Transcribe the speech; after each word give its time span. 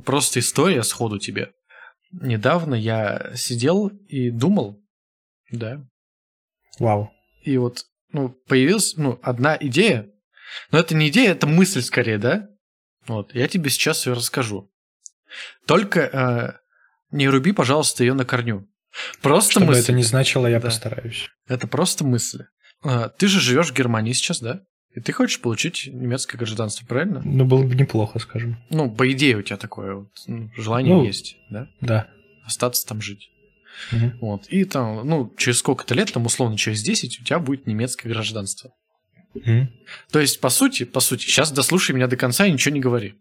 Просто 0.00 0.40
история 0.40 0.82
сходу 0.82 1.18
тебе. 1.18 1.52
Недавно 2.10 2.74
я 2.74 3.32
сидел 3.34 3.88
и 3.88 4.30
думал, 4.30 4.80
да. 5.50 5.84
Вау. 6.78 7.10
И 7.42 7.56
вот, 7.58 7.84
ну, 8.12 8.30
появилась, 8.48 8.96
ну, 8.96 9.18
одна 9.22 9.56
идея. 9.60 10.08
Но 10.70 10.78
это 10.78 10.94
не 10.94 11.08
идея, 11.08 11.32
это 11.32 11.46
мысль 11.46 11.82
скорее, 11.82 12.18
да? 12.18 12.48
Вот, 13.06 13.34
я 13.34 13.48
тебе 13.48 13.70
сейчас 13.70 14.06
ее 14.06 14.14
расскажу. 14.14 14.70
Только 15.66 16.00
э, 16.00 16.58
не 17.10 17.28
руби, 17.28 17.52
пожалуйста, 17.52 18.04
ее 18.04 18.14
на 18.14 18.24
корню. 18.24 18.66
Просто 19.20 19.52
Чтобы 19.52 19.66
мысль. 19.66 19.80
это 19.82 19.92
не 19.92 20.02
значило, 20.02 20.46
я 20.46 20.58
Да. 20.60 20.66
постараюсь. 20.66 21.28
Это 21.46 21.66
просто 21.66 22.04
мысли. 22.04 22.46
А, 22.82 23.08
Ты 23.10 23.28
же 23.28 23.40
живешь 23.40 23.70
в 23.70 23.74
Германии 23.74 24.12
сейчас, 24.12 24.40
да? 24.40 24.62
И 24.94 25.00
ты 25.00 25.12
хочешь 25.12 25.40
получить 25.40 25.88
немецкое 25.92 26.38
гражданство, 26.38 26.86
правильно? 26.86 27.20
Ну, 27.24 27.44
было 27.44 27.62
бы 27.62 27.74
неплохо, 27.74 28.18
скажем. 28.18 28.56
Ну, 28.70 28.90
по 28.90 29.10
идее 29.12 29.36
у 29.36 29.42
тебя 29.42 29.56
такое 29.56 29.94
вот, 29.94 30.08
ну, 30.26 30.50
желание 30.56 30.94
Ну. 30.94 31.04
есть, 31.04 31.36
да? 31.50 31.68
Да. 31.80 32.08
Остаться 32.44 32.86
там 32.86 33.00
жить. 33.00 33.30
Мгм. 33.92 34.18
Вот. 34.20 34.46
И 34.48 34.64
там, 34.64 35.06
ну, 35.06 35.32
через 35.36 35.58
сколько-то 35.58 35.94
лет, 35.94 36.12
там, 36.12 36.26
условно, 36.26 36.56
через 36.56 36.82
10 36.82 37.20
у 37.20 37.24
тебя 37.24 37.38
будет 37.38 37.66
немецкое 37.66 38.12
гражданство. 38.12 38.72
Мгм. 39.34 39.70
То 40.10 40.18
есть, 40.18 40.40
по 40.40 40.48
сути, 40.48 40.84
по 40.84 41.00
сути, 41.00 41.26
сейчас 41.26 41.52
дослушай 41.52 41.94
меня 41.94 42.06
до 42.06 42.16
конца 42.16 42.46
и 42.46 42.50
ничего 42.52 42.74
не 42.74 42.80
говори. 42.80 43.14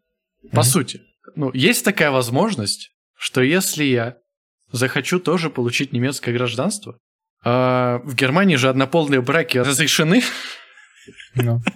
По 0.51 0.61
Мгм. 0.61 0.63
сути, 0.63 1.01
ну, 1.35 1.51
есть 1.53 1.83
такая 1.83 2.09
возможность, 2.11 2.91
что 3.17 3.41
если 3.41 3.83
я 3.83 4.17
захочу 4.71 5.19
тоже 5.19 5.49
получить 5.49 5.91
немецкое 5.93 6.33
гражданство, 6.33 6.97
а 7.43 7.99
в 8.03 8.15
Германии 8.15 8.55
же 8.55 8.69
однополые 8.69 9.21
браки 9.21 9.57
разрешены, 9.57 10.23
Ну. 11.35 11.61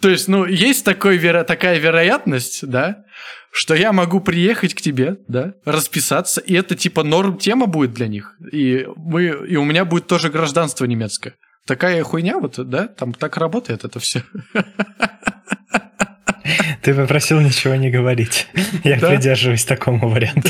То 0.00 0.08
есть, 0.08 0.28
ну, 0.28 0.46
есть 0.46 0.84
такой, 0.84 1.18
веро- 1.18 1.44
такая 1.44 1.78
вероятность, 1.78 2.66
да, 2.66 3.04
что 3.52 3.74
я 3.74 3.92
могу 3.92 4.20
приехать 4.20 4.74
к 4.74 4.80
тебе, 4.80 5.18
да, 5.28 5.54
расписаться, 5.64 6.40
и 6.40 6.54
это 6.54 6.76
типа 6.76 7.02
норм 7.02 7.38
тема 7.38 7.66
будет 7.66 7.92
для 7.92 8.06
них. 8.06 8.36
И, 8.52 8.86
мы, 8.96 9.24
и 9.48 9.56
у 9.56 9.64
меня 9.64 9.84
будет 9.84 10.06
тоже 10.06 10.30
гражданство 10.30 10.84
немецкое. 10.84 11.34
Такая 11.66 12.02
хуйня 12.02 12.38
вот, 12.38 12.54
да, 12.68 12.88
там 12.88 13.12
так 13.12 13.36
работает 13.36 13.84
это 13.84 14.00
все. 14.00 14.22
Ты 16.82 16.94
попросил 16.94 17.40
ничего 17.40 17.74
не 17.74 17.90
говорить. 17.90 18.46
Я 18.84 18.98
Да? 18.98 19.10
придерживаюсь 19.10 19.64
такому 19.64 20.08
варианту. 20.08 20.48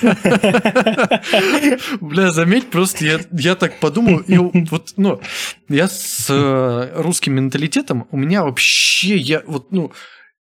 Бля, 2.00 2.32
заметь, 2.32 2.70
просто 2.70 3.04
я, 3.04 3.20
я 3.32 3.54
так 3.54 3.78
подумал, 3.80 4.18
и 4.18 4.36
вот, 4.36 4.92
ну, 4.96 5.20
я 5.68 5.88
с 5.88 6.26
э, 6.28 6.92
русским 6.96 7.34
менталитетом, 7.34 8.06
у 8.10 8.16
меня 8.16 8.44
вообще, 8.44 9.16
я 9.16 9.42
вот, 9.46 9.72
ну, 9.72 9.92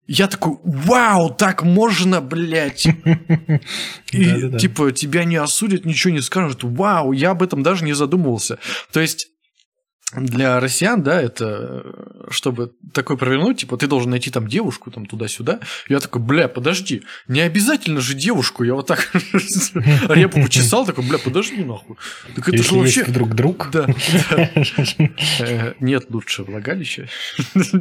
я 0.07 0.27
такой, 0.27 0.57
вау, 0.63 1.29
так 1.29 1.61
можно, 1.61 2.19
блядь. 2.19 2.87
И 4.11 4.57
типа 4.57 4.91
тебя 4.91 5.23
не 5.23 5.35
осудят, 5.35 5.85
ничего 5.85 6.11
не 6.11 6.21
скажут. 6.21 6.63
Вау, 6.63 7.11
я 7.11 7.29
об 7.29 7.43
этом 7.43 7.61
даже 7.61 7.85
не 7.85 7.93
задумывался. 7.93 8.57
То 8.91 9.01
есть 9.01 9.27
для 10.15 10.59
россиян, 10.59 11.03
да, 11.03 11.21
это 11.21 11.83
э, 11.85 12.27
чтобы 12.31 12.71
такой 12.93 13.15
провернуть, 13.15 13.59
типа 13.59 13.77
ты 13.77 13.85
должен 13.85 14.09
найти 14.09 14.31
там 14.31 14.47
девушку 14.47 14.89
там 14.89 15.05
туда-сюда. 15.05 15.59
Я 15.87 15.99
такой, 15.99 16.19
бля, 16.19 16.47
подожди, 16.47 17.03
не 17.27 17.41
обязательно 17.41 18.01
же 18.01 18.15
девушку. 18.15 18.63
Я 18.63 18.73
вот 18.73 18.87
так 18.87 19.11
репу 20.09 20.41
почесал, 20.41 20.85
такой, 20.87 21.07
бля, 21.07 21.19
подожди 21.19 21.63
нахуй. 21.63 21.97
Так 22.35 22.49
это 22.49 22.63
же 22.63 22.75
вообще... 22.75 23.03
вдруг 23.03 23.35
друг, 23.35 23.69
Да. 23.71 23.85
Э, 25.39 25.73
Нет 25.79 26.05
лучше 26.09 26.43
влагалища, 26.43 27.07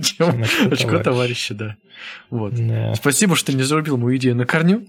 чем 0.02 0.44
Очко 0.70 0.98
товарища, 0.98 1.54
да. 1.54 1.76
Вот. 2.30 2.54
Спасибо, 2.94 3.36
что 3.36 3.52
не 3.52 3.62
зарубил 3.62 3.96
мою 3.96 4.18
идею 4.18 4.36
на 4.36 4.44
корню. 4.44 4.86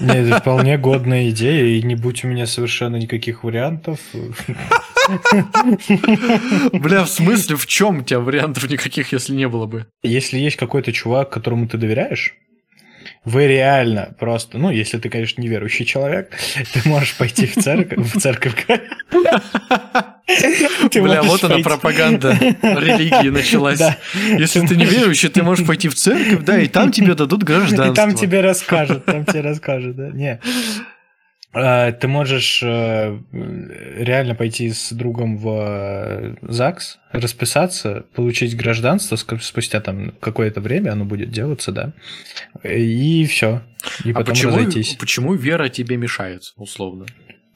Нет, 0.00 0.26
это 0.26 0.40
вполне 0.40 0.76
годная 0.78 1.30
идея, 1.30 1.64
и 1.64 1.82
не 1.82 1.96
будь 1.96 2.24
у 2.24 2.28
меня 2.28 2.46
совершенно 2.46 2.96
никаких 2.96 3.42
вариантов. 3.42 3.98
Бля, 6.72 7.04
в 7.04 7.08
смысле, 7.08 7.56
в 7.56 7.66
чем 7.66 7.98
у 7.98 8.02
тебя 8.02 8.20
вариантов 8.20 8.68
никаких, 8.70 9.12
если 9.12 9.34
не 9.34 9.48
было 9.48 9.66
бы? 9.66 9.86
Если 10.02 10.38
есть 10.38 10.56
какой-то 10.56 10.92
чувак, 10.92 11.30
которому 11.30 11.68
ты 11.68 11.78
доверяешь, 11.78 12.34
вы 13.24 13.46
реально 13.46 14.14
просто, 14.18 14.58
ну, 14.58 14.70
если 14.70 14.98
ты, 14.98 15.08
конечно, 15.08 15.40
неверующий 15.40 15.84
человек, 15.84 16.36
ты 16.72 16.88
можешь 16.88 17.16
пойти 17.16 17.46
в 17.46 17.54
церковь, 17.54 17.98
в 18.12 18.20
церковь. 18.20 18.54
Бля, 20.94 21.22
вот 21.22 21.44
она 21.44 21.58
пропаганда 21.58 22.32
религии 22.32 23.28
началась. 23.28 23.80
Если 24.38 24.66
ты 24.66 24.76
не 24.76 24.84
верующий, 24.84 25.28
ты 25.28 25.42
можешь 25.42 25.66
пойти 25.66 25.88
в 25.88 25.94
церковь, 25.94 26.44
да, 26.44 26.60
и 26.60 26.68
там 26.68 26.92
тебе 26.92 27.14
дадут 27.14 27.42
гражданство. 27.42 27.92
И 27.92 27.94
там 27.94 28.14
тебе 28.14 28.40
расскажут, 28.40 29.04
там 29.04 29.24
тебе 29.24 29.40
расскажут, 29.40 29.96
да. 29.96 30.10
Не. 30.10 30.40
А, 31.54 31.92
Ты 31.92 32.08
можешь 32.08 32.62
э, 32.62 33.18
реально 33.32 34.34
пойти 34.34 34.70
с 34.70 34.90
другом 34.92 35.36
в 35.36 35.48
э, 35.50 36.34
ЗАГС, 36.42 36.98
расписаться, 37.12 38.04
получить 38.14 38.56
гражданство 38.56 39.16
спустя 39.16 39.80
там 39.80 40.14
какое-то 40.20 40.60
время, 40.62 40.92
оно 40.92 41.04
будет 41.04 41.30
делаться, 41.30 41.70
да, 41.72 41.92
и 42.64 43.26
все. 43.26 43.62
И 44.04 44.12
А 44.12 44.14
потом 44.14 44.34
почему, 44.34 44.56
разойтись. 44.56 44.94
почему 44.98 45.34
вера 45.34 45.68
тебе 45.68 45.96
мешает, 45.98 46.54
условно? 46.56 47.04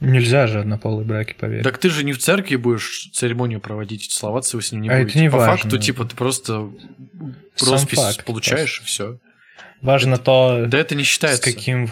Нельзя 0.01 0.47
же 0.47 0.61
однополые 0.61 1.07
браки 1.07 1.33
поверить. 1.33 1.65
Так 1.65 1.79
ты 1.79 1.89
же 1.89 2.05
не 2.05 2.13
в 2.13 2.19
церкви 2.19 2.57
будешь 2.57 3.09
церемонию 3.15 3.61
проводить, 3.61 4.11
целоваться 4.11 4.59
вы 4.59 4.63
с 4.63 4.71
ним 4.73 4.83
не 4.83 4.89
А 4.91 4.95
это 4.97 5.05
будете. 5.05 5.21
не 5.21 5.31
По 5.31 5.39
важно. 5.39 5.57
факту, 5.57 5.79
типа, 5.79 6.05
ты 6.05 6.15
просто 6.15 6.71
Сам 7.55 7.73
роспись 7.73 7.99
факт 7.99 8.25
получаешь, 8.27 8.83
и 8.83 8.85
все. 8.85 9.19
Важно 9.81 10.19
то, 10.19 10.67
Да 10.69 10.77
это 10.77 10.95
не 10.95 11.03
с 11.03 11.07
считается. 11.07 11.43
каким... 11.43 11.91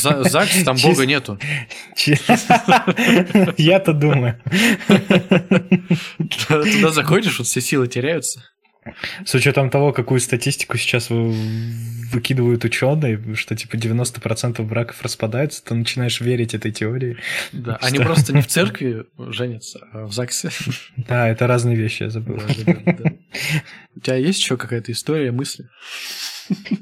За- 0.00 0.22
ЗАГС, 0.24 0.64
там 0.64 0.76
Бога 0.82 1.06
нету. 1.06 1.38
Я-то 3.56 3.92
думаю. 3.92 4.40
Туда 6.48 6.90
заходишь, 6.90 7.38
вот 7.38 7.46
все 7.46 7.60
силы 7.60 7.88
теряются. 7.88 8.42
С 9.24 9.34
учетом 9.34 9.70
того, 9.70 9.92
какую 9.92 10.20
статистику 10.20 10.76
сейчас 10.76 11.08
вы- 11.08 11.32
выкидывают 12.12 12.64
ученые, 12.64 13.34
что 13.34 13.56
типа 13.56 13.76
90% 13.76 14.62
браков 14.62 15.00
распадаются, 15.02 15.64
ты 15.64 15.74
начинаешь 15.74 16.20
верить 16.20 16.52
этой 16.54 16.70
теории. 16.70 17.16
Да, 17.52 17.78
они 17.80 17.96
Что? 17.96 18.04
просто 18.04 18.34
не 18.34 18.42
в 18.42 18.46
церкви 18.46 19.06
женятся, 19.16 19.80
а 19.92 20.04
в 20.04 20.12
ЗАГСе. 20.12 20.50
Да, 20.98 21.28
это 21.28 21.46
разные 21.46 21.76
вещи, 21.76 22.02
я 22.02 22.10
забыл. 22.10 22.38
Да. 22.66 23.12
У 23.96 24.00
тебя 24.00 24.16
есть 24.16 24.40
еще 24.40 24.58
какая-то 24.58 24.92
история, 24.92 25.32
мысли? 25.32 25.66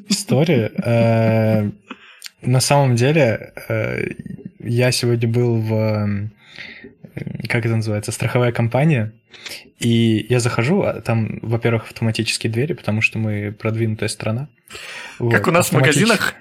История. 0.08 0.72
На 2.42 2.60
самом 2.60 2.96
деле, 2.96 3.52
э, 3.68 4.04
я 4.58 4.92
сегодня 4.92 5.28
был 5.28 5.56
в... 5.56 5.72
э, 5.74 7.46
Как 7.48 7.64
это 7.66 7.76
называется? 7.76 8.12
Страховая 8.12 8.52
компания. 8.52 9.12
И 9.78 10.26
я 10.28 10.40
захожу, 10.40 10.82
а 10.82 11.00
там, 11.00 11.38
во-первых, 11.42 11.84
автоматические 11.84 12.52
двери, 12.52 12.74
потому 12.74 13.00
что 13.00 13.18
мы 13.18 13.52
продвинутая 13.52 14.08
страна. 14.08 14.48
Как 15.18 15.46
Вот, 15.46 15.48
у 15.48 15.50
нас 15.52 15.68
в 15.70 15.72
магазинах? 15.72 16.34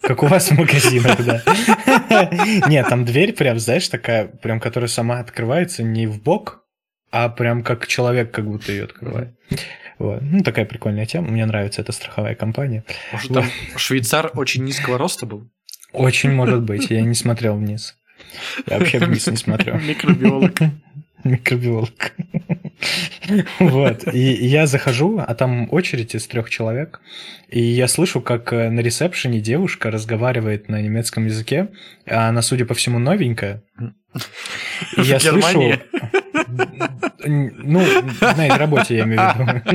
Как 0.00 0.22
у 0.22 0.26
вас 0.26 0.50
в 0.50 0.58
магазинах, 0.58 1.16
да. 1.24 1.42
Нет, 2.68 2.88
там 2.88 3.04
дверь 3.04 3.32
прям, 3.32 3.58
знаешь, 3.58 3.88
такая, 3.88 4.26
прям, 4.26 4.60
которая 4.60 4.88
сама 4.88 5.18
открывается 5.18 5.82
не 5.82 6.06
в 6.06 6.22
бок, 6.22 6.64
а 7.10 7.28
прям 7.28 7.62
как 7.62 7.86
человек 7.86 8.30
как 8.30 8.46
будто 8.46 8.70
ее 8.72 8.84
открывает. 8.84 9.34
Вот. 9.98 10.20
Ну, 10.22 10.42
такая 10.42 10.64
прикольная 10.64 11.06
тема. 11.06 11.28
Мне 11.28 11.46
нравится 11.46 11.80
эта 11.80 11.92
страховая 11.92 12.34
компания. 12.34 12.84
Может, 13.12 13.32
там 13.32 13.44
швейцар 13.76 14.30
очень 14.34 14.64
низкого 14.64 14.98
роста 14.98 15.26
был? 15.26 15.48
Очень 15.92 16.32
может 16.32 16.62
быть. 16.62 16.90
Я 16.90 17.02
не 17.02 17.14
смотрел 17.14 17.56
вниз. 17.56 17.96
Я 18.66 18.78
вообще 18.78 18.98
вниз 18.98 19.26
не 19.26 19.36
смотрю. 19.36 19.76
Микробиолог. 19.76 20.58
Микробиолог. 21.24 22.12
Вот. 23.58 24.14
И 24.14 24.18
я 24.18 24.66
захожу, 24.66 25.18
а 25.18 25.34
там 25.34 25.68
очередь 25.72 26.14
из 26.14 26.26
трех 26.26 26.50
человек. 26.50 27.00
И 27.48 27.60
я 27.60 27.88
слышу, 27.88 28.20
как 28.20 28.52
э, 28.52 28.70
на 28.70 28.80
ресепшене 28.80 29.40
девушка 29.40 29.90
разговаривает 29.90 30.68
на 30.68 30.80
немецком 30.80 31.26
языке. 31.26 31.68
А 32.06 32.28
она, 32.28 32.42
судя 32.42 32.66
по 32.66 32.74
всему, 32.74 32.98
новенькая. 32.98 33.62
И 34.96 35.02
я 35.02 35.18
слышу... 35.18 35.80
Ну, 36.48 37.80
на 38.20 38.46
этой 38.46 38.58
работе 38.58 38.96
я 38.96 39.04
имею 39.04 39.20
в 39.20 39.72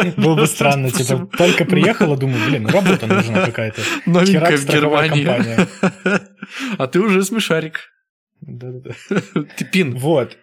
виду. 0.00 0.20
Было 0.22 0.34
бы 0.36 0.46
странно, 0.46 0.90
типа, 0.90 1.28
только 1.36 1.64
приехала, 1.64 2.16
думаю, 2.16 2.44
блин, 2.46 2.66
работа 2.66 3.06
нужна 3.06 3.46
какая-то. 3.46 3.82
Новенькая 4.06 4.56
в 4.56 4.66
Германии. 4.66 5.28
А 6.78 6.86
ты 6.86 7.00
уже 7.00 7.22
смешарик. 7.24 7.90
Да-да-да. 8.40 8.94
Ты 9.56 9.64
пин, 9.64 9.96
Вот. 9.96 10.36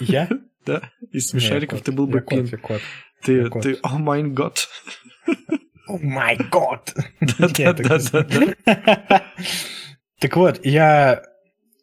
Я? 0.00 0.28
да? 0.66 0.90
Из 1.12 1.28
смешариков 1.28 1.80
ты 1.82 1.92
был 1.92 2.06
бы 2.06 2.20
пин. 2.20 2.48
Ты, 3.22 3.48
ты, 3.48 3.78
о 3.82 3.98
май 3.98 4.22
год. 4.22 4.68
О 5.88 5.98
май 5.98 6.36
год! 6.50 6.94
Да-да-да. 7.38 8.26
Так 10.18 10.36
вот, 10.36 10.64
я 10.64 11.22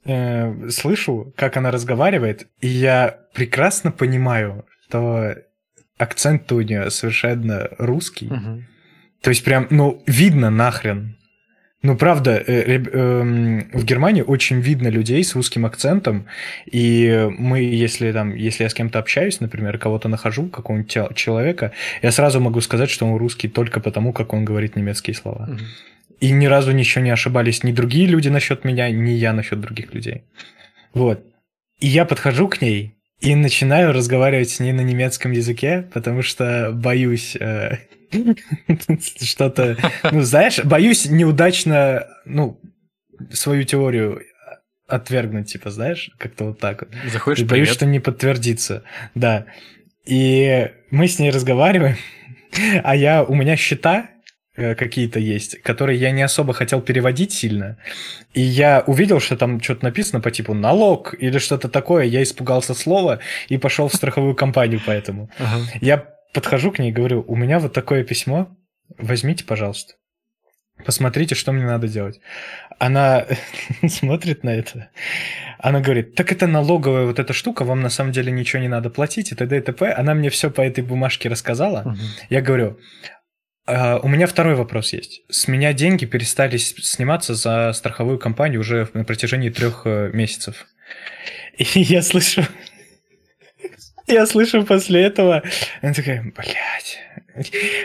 э, 0.06 0.70
слышу, 0.70 1.34
как 1.36 1.58
она 1.58 1.72
разговаривает, 1.72 2.48
и 2.62 2.68
я 2.68 3.20
прекрасно 3.34 3.92
понимаю, 3.92 4.66
что 4.86 5.36
акцент 5.98 6.52
у 6.52 6.62
нее 6.62 6.90
совершенно 6.90 7.70
русский, 7.78 8.28
Мгм. 8.28 8.66
То 9.22 9.30
есть 9.30 9.44
прям, 9.46 9.68
ну, 9.70 10.04
видно 10.06 10.50
нахрен. 10.50 11.16
Ну, 11.82 11.98
правда, 11.98 12.44
э, 12.46 12.78
э, 12.78 13.24
в 13.74 13.86
Германии 13.86 14.22
очень 14.22 14.60
видно 14.60 14.90
людей 14.90 15.24
с 15.24 15.36
русским 15.36 15.66
акцентом, 15.66 16.26
и 16.66 17.30
мы, 17.38 17.62
если 17.62 18.12
там, 18.12 18.36
если 18.36 18.64
я 18.64 18.70
с 18.70 18.74
кем-то 18.74 19.00
общаюсь, 19.00 19.40
например, 19.40 19.78
кого-то 19.78 20.10
нахожу, 20.10 20.48
какого-нибудь 20.48 21.16
человека, 21.16 21.72
я 22.02 22.12
сразу 22.12 22.40
могу 22.40 22.62
сказать, 22.62 22.90
что 22.90 23.06
он 23.06 23.18
русский 23.18 23.48
только 23.48 23.80
потому, 23.80 24.12
как 24.14 24.34
он 24.34 24.46
говорит 24.46 24.76
немецкие 24.76 25.14
слова. 25.14 25.50
Угу. 25.50 25.60
И 26.24 26.31
ни 26.31 26.46
разу 26.46 26.72
ничего 26.72 27.04
не 27.04 27.10
ошибались 27.10 27.64
ни 27.64 27.74
другие 27.74 28.06
люди 28.08 28.30
насчет 28.30 28.64
меня, 28.64 28.90
ни 28.90 29.12
я 29.12 29.34
насчет 29.34 29.60
других 29.60 29.94
людей. 29.94 30.24
Вот. 30.94 31.22
И 31.81 31.88
я 31.88 32.06
подхожу 32.06 32.48
к 32.48 32.62
ней 32.62 32.96
и 33.20 33.36
начинаю 33.36 33.92
разговаривать 33.92 34.50
с 34.50 34.62
ней 34.62 34.72
на 34.72 34.80
немецком 34.80 35.34
языке, 35.34 35.86
потому 35.94 36.22
что 36.22 36.72
боюсь 36.72 37.36
э, 37.36 37.80
что-то, 39.22 39.75
ну, 40.14 40.22
знаешь, 40.22 40.64
боюсь 40.64 41.08
неудачно, 41.08 42.08
ну, 42.24 42.58
свою 43.34 43.66
теорию 43.66 44.22
отвергнуть, 44.88 45.52
типа, 45.52 45.72
знаешь, 45.72 46.10
как-то 46.18 46.46
вот 46.46 46.60
так 46.60 46.84
вот. 46.84 46.92
Заходишь, 47.12 47.46
Боюсь, 47.46 47.68
что 47.68 47.86
не 47.86 48.00
подтвердится, 48.00 48.84
да. 49.14 49.46
И 50.06 50.72
мы 50.90 51.10
с 51.10 51.19
ней 51.19 51.31
разговариваем, 51.31 51.98
а 52.81 52.96
я, 52.96 53.26
у 53.26 53.36
меня 53.36 53.58
счета 53.58 54.12
какие-то 54.56 55.20
есть, 55.20 55.62
которые 55.62 56.00
я 56.00 56.12
не 56.12 56.22
особо 56.22 56.54
хотел 56.54 56.82
переводить 56.82 57.34
сильно. 57.34 57.78
И 58.34 58.42
я 58.42 58.84
увидел, 58.86 59.20
что 59.20 59.36
там 59.36 59.62
что-то 59.62 59.86
написано 59.86 60.22
по 60.22 60.32
типу 60.32 60.54
налог 60.54 61.16
или 61.18 61.40
что-то 61.40 61.70
такое. 61.70 62.06
Я 62.06 62.22
испугался 62.22 62.74
слова 62.74 63.20
и 63.50 63.58
пошел 63.58 63.88
в 63.88 63.96
страховую 63.96 64.36
компанию 64.36 64.82
поэтому. 64.86 65.30
Ага. 65.40 65.64
Я 65.82 65.98
подхожу 66.34 66.72
к 66.72 66.80
ней 66.80 66.90
и 66.90 66.94
говорю, 66.94 67.24
у 67.28 67.36
меня 67.36 67.60
вот 67.60 67.74
такое 67.74 68.04
письмо, 68.04 68.56
возьмите, 68.98 69.44
пожалуйста. 69.44 69.94
Посмотрите, 70.86 71.36
что 71.36 71.52
мне 71.52 71.66
надо 71.66 71.88
делать. 71.88 72.20
Она 72.80 73.26
смотрит 73.88 74.44
на 74.44 74.50
это. 74.50 74.90
Она 75.60 75.80
говорит, 75.80 76.16
так 76.16 76.32
это 76.32 76.46
налоговая 76.46 77.06
вот 77.06 77.20
эта 77.20 77.32
штука, 77.32 77.64
вам 77.64 77.82
на 77.82 77.90
самом 77.90 78.12
деле 78.12 78.32
ничего 78.32 78.62
не 78.62 78.68
надо 78.68 78.90
платить, 78.90 79.32
и 79.32 79.36
т.д. 79.36 79.58
и 79.58 79.62
т.п. 79.62 79.94
Она 79.94 80.14
мне 80.14 80.30
все 80.30 80.50
по 80.50 80.62
этой 80.62 80.84
бумажке 80.84 81.30
рассказала. 81.30 81.82
Угу. 81.86 81.98
Я 82.30 82.42
говорю, 82.42 82.80
а, 83.65 84.00
у 84.00 84.07
меня 84.07 84.27
второй 84.27 84.56
вопрос 84.56 84.94
есть. 84.94 85.21
С 85.30 85.48
меня 85.48 85.74
деньги 85.74 86.06
перестали 86.06 86.57
сниматься 86.57 87.33
за 87.33 87.71
страховую 87.74 88.19
компанию 88.19 88.60
уже 88.60 88.89
на 88.94 89.06
протяжении 89.06 89.50
трех 89.50 89.83
э, 89.86 90.10
месяцев. 90.13 90.68
И 91.57 91.80
я 91.80 92.01
слышу, 92.01 92.44
я 94.07 94.25
слышу 94.25 94.63
после 94.65 95.01
этого, 95.04 95.44
она 95.81 95.94
такая, 95.94 96.24
блядь, 96.36 97.00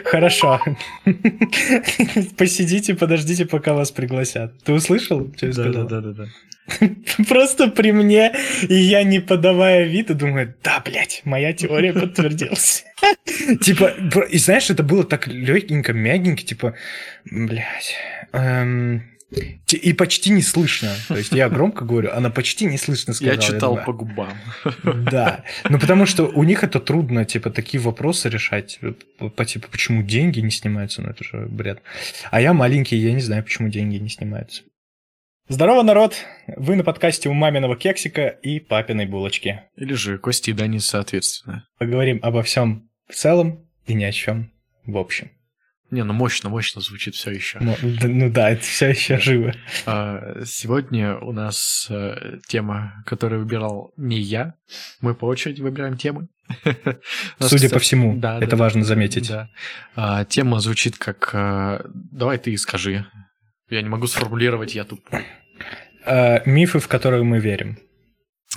хорошо, 0.04 0.60
посидите, 2.36 2.94
подождите, 2.94 3.46
пока 3.46 3.74
вас 3.74 3.92
пригласят. 3.92 4.62
Ты 4.64 4.72
услышал, 4.72 5.32
да, 5.40 5.84
да, 5.84 6.00
да. 6.00 6.26
Просто 7.29 7.69
при 7.69 7.93
мне, 7.93 8.35
и 8.69 8.75
я 8.75 9.03
не 9.03 9.20
подавая 9.20 9.85
вида, 9.85 10.15
думаю, 10.15 10.55
да, 10.62 10.82
блядь, 10.85 11.23
моя 11.25 11.53
теория 11.53 11.93
подтвердилась. 12.00 12.85
Типа, 13.61 13.94
и 14.31 14.38
знаешь, 14.38 14.70
это 14.70 14.82
было 14.82 15.05
так 15.05 15.26
легенько, 15.26 15.93
мягенько, 15.93 16.43
типа, 16.43 16.75
блядь, 17.25 17.94
эм, 18.32 19.03
и 19.70 19.93
почти 19.93 20.31
не 20.31 20.43
слышно. 20.43 20.91
То 21.06 21.17
есть 21.17 21.32
я 21.32 21.49
громко 21.50 21.85
говорю, 21.85 22.11
она 22.12 22.31
почти 22.31 22.65
не 22.65 22.79
слышно 22.79 23.12
сказала. 23.12 23.35
Я 23.35 23.41
читал 23.41 23.76
я 23.76 23.85
думаю, 23.85 23.85
по 23.85 23.93
губам. 23.93 24.32
Да. 25.11 25.44
Ну, 25.69 25.79
потому 25.79 26.06
что 26.06 26.25
у 26.25 26.44
них 26.44 26.65
это 26.65 26.81
трудно, 26.81 27.25
типа, 27.26 27.50
такие 27.50 27.81
вопросы 27.81 28.31
решать. 28.31 28.81
По 29.37 29.44
типу, 29.44 29.69
почему 29.70 30.03
деньги 30.03 30.41
не 30.41 30.50
снимаются? 30.50 31.03
Ну, 31.03 31.11
это 31.11 31.25
же 31.25 31.47
бред. 31.47 31.82
А 32.31 32.41
я 32.41 32.55
маленький, 32.55 32.97
я 32.97 33.12
не 33.12 33.20
знаю, 33.20 33.44
почему 33.44 33.69
деньги 33.69 33.97
не 33.97 34.09
снимаются. 34.09 34.62
Здорово, 35.50 35.82
народ! 35.82 36.14
Вы 36.46 36.76
на 36.76 36.84
подкасте 36.84 37.30
у 37.30 37.32
маминого 37.32 37.74
кексика 37.74 38.26
и 38.26 38.60
папиной 38.60 39.06
булочки. 39.06 39.62
Или 39.76 39.94
же 39.94 40.18
Кости 40.18 40.50
и 40.50 40.52
Дани 40.52 40.76
соответственно. 40.76 41.66
Поговорим 41.78 42.20
обо 42.22 42.42
всем 42.42 42.90
в 43.08 43.14
целом 43.14 43.66
и 43.86 43.94
ни 43.94 44.04
о 44.04 44.12
чем 44.12 44.52
в 44.84 44.98
общем. 44.98 45.30
Не, 45.90 46.04
ну 46.04 46.12
мощно, 46.12 46.50
мощно 46.50 46.82
звучит 46.82 47.14
все 47.14 47.30
еще. 47.30 47.60
Ну, 47.62 47.74
ну 47.80 48.30
да, 48.30 48.50
это 48.50 48.60
все 48.60 48.90
еще 48.90 49.16
живо. 49.16 49.54
А, 49.86 50.44
сегодня 50.44 51.16
у 51.16 51.32
нас 51.32 51.86
э, 51.88 52.40
тема, 52.46 53.02
которую 53.06 53.42
выбирал 53.42 53.94
не 53.96 54.20
я. 54.20 54.52
Мы 55.00 55.14
по 55.14 55.24
очереди 55.24 55.62
выбираем 55.62 55.96
темы. 55.96 56.28
Судя 57.40 57.70
по 57.70 57.78
всему, 57.78 58.18
да, 58.18 58.36
это 58.36 58.50
да, 58.50 58.56
важно 58.58 58.84
заметить. 58.84 59.30
Да. 59.30 59.48
А, 59.96 60.26
тема 60.26 60.60
звучит 60.60 60.98
как... 60.98 61.30
Э, 61.32 61.80
давай 61.86 62.36
ты 62.36 62.54
скажи. 62.58 63.06
Я 63.70 63.82
не 63.82 63.88
могу 63.88 64.06
сформулировать, 64.06 64.75
я 64.75 64.85
туп. 64.85 65.06
А, 66.05 66.43
мифы, 66.47 66.79
в 66.79 66.88
которые 66.88 67.23
мы 67.23 67.38
верим. 67.38 67.79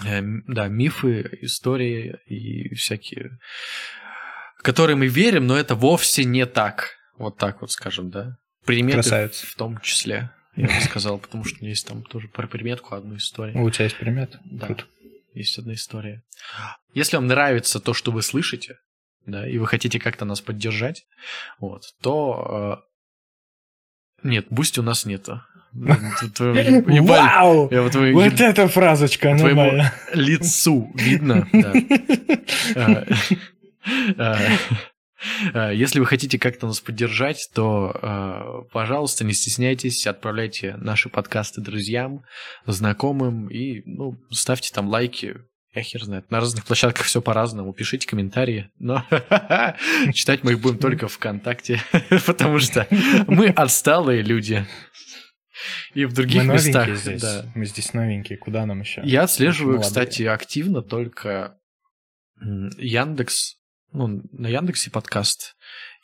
Э, 0.06 0.22
да, 0.48 0.68
мифы, 0.68 1.38
истории 1.42 2.18
и 2.26 2.74
всякие, 2.76 3.40
в 4.58 4.64
которые 4.64 4.96
мы 4.96 5.08
верим, 5.08 5.48
но 5.48 5.58
это 5.58 5.76
вовсе 5.76 6.24
не 6.24 6.46
так. 6.46 6.96
Вот 7.18 7.38
так 7.38 7.62
вот 7.62 7.72
скажем, 7.72 8.10
да. 8.10 8.38
Приметы 8.66 9.02
Красавец. 9.02 9.42
в 9.42 9.56
том 9.56 9.80
числе, 9.82 10.32
я 10.56 10.68
бы 10.68 10.74
сказал, 10.82 11.18
потому 11.20 11.44
что 11.44 11.58
у 11.58 11.62
меня 11.62 11.72
есть 11.72 11.88
там 11.88 12.04
тоже 12.04 12.28
про 12.30 12.48
приметку 12.48 12.96
одну 12.96 13.18
историю. 13.18 13.62
У 13.62 13.70
тебя 13.70 13.86
есть 13.86 13.98
примет? 13.98 14.38
Да, 14.46 14.68
Круто. 14.68 14.86
есть 15.34 15.58
одна 15.58 15.74
история. 15.74 16.24
Если 16.94 17.18
вам 17.18 17.28
нравится 17.28 17.80
то, 17.80 17.94
что 17.94 18.12
вы 18.12 18.22
слышите, 18.22 18.78
да, 19.26 19.48
и 19.48 19.58
вы 19.58 19.68
хотите 19.68 20.00
как-то 20.00 20.26
нас 20.26 20.42
поддержать, 20.42 21.06
вот, 21.60 21.84
то... 22.02 22.86
Нет, 24.24 24.48
Boosty 24.50 24.80
у 24.80 24.84
нас 24.84 25.06
нету. 25.06 25.42
Вау! 25.74 27.70
Вот 27.70 28.42
эта 28.42 28.68
фразочка 28.68 29.34
нормально. 29.34 29.94
лицу 30.14 30.92
видно. 30.96 31.48
Э, 32.76 33.06
э, 34.18 34.48
Э, 35.54 35.72
если 35.74 36.00
вы 36.00 36.06
хотите 36.06 36.40
как-то 36.40 36.68
нас 36.68 36.80
поддержать, 36.80 37.50
то, 37.54 38.66
пожалуйста, 38.72 39.24
не 39.24 39.34
стесняйтесь, 39.34 40.08
отправляйте 40.08 40.76
наши 40.78 41.10
подкасты 41.10 41.62
друзьям, 41.62 42.24
знакомым 42.66 43.48
и 43.48 43.82
ну, 43.86 44.18
ставьте 44.32 44.72
там 44.74 44.88
лайки. 44.88 45.38
Я 45.74 45.84
хер 45.84 46.04
знает. 46.04 46.30
На 46.32 46.40
разных 46.40 46.66
площадках 46.66 47.06
все 47.06 47.22
по-разному. 47.22 47.74
Пишите 47.74 48.08
комментарии. 48.08 48.70
Но 48.78 49.06
читать 50.14 50.44
мы 50.44 50.52
их 50.52 50.60
будем 50.60 50.78
только 50.78 51.08
ВКонтакте, 51.08 51.82
потому 52.26 52.60
что 52.60 52.88
мы 53.28 53.48
отсталые 53.48 54.22
люди. 54.22 54.66
И 55.94 56.06
в 56.06 56.14
других 56.14 56.44
мы 56.44 56.56
местах. 56.56 56.90
Здесь. 56.96 57.22
Да. 57.22 57.46
Мы 57.56 57.66
здесь 57.66 57.94
новенькие. 57.94 58.38
Куда 58.38 58.66
нам 58.66 58.82
еще? 58.82 59.02
Я 59.04 59.24
отслеживаю, 59.24 59.80
кстати, 59.80 60.24
активно 60.24 60.82
только 60.82 61.58
Яндекс 62.42 63.62
ну, 63.92 64.22
на 64.32 64.48
Яндексе 64.48 64.90
подкаст 64.90 65.56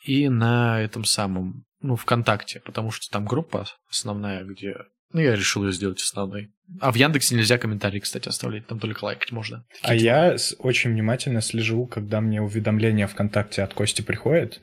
и 0.04 0.28
на 0.28 0.80
этом 0.80 1.04
самом, 1.04 1.64
ну, 1.80 1.96
ВКонтакте, 1.96 2.60
потому 2.60 2.90
что 2.90 3.10
там 3.10 3.24
группа 3.24 3.66
основная, 3.90 4.44
где... 4.44 4.76
Ну, 5.12 5.20
я 5.20 5.34
решил 5.34 5.64
ее 5.64 5.72
сделать 5.72 6.02
основной. 6.02 6.50
А 6.80 6.92
в 6.92 6.96
Яндексе 6.96 7.34
нельзя 7.34 7.56
комментарии, 7.56 7.98
кстати, 7.98 8.28
оставлять, 8.28 8.66
там 8.66 8.78
только 8.78 9.02
лайкать 9.04 9.32
можно. 9.32 9.64
А 9.80 9.94
я 9.94 10.36
очень 10.58 10.90
внимательно 10.90 11.40
слежу, 11.40 11.86
когда 11.86 12.20
мне 12.20 12.42
уведомления 12.42 13.06
ВКонтакте 13.06 13.62
от 13.62 13.72
Кости 13.72 14.02
приходят, 14.02 14.60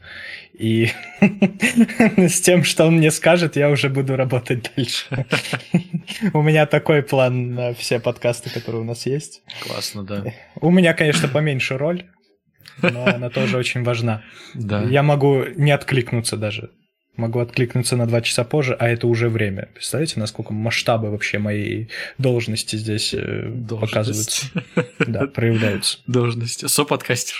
и 0.53 0.89
с 1.19 2.41
тем, 2.41 2.63
что 2.63 2.85
он 2.85 2.97
мне 2.97 3.09
скажет, 3.09 3.55
я 3.55 3.71
уже 3.71 3.89
буду 3.89 4.15
работать 4.15 4.71
дальше. 4.75 5.25
У 6.33 6.43
меня 6.43 6.67
такой 6.67 7.01
план 7.01 7.55
на 7.55 7.73
все 7.73 7.99
подкасты, 7.99 8.51
которые 8.51 8.81
у 8.83 8.85
нас 8.85 9.07
есть. 9.07 9.41
Классно, 9.61 10.03
да. 10.03 10.25
У 10.61 10.69
меня, 10.69 10.93
конечно, 10.93 11.27
поменьше 11.27 11.75
роль, 11.75 12.05
но 12.83 13.07
она 13.07 13.31
тоже 13.31 13.57
очень 13.57 13.83
важна. 13.83 14.23
Да. 14.53 14.83
Я 14.83 15.01
могу 15.01 15.43
не 15.55 15.71
откликнуться 15.71 16.37
даже. 16.37 16.69
Могу 17.17 17.39
откликнуться 17.39 17.95
на 17.95 18.07
два 18.07 18.21
часа 18.21 18.43
позже, 18.43 18.75
а 18.77 18.87
это 18.87 19.07
уже 19.07 19.29
время. 19.29 19.69
Представляете, 19.73 20.19
насколько 20.19 20.53
масштабы 20.53 21.09
вообще 21.09 21.39
моей 21.39 21.89
должности 22.17 22.75
здесь 22.75 23.13
э, 23.13 23.47
Должность. 23.47 23.91
показываются? 23.93 24.47
Да, 25.07 25.27
проявляются. 25.27 25.99
Должности. 26.07 26.65
Соподкастер. 26.65 27.35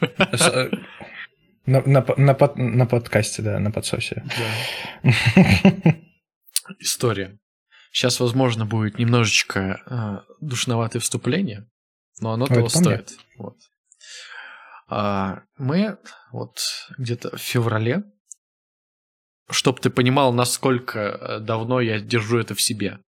Э, 0.00 0.70
на, 1.66 1.82
на, 1.82 2.04
на, 2.16 2.34
под, 2.34 2.56
на 2.56 2.86
подкасте, 2.86 3.42
да, 3.42 3.58
на 3.58 3.70
подсосе. 3.70 4.24
Да. 5.02 5.12
История. 6.78 7.38
Сейчас, 7.92 8.18
возможно, 8.20 8.64
будет 8.64 8.98
немножечко 8.98 9.82
э, 9.86 10.32
душноватое 10.40 11.00
вступление, 11.00 11.68
но 12.20 12.32
оно 12.32 12.46
того 12.46 12.68
стоит. 12.68 13.12
Вот. 13.36 13.56
А, 14.88 15.42
мы 15.56 15.98
вот 16.32 16.58
где-то 16.98 17.36
в 17.36 17.40
феврале, 17.40 18.02
чтобы 19.52 19.80
ты 19.80 19.90
понимал, 19.90 20.32
насколько 20.32 20.98
э, 20.98 21.38
давно 21.40 21.80
я 21.80 22.00
держу 22.00 22.38
это 22.38 22.54
в 22.54 22.60
себе. 22.60 22.98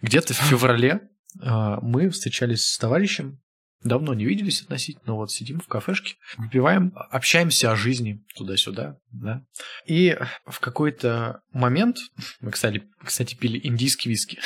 Где-то 0.00 0.34
в 0.34 0.38
феврале 0.38 1.00
а, 1.40 1.80
мы 1.80 2.10
встречались 2.10 2.66
с 2.66 2.78
товарищем, 2.78 3.40
давно 3.82 4.14
не 4.14 4.24
виделись 4.24 4.62
относительно, 4.62 5.14
вот 5.14 5.30
сидим 5.30 5.60
в 5.60 5.68
кафешке, 5.68 6.16
выпиваем, 6.36 6.92
общаемся 7.10 7.72
о 7.72 7.76
жизни 7.76 8.24
туда-сюда, 8.34 8.96
да. 9.10 9.44
И 9.86 10.18
в 10.46 10.60
какой-то 10.60 11.40
момент, 11.52 11.98
мы, 12.40 12.50
кстати, 12.50 12.82
кстати 13.04 13.34
пили 13.34 13.60
индийский 13.62 14.08
виски. 14.08 14.38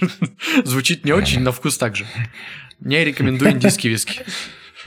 Звучит 0.64 1.04
не 1.04 1.12
очень, 1.12 1.40
на 1.40 1.52
вкус 1.52 1.78
также. 1.78 2.06
Не 2.80 3.04
рекомендую 3.04 3.52
индийский 3.52 3.88
виски. 3.88 4.22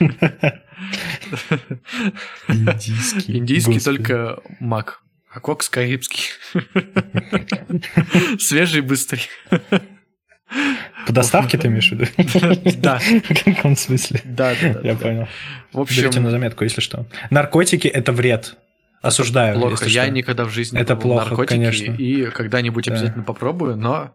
Индийский. 2.48 3.38
Индийский 3.38 3.78
только 3.78 4.42
мак, 4.58 5.04
а 5.34 5.40
кокс 5.40 5.68
карибский. 5.68 6.28
Свежий, 8.38 8.80
быстрый. 8.82 9.22
По 11.06 11.12
доставке 11.12 11.58
ты 11.58 11.68
имеешь 11.68 11.90
в 11.90 11.92
виду? 11.98 12.80
Да, 12.80 12.98
В 13.00 13.44
каком 13.54 13.76
смысле? 13.76 14.20
да, 14.24 14.54
да. 14.60 14.80
Я 14.82 14.94
понял. 14.94 15.28
В 15.72 15.84
Берите 15.88 16.02
на 16.02 16.08
общем, 16.08 16.30
заметку, 16.30 16.64
если 16.64 16.80
что. 16.80 17.06
Наркотики– 17.30 17.88
это 17.88 18.12
вред. 18.12 18.56
Осуждаю. 19.02 19.58
плохо. 19.58 19.86
Я 19.86 20.08
никогда 20.08 20.44
в 20.44 20.50
жизни 20.50 20.76
не 20.76 20.82
Это 20.82 20.96
плохо, 20.96 21.24
наркотики, 21.26 21.50
конечно. 21.50 21.92
и 21.92 22.26
когда-нибудь 22.30 22.86
Да. 22.86 22.92
обязательно 22.92 23.24
попробую, 23.24 23.76
но 23.76 24.14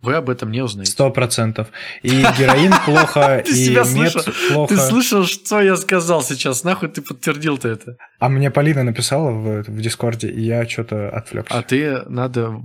вы 0.00 0.14
об 0.14 0.30
этом 0.30 0.52
не 0.52 0.60
узнаете. 0.62 0.92
Сто 0.92 1.10
процентов. 1.10 1.68
И 2.02 2.10
героин 2.10 2.72
плохо, 2.84 3.42
Ты 3.44 3.50
и 3.50 3.54
себя 3.54 3.82
мед 3.84 4.12
слышал? 4.12 4.32
плохо. 4.52 4.74
Ты 4.74 4.80
слышал, 4.80 5.24
что 5.24 5.60
я 5.60 5.76
сказал 5.76 6.22
сейчас? 6.22 6.62
Нахуй 6.62 6.88
ты 6.88 7.02
подтвердил-то 7.02 7.68
это? 7.68 7.96
А 8.20 8.28
мне 8.28 8.50
Полина 8.50 8.84
написала 8.84 9.30
в, 9.30 9.62
в 9.64 9.80
Дискорде, 9.80 10.28
и 10.28 10.40
я 10.40 10.68
что-то 10.68 11.10
отвлекся. 11.10 11.58
А 11.58 11.62
ты 11.62 12.02
надо, 12.08 12.60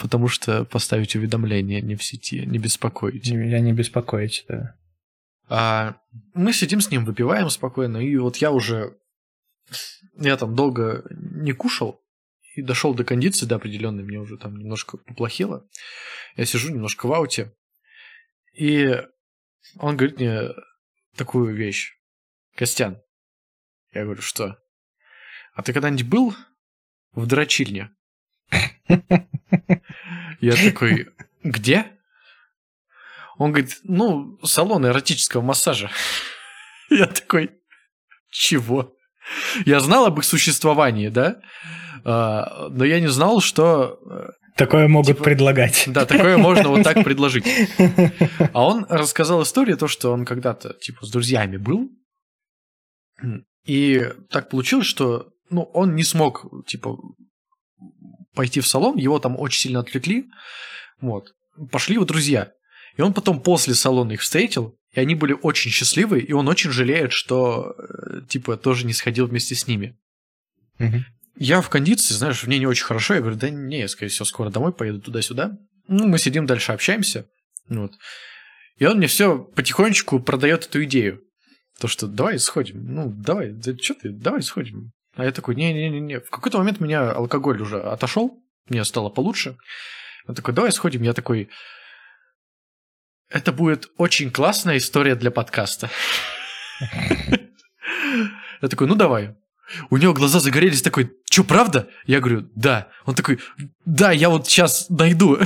потому 0.00 0.28
что 0.28 0.64
поставить 0.64 1.14
уведомление 1.14 1.82
не 1.82 1.94
в 1.94 2.02
сети, 2.02 2.44
не 2.46 2.58
беспокоить. 2.58 3.26
Я 3.26 3.60
не 3.60 3.72
беспокоить, 3.72 4.44
да. 4.48 4.74
А 5.50 5.96
мы 6.34 6.52
сидим 6.52 6.80
с 6.80 6.90
ним, 6.90 7.04
выпиваем 7.04 7.50
спокойно, 7.50 7.98
и 7.98 8.16
вот 8.16 8.36
я 8.38 8.50
уже... 8.50 8.94
Я 10.18 10.36
там 10.36 10.54
долго 10.54 11.04
не 11.10 11.52
кушал, 11.52 12.00
и 12.58 12.62
дошел 12.62 12.92
до 12.92 13.04
кондиции 13.04 13.46
до 13.46 13.54
определенной, 13.54 14.02
мне 14.02 14.18
уже 14.18 14.36
там 14.36 14.56
немножко 14.56 14.96
поплохело. 14.96 15.68
Я 16.34 16.44
сижу 16.44 16.70
немножко 16.70 17.06
в 17.06 17.12
ауте, 17.12 17.54
и 18.52 19.00
он 19.76 19.96
говорит 19.96 20.18
мне 20.18 20.48
такую 21.16 21.54
вещь. 21.54 21.92
Костян, 22.56 23.00
я 23.92 24.02
говорю, 24.02 24.22
что? 24.22 24.58
А 25.54 25.62
ты 25.62 25.72
когда-нибудь 25.72 26.08
был 26.08 26.34
в 27.12 27.26
дрочильне? 27.26 27.94
Я 28.88 30.56
такой, 30.56 31.08
где? 31.44 31.96
Он 33.36 33.52
говорит, 33.52 33.78
ну, 33.84 34.40
салон 34.44 34.84
эротического 34.84 35.42
массажа. 35.42 35.92
Я 36.90 37.06
такой, 37.06 37.52
чего? 38.30 38.96
Я 39.64 39.78
знал 39.78 40.06
об 40.06 40.18
их 40.18 40.24
существовании, 40.24 41.08
да? 41.08 41.40
А, 42.04 42.68
но 42.70 42.84
я 42.84 43.00
не 43.00 43.08
знал, 43.08 43.40
что... 43.40 43.98
э, 44.10 44.30
Такое 44.56 44.88
могут 44.88 45.08
Типа- 45.08 45.24
предлагать. 45.24 45.84
Да, 45.86 46.04
такое 46.04 46.36
можно 46.36 46.68
вот 46.68 46.82
так 46.82 47.04
предложить. 47.04 47.44
А 48.52 48.66
он 48.66 48.86
рассказал 48.88 49.42
историю, 49.42 49.76
то, 49.76 49.86
что 49.88 50.12
он 50.12 50.24
когда-то, 50.24 50.74
типа, 50.74 51.06
с 51.06 51.10
друзьями 51.10 51.56
был, 51.58 51.88
и 53.64 54.06
так 54.30 54.48
получилось, 54.50 54.86
что, 54.86 55.30
ну, 55.50 55.62
он 55.74 55.94
не 55.94 56.04
смог, 56.04 56.46
типа, 56.66 56.96
пойти 58.34 58.60
в 58.60 58.66
салон, 58.66 58.96
его 58.96 59.18
там 59.18 59.38
очень 59.38 59.60
сильно 59.60 59.80
отвлекли, 59.80 60.26
вот. 61.00 61.32
Пошли 61.70 61.94
его 61.94 62.04
друзья. 62.04 62.52
И 62.96 63.02
он 63.02 63.12
потом 63.14 63.40
после 63.40 63.74
салона 63.74 64.12
их 64.12 64.20
встретил, 64.22 64.76
и 64.92 65.00
они 65.00 65.14
были 65.14 65.32
очень 65.40 65.70
счастливы, 65.70 66.20
и 66.20 66.32
он 66.32 66.48
очень 66.48 66.70
жалеет, 66.70 67.12
что, 67.12 67.74
э, 67.78 68.22
типа, 68.28 68.56
тоже 68.56 68.86
не 68.86 68.92
сходил 68.92 69.26
вместе 69.26 69.54
с 69.54 69.66
ними. 69.66 69.96
Мгм. 70.78 71.04
Я 71.40 71.60
в 71.60 71.70
кондиции, 71.70 72.14
знаешь, 72.14 72.44
мне 72.44 72.58
не 72.58 72.66
очень 72.66 72.84
хорошо. 72.84 73.14
Я 73.14 73.20
говорю, 73.20 73.36
да 73.36 73.48
не, 73.48 73.80
я, 73.80 73.88
скорее 73.88 74.10
всего, 74.10 74.24
скоро 74.24 74.50
домой 74.50 74.72
поеду 74.72 75.00
туда-сюда. 75.00 75.56
Ну, 75.86 76.08
мы 76.08 76.18
сидим 76.18 76.46
дальше, 76.46 76.72
общаемся. 76.72 77.26
Вот. 77.68 77.92
И 78.76 78.84
он 78.84 78.96
мне 78.98 79.06
все 79.06 79.38
потихонечку 79.38 80.18
продает 80.18 80.66
эту 80.66 80.82
идею. 80.84 81.22
То, 81.78 81.86
что 81.86 82.08
давай 82.08 82.40
сходим. 82.40 82.84
Ну, 82.92 83.08
давай, 83.10 83.52
да 83.52 83.72
что 83.80 83.94
ты, 83.94 84.10
давай 84.10 84.42
сходим. 84.42 84.90
А 85.14 85.24
я 85.24 85.30
такой, 85.30 85.54
не-не-не. 85.54 86.18
В 86.20 86.30
какой-то 86.30 86.58
момент 86.58 86.80
меня 86.80 87.12
алкоголь 87.12 87.62
уже 87.62 87.80
отошел, 87.80 88.42
мне 88.68 88.84
стало 88.84 89.08
получше. 89.08 89.56
Он 90.26 90.34
такой, 90.34 90.54
давай 90.54 90.72
сходим. 90.72 91.02
Я 91.02 91.12
такой, 91.12 91.50
это 93.28 93.52
будет 93.52 93.90
очень 93.96 94.32
классная 94.32 94.76
история 94.78 95.14
для 95.14 95.30
подкаста. 95.30 95.88
Я 98.60 98.68
такой, 98.68 98.88
ну 98.88 98.96
давай. 98.96 99.36
У 99.90 99.96
него 99.96 100.14
глаза 100.14 100.40
загорелись, 100.40 100.82
такой, 100.82 101.12
что, 101.30 101.44
правда? 101.44 101.88
Я 102.06 102.20
говорю, 102.20 102.48
да. 102.54 102.88
Он 103.04 103.14
такой, 103.14 103.38
да, 103.84 104.12
я 104.12 104.28
вот 104.28 104.46
сейчас 104.46 104.88
найду. 104.88 105.38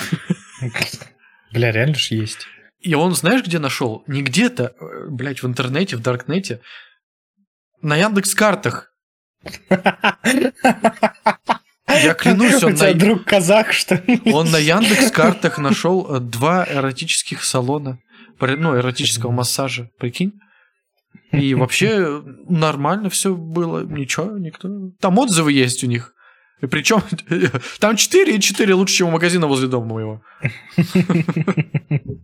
Бля, 1.53 1.73
реально 1.73 1.95
же 1.95 2.15
есть. 2.15 2.47
И 2.81 2.95
он, 2.95 3.15
знаешь, 3.15 3.45
где 3.45 3.59
нашел? 3.59 4.03
Не 4.07 4.23
где-то, 4.23 4.75
э, 4.79 5.07
блядь, 5.09 5.43
в 5.43 5.47
интернете, 5.47 5.97
в 5.97 6.01
Даркнете, 6.01 6.61
на 7.81 7.97
Яндекс 7.97 8.35
картах. 8.35 8.93
Я 11.89 12.15
клянусь, 12.15 12.63
он 12.63 12.73
У 12.73 12.77
тебя 12.77 12.89
на, 12.89 12.95
друг 12.95 13.25
казах, 13.25 13.73
что 13.73 13.97
ли? 13.97 14.21
он 14.33 14.51
на 14.51 14.57
Яндекс 14.57 15.11
картах 15.13 15.59
нашел 15.59 16.17
э, 16.17 16.21
два 16.21 16.67
эротических 16.69 17.45
салона, 17.45 17.99
ну, 18.41 18.77
эротического 18.77 19.31
массажа, 19.31 19.91
прикинь. 19.99 20.33
И 21.33 21.55
вообще 21.57 21.89
э, 21.89 22.23
нормально 22.49 23.11
все 23.11 23.35
было, 23.35 23.85
ничего, 23.85 24.39
никто. 24.39 24.69
Там 25.01 25.19
отзывы 25.19 25.53
есть 25.53 25.83
у 25.85 25.87
них. 25.87 26.15
И 26.61 26.67
причем 26.67 27.03
там 27.81 27.97
4 27.97 28.37
и 28.37 28.41
4 28.41 28.75
лучше, 28.75 28.97
чем 28.97 29.09
у 29.09 29.11
магазина 29.13 29.47
возле 29.47 29.69
дома 29.69 29.87
моего. 29.87 30.23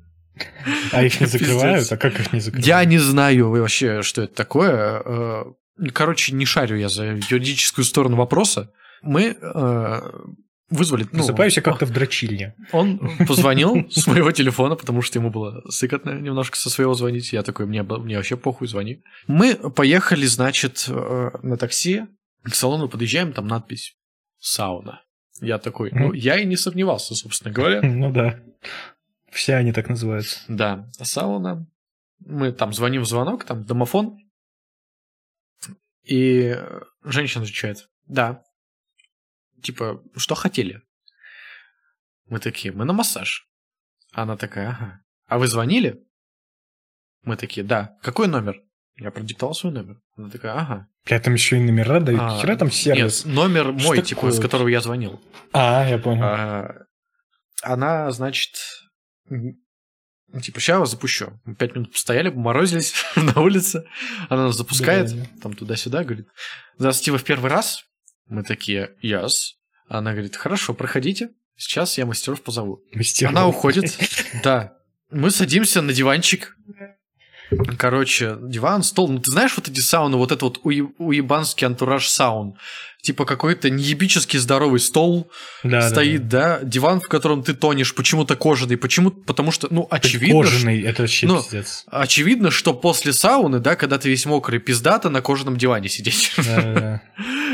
А 0.93 1.03
их 1.03 1.21
не 1.21 1.27
закрывают? 1.27 1.91
А 1.91 1.97
как 1.97 2.21
их 2.21 2.33
не 2.33 2.39
закрывают? 2.39 2.65
Я 2.65 2.85
не 2.85 2.99
знаю 2.99 3.51
вообще, 3.51 4.03
что 4.03 4.23
это 4.23 4.35
такое. 4.37 5.03
Э, 5.05 5.45
Короче, 5.93 6.33
не 6.33 6.45
шарю 6.45 6.77
я 6.77 6.89
за 6.89 7.07
юридическую 7.07 7.85
сторону 7.85 8.17
вопроса. 8.17 8.71
Мы 9.03 9.37
вызвали... 10.71 11.05
ну, 11.05 11.19
Просыпаюсь 11.19 11.57
я 11.57 11.63
как-то 11.63 11.87
в 11.87 11.93
дрочильне. 11.93 12.55
Он 12.73 12.99
позвонил 13.27 13.89
с 13.91 14.07
моего 14.07 14.33
телефона, 14.33 14.77
потому 14.77 15.03
что 15.03 15.19
ему 15.19 15.31
было 15.31 15.63
сыкотно 15.71 16.19
немножко 16.19 16.57
со 16.57 16.71
своего 16.71 16.95
звонить. 16.95 17.33
Я 17.33 17.43
такой, 17.43 17.67
мне, 17.67 17.83
мне 17.83 18.17
вообще 18.17 18.37
похуй, 18.37 18.69
звони. 18.69 19.03
Мы 19.27 19.55
поехали, 19.55 20.27
значит, 20.27 20.87
э, 20.89 21.31
на 21.43 21.57
такси. 21.57 22.07
К 22.43 22.55
салону 22.55 22.89
подъезжаем, 22.89 23.33
там 23.33 23.47
надпись 23.47 23.97
«Сауна». 24.39 25.03
Я 25.41 25.59
такой, 25.59 25.91
ну, 25.93 26.13
я 26.13 26.39
и 26.39 26.45
не 26.45 26.57
сомневался, 26.57 27.15
собственно 27.15 27.53
говоря. 27.53 27.81
Ну 27.89 28.13
да. 28.13 28.41
Все 29.31 29.55
они 29.55 29.73
так 29.73 29.89
называются. 29.89 30.41
Да, 30.49 30.89
сауна. 31.03 31.67
Мы 32.21 32.53
там 32.53 32.73
звоним 32.73 33.03
в 33.03 33.09
звонок, 33.09 33.45
там 33.45 33.65
домофон. 33.65 34.19
И 36.03 36.55
э, 36.57 36.81
женщина 37.05 37.43
отвечает, 37.43 37.89
да. 38.07 38.43
Типа, 39.63 40.03
что 40.17 40.35
хотели? 40.35 40.83
Мы 42.27 42.39
такие, 42.41 42.73
мы 42.73 42.85
на 42.85 42.93
массаж. 42.93 43.49
Она 44.13 44.37
такая, 44.37 44.71
ага. 44.71 45.01
А 45.27 45.39
вы 45.39 45.47
звонили? 45.49 46.03
Мы 47.23 47.37
такие, 47.37 47.65
да. 47.65 47.97
Какой 48.03 48.29
номер? 48.29 48.61
Я 48.97 49.11
продиктовал 49.11 49.55
свой 49.55 49.73
номер. 49.73 50.01
Она 50.17 50.29
такая, 50.29 50.55
ага. 50.55 50.89
Бля, 51.07 51.21
там 51.21 51.35
еще 51.35 51.57
и 51.57 51.61
номера 51.61 52.01
дают. 52.01 52.21
А, 52.21 52.39
Хера 52.41 52.57
там 52.57 52.71
сервис. 52.71 53.25
Нет, 53.25 53.35
номер 53.35 53.79
Что 53.79 53.89
мой, 53.89 53.97
типа, 54.03 54.09
такое 54.21 54.33
с 54.33 54.41
которого 54.41 54.69
я 54.69 54.81
звонил. 54.81 55.21
А, 55.53 55.87
я 55.89 55.99
понял. 55.99 56.23
А, 56.25 56.75
Она, 57.63 58.11
значит, 58.11 58.51
типа, 60.43 60.61
сейчас 60.61 60.91
запущу. 60.91 61.41
Мы 61.45 61.55
пять 61.55 61.75
минут 61.75 61.93
постояли, 61.93 62.31
поморозились 62.31 62.95
на 63.17 63.41
улице. 63.41 63.85
Она 64.29 64.47
нас 64.47 64.57
запускает, 64.57 65.09
Да-да-да. 65.11 65.41
там 65.43 65.55
туда-сюда, 65.55 66.05
говорит, 66.05 66.29
здравствуйте, 66.77 67.13
вы 67.13 67.19
в 67.19 67.25
первый 67.25 67.51
раз? 67.51 67.85
Мы 68.29 68.43
такие, 68.43 68.95
yes. 69.03 69.55
Она 69.89 70.13
говорит, 70.13 70.37
хорошо, 70.37 70.75
проходите. 70.75 71.31
Сейчас 71.57 71.99
я 71.99 72.07
мастеров 72.07 72.43
позову. 72.43 72.83
Мастеров. 72.93 73.33
Она 73.33 73.49
уходит. 73.49 73.97
Да. 74.45 74.75
Мы 75.11 75.31
садимся 75.31 75.81
на 75.81 75.93
диванчик. 75.93 76.55
Короче, 77.79 78.37
диван, 78.43 78.83
стол. 78.83 79.09
Ну, 79.09 79.21
ты 79.21 79.31
знаешь 79.31 79.55
вот 79.57 79.69
эти 79.69 79.81
сауны, 79.81 80.17
вот 80.17 80.33
это 80.33 80.45
вот 80.45 80.61
уе- 80.65 80.93
уебанский 80.99 81.67
антураж 81.67 82.09
саун. 82.09 82.55
Типа 83.01 83.25
какой-то 83.25 83.71
неебически 83.71 84.37
здоровый 84.37 84.81
стол 84.81 85.31
Да, 85.63 85.81
да, 85.81 85.89
стоит, 85.89 86.29
да. 86.29 86.59
да, 86.59 86.65
диван, 86.65 87.01
в 87.01 87.09
котором 87.09 87.43
ты 87.45 87.55
тонешь, 87.55 87.95
почему-то 87.95 88.35
кожаный, 88.37 88.77
почему 88.77 89.11
потому 89.13 89.51
что, 89.53 89.69
ну, 89.71 89.87
очевидно, 89.91 90.43
ш- 90.45 90.51
Кожаный, 90.51 90.83
это 90.83 91.03
вообще 91.03 91.27
ну, 91.27 91.37
пиздец. 91.41 91.85
очевидно, 91.87 92.51
что 92.51 92.75
после 92.75 93.13
сауны, 93.13 93.61
да, 93.61 93.77
когда 93.77 93.99
ты 93.99 94.09
весь 94.09 94.27
мокрый, 94.27 94.59
пиздато 94.59 95.11
на 95.11 95.23
кожаном 95.23 95.57
диване 95.57 95.89
сидеть. 95.89 96.33
Я 96.39 97.01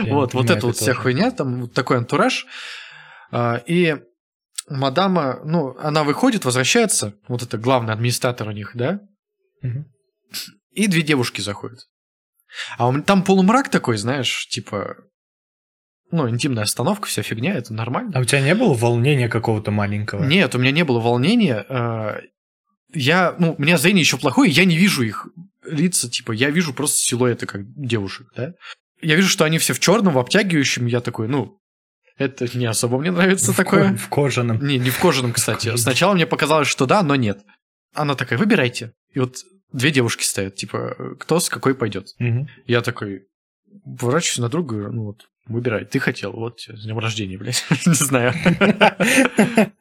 не 0.02 0.10
Вот, 0.10 0.32
вот 0.34 0.50
это 0.50 0.66
вот 0.66 0.76
вся 0.76 0.94
хуйня, 0.94 1.30
там 1.30 1.60
вот 1.62 1.72
такой 1.74 1.98
антураж. 1.98 2.46
А, 3.30 3.60
И 3.66 3.96
мадама, 4.68 5.40
ну, 5.44 5.76
она 5.78 6.04
выходит, 6.04 6.44
возвращается, 6.46 7.14
вот 7.28 7.42
это 7.42 7.58
главный 7.58 7.92
администратор 7.92 8.48
у 8.48 8.52
них, 8.52 8.72
да, 8.74 9.00
Мгм. 9.64 9.86
И 10.72 10.86
две 10.86 11.02
девушки 11.02 11.40
заходят. 11.40 11.80
А 12.78 12.88
меня 12.88 13.02
там 13.02 13.22
полумрак 13.24 13.68
такой, 13.70 13.96
знаешь, 13.96 14.46
типа... 14.48 14.96
Ну, 16.10 16.28
интимная 16.28 16.64
остановка, 16.64 17.06
вся 17.08 17.22
фигня, 17.22 17.54
это 17.54 17.72
нормально. 17.74 18.12
А 18.14 18.20
у 18.20 18.24
тебя 18.24 18.40
не 18.40 18.54
было 18.54 18.74
волнения 18.74 19.28
какого-то 19.28 19.70
маленького? 19.72 20.22
Нет, 20.24 20.54
у 20.54 20.58
меня 20.58 20.70
не 20.70 20.84
было 20.84 21.00
волнения. 21.00 21.64
э, 21.68 22.20
Я, 22.92 23.34
ну, 23.38 23.54
у 23.58 23.62
меня 23.62 23.76
зрение 23.78 24.02
еще 24.02 24.18
плохое, 24.18 24.50
я 24.50 24.64
не 24.64 24.76
вижу 24.76 25.02
их 25.02 25.26
лица, 25.64 26.08
типа, 26.08 26.32
я 26.32 26.50
вижу 26.50 26.72
просто 26.74 26.98
силуэты 26.98 27.46
как 27.46 27.62
девушек, 27.74 28.28
да. 28.36 28.52
Я 29.00 29.16
вижу, 29.16 29.28
что 29.28 29.44
они 29.44 29.58
все 29.58 29.72
в 29.72 29.80
черном, 29.80 30.14
в 30.14 30.18
обтягивающем, 30.18 30.86
я 30.86 31.00
такой, 31.00 31.26
ну, 31.26 31.58
это 32.16 32.46
не 32.56 32.66
особо 32.66 32.98
мне 33.00 33.10
нравится 33.10 33.52
в 33.52 33.56
такое. 33.56 33.90
ко- 33.92 33.96
в 33.96 34.08
кожаном. 34.08 34.64
Не, 34.64 34.78
не 34.78 34.90
в 34.90 34.98
кожаном, 35.00 35.32
кстати. 35.32 35.74
Сначала 35.76 36.14
мне 36.14 36.26
показалось, 36.26 36.68
что 36.68 36.86
да, 36.86 37.02
но 37.02 37.16
нет. 37.16 37.40
Она 37.94 38.14
такая, 38.14 38.38
выбирайте. 38.38 38.92
И 39.14 39.18
вот 39.20 39.38
две 39.74 39.90
девушки 39.90 40.22
стоят, 40.24 40.54
типа, 40.54 41.16
кто 41.20 41.40
с 41.40 41.48
какой 41.48 41.74
пойдет. 41.74 42.08
Мгм. 42.18 42.48
Я 42.66 42.80
такой, 42.80 43.26
поворачиваюсь 43.98 44.38
на 44.38 44.48
друга, 44.48 44.76
говорю, 44.76 44.92
ну 44.92 45.02
вот, 45.04 45.28
выбирай, 45.46 45.84
ты 45.84 45.98
хотел, 45.98 46.32
вот 46.32 46.60
с 46.60 46.84
днем 46.84 46.98
рождения, 46.98 47.36
блядь, 47.36 47.64
не 47.86 47.94
знаю. 47.94 48.32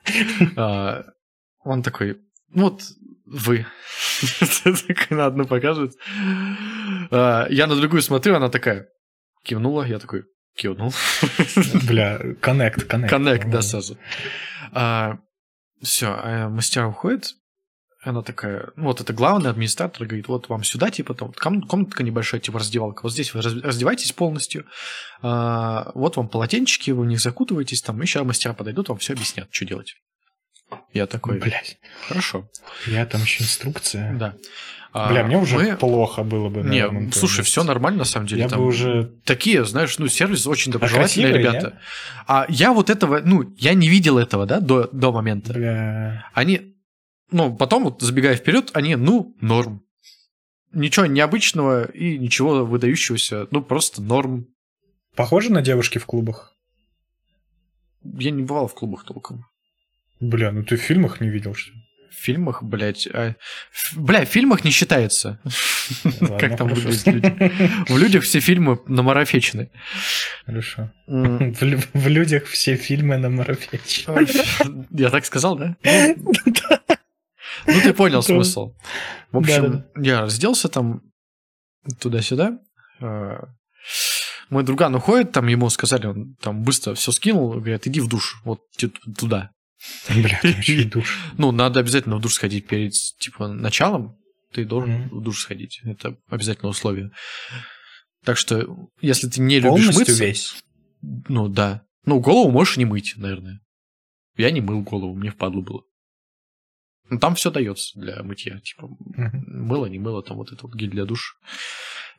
А, 0.57 1.03
Он 1.63 1.81
такой, 1.83 2.17
ну 2.49 2.63
вот, 2.63 2.81
вы. 3.25 3.65
На 5.09 5.25
одну 5.27 5.45
показывает. 5.45 5.93
А, 7.11 7.47
Я 7.49 7.67
на 7.67 7.75
другую 7.75 8.01
смотрю, 8.01 8.35
она 8.35 8.49
такая, 8.49 8.89
кивнула, 9.43 9.83
я 9.83 9.99
такой, 9.99 10.25
кивнул. 10.55 10.93
Бля, 11.87 12.19
коннект, 12.41 12.83
коннект. 12.85 13.09
Коннект, 13.09 13.49
да, 13.49 13.61
сразу. 13.61 13.97
Все, 15.81 16.47
мастер 16.49 16.85
уходит, 16.85 17.35
она 18.03 18.21
такая, 18.21 18.69
ну 18.75 18.85
вот 18.85 18.99
это 19.01 19.13
главный 19.13 19.49
администратор, 19.49 20.05
говорит, 20.05 20.27
вот 20.27 20.49
вам 20.49 20.63
сюда, 20.63 20.89
типа, 20.91 21.13
там, 21.13 21.31
комнатка 21.61 22.03
небольшая, 22.03 22.41
типа, 22.41 22.59
раздевалка, 22.59 23.03
вот 23.03 23.13
здесь 23.13 23.33
вы 23.33 23.41
раз- 23.41 23.61
раздевайтесь 23.61 24.11
полностью, 24.11 24.65
а, 25.21 25.91
вот 25.95 26.17
вам 26.17 26.27
полотенчики, 26.27 26.91
вы 26.91 27.03
в 27.03 27.07
них 27.07 27.19
закутываетесь, 27.19 27.81
там, 27.81 28.01
еще 28.01 28.23
мастера 28.23 28.53
подойдут, 28.53 28.89
вам 28.89 28.97
все 28.97 29.13
объяснят, 29.13 29.47
что 29.51 29.65
делать. 29.65 29.95
Я 30.91 31.05
такой, 31.07 31.39
Блять, 31.39 31.77
хорошо, 32.07 32.49
я 32.87 33.05
там 33.05 33.21
еще 33.21 33.43
инструкция. 33.43 34.13
да. 34.13 34.35
А, 34.95 35.09
Бля, 35.09 35.23
мне 35.23 35.37
уже 35.39 35.55
мы- 35.57 35.75
плохо 35.75 36.21
было 36.23 36.49
бы. 36.49 36.59
Не, 36.61 36.67
наверное, 36.87 37.11
слушай, 37.11 37.39
месте. 37.39 37.51
все 37.51 37.63
нормально, 37.63 37.99
на 37.99 38.05
самом 38.05 38.27
деле. 38.27 38.43
Я 38.43 38.47
там 38.49 38.59
бы 38.59 38.67
уже... 38.67 39.11
Такие, 39.25 39.65
знаешь, 39.65 39.97
ну, 39.97 40.07
сервис 40.07 40.45
очень 40.45 40.71
доброжелательные 40.71 41.31
красивые, 41.33 41.57
ребята. 41.57 41.79
А 42.27 42.45
я 42.47 42.73
вот 42.73 42.91
этого, 42.91 43.19
ну, 43.25 43.41
я 43.57 43.73
не 43.73 43.89
видел 43.89 44.19
этого, 44.19 44.45
да, 44.45 44.59
до, 44.59 44.87
до 44.91 45.11
момента. 45.11 45.51
Бля... 45.53 46.29
Они, 46.35 46.72
ну, 47.31 47.55
потом, 47.55 47.83
вот 47.85 48.01
забегая 48.01 48.35
вперед, 48.35 48.71
они, 48.73 48.95
ну, 48.95 49.35
норм. 49.41 49.83
Ничего 50.71 51.05
необычного 51.05 51.85
и 51.91 52.17
ничего 52.17 52.65
выдающегося, 52.65 53.47
ну, 53.51 53.61
просто 53.61 54.01
норм. 54.01 54.47
Похоже 55.15 55.51
на 55.51 55.61
девушки 55.61 55.99
в 55.99 56.05
клубах? 56.05 56.53
Я 58.03 58.31
не 58.31 58.41
бывал 58.43 58.67
в 58.67 58.73
клубах 58.73 59.05
толком. 59.05 59.45
Бля, 60.19 60.51
ну 60.51 60.63
ты 60.63 60.75
в 60.77 60.81
фильмах 60.81 61.21
не 61.21 61.29
видел, 61.29 61.53
что 61.53 61.71
ли? 61.73 61.77
В 62.09 62.15
фильмах, 62.15 62.61
блядь... 62.63 63.07
а, 63.11 63.35
Бля, 63.95 64.23
в 64.25 64.29
фильмах 64.29 64.63
не 64.63 64.71
считается. 64.71 65.39
Ладно, 66.03 66.37
Как 66.37 66.57
там 66.57 66.69
хорошо. 66.69 66.87
выглядят 66.89 67.05
люди. 67.39 67.91
В 67.91 67.97
людях 67.97 68.23
все 68.23 68.39
фильмы 68.39 68.79
намарафечены. 68.87 69.71
Хорошо. 70.45 70.91
М, 71.07 71.53
В, 71.59 71.61
в 71.93 72.07
людях 72.07 72.45
все 72.45 72.75
фильмы 72.75 73.17
на 73.17 73.29
Марафетче. 73.29 74.05
Я 74.91 75.09
так 75.09 75.25
сказал, 75.25 75.55
да? 75.57 75.75
Ну, 76.17 76.31
ты 77.65 77.93
понял 77.93 78.21
смысл. 78.21 78.73
В 79.31 79.37
общем, 79.37 79.85
я 79.95 80.21
разделся 80.21 80.69
там 80.69 81.01
туда-сюда. 81.99 82.59
А, 83.01 83.47
Мой 84.49 84.63
друган 84.63 84.95
уходит, 84.95 85.31
там 85.31 85.47
ему 85.47 85.69
сказали, 85.69 86.07
он 86.07 86.35
там 86.35 86.63
быстро 86.63 86.93
все 86.93 87.11
скинул, 87.11 87.51
говорят, 87.51 87.87
иди 87.87 87.99
в 87.99 88.07
душ, 88.07 88.41
вот 88.45 88.59
туда. 89.17 89.51
Бля, 90.09 90.39
душ. 90.85 91.19
Ну, 91.37 91.51
надо 91.51 91.79
обязательно 91.79 92.17
в 92.17 92.21
душ 92.21 92.35
сходить 92.35 92.67
перед, 92.67 92.93
типа, 93.19 93.47
началом. 93.47 94.17
Ты 94.53 94.65
должен 94.65 95.09
в 95.09 95.21
душ 95.21 95.41
сходить. 95.41 95.81
Это 95.83 96.15
обязательное 96.29 96.71
условие. 96.71 97.11
Так 98.23 98.37
что, 98.37 98.87
если 99.01 99.27
ты 99.27 99.41
не 99.41 99.59
любишь 99.59 99.93
мыться... 99.93 100.23
весь. 100.23 100.63
Ну, 101.01 101.49
да. 101.49 101.83
Ну, 102.05 102.19
голову 102.19 102.51
можешь 102.51 102.77
не 102.77 102.85
мыть, 102.85 103.13
наверное. 103.17 103.59
Я 104.37 104.51
не 104.51 104.61
мыл 104.61 104.81
голову, 104.81 105.15
мне 105.15 105.31
впадло 105.31 105.61
было. 105.61 105.83
Ну, 107.13 107.19
там 107.19 107.35
все 107.35 107.51
дается 107.51 107.99
для 107.99 108.23
мытья. 108.23 108.59
Типа, 108.59 108.87
Мгм. 108.87 109.45
мыло, 109.67 109.85
не 109.87 109.99
мыло, 109.99 110.23
там 110.23 110.37
вот 110.37 110.51
это 110.51 110.63
вот 110.63 110.75
гель 110.75 110.89
для 110.89 111.05
душа. 111.05 111.33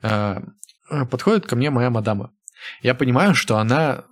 А, 0.03 0.43
а, 0.91 1.05
Подходит 1.07 1.47
ко 1.47 1.57
мне 1.57 1.71
моя 1.71 1.91
мадама. 1.91 2.33
Я 2.83 2.95
понимаю, 2.95 3.35
что 3.35 3.59
она 3.59 4.05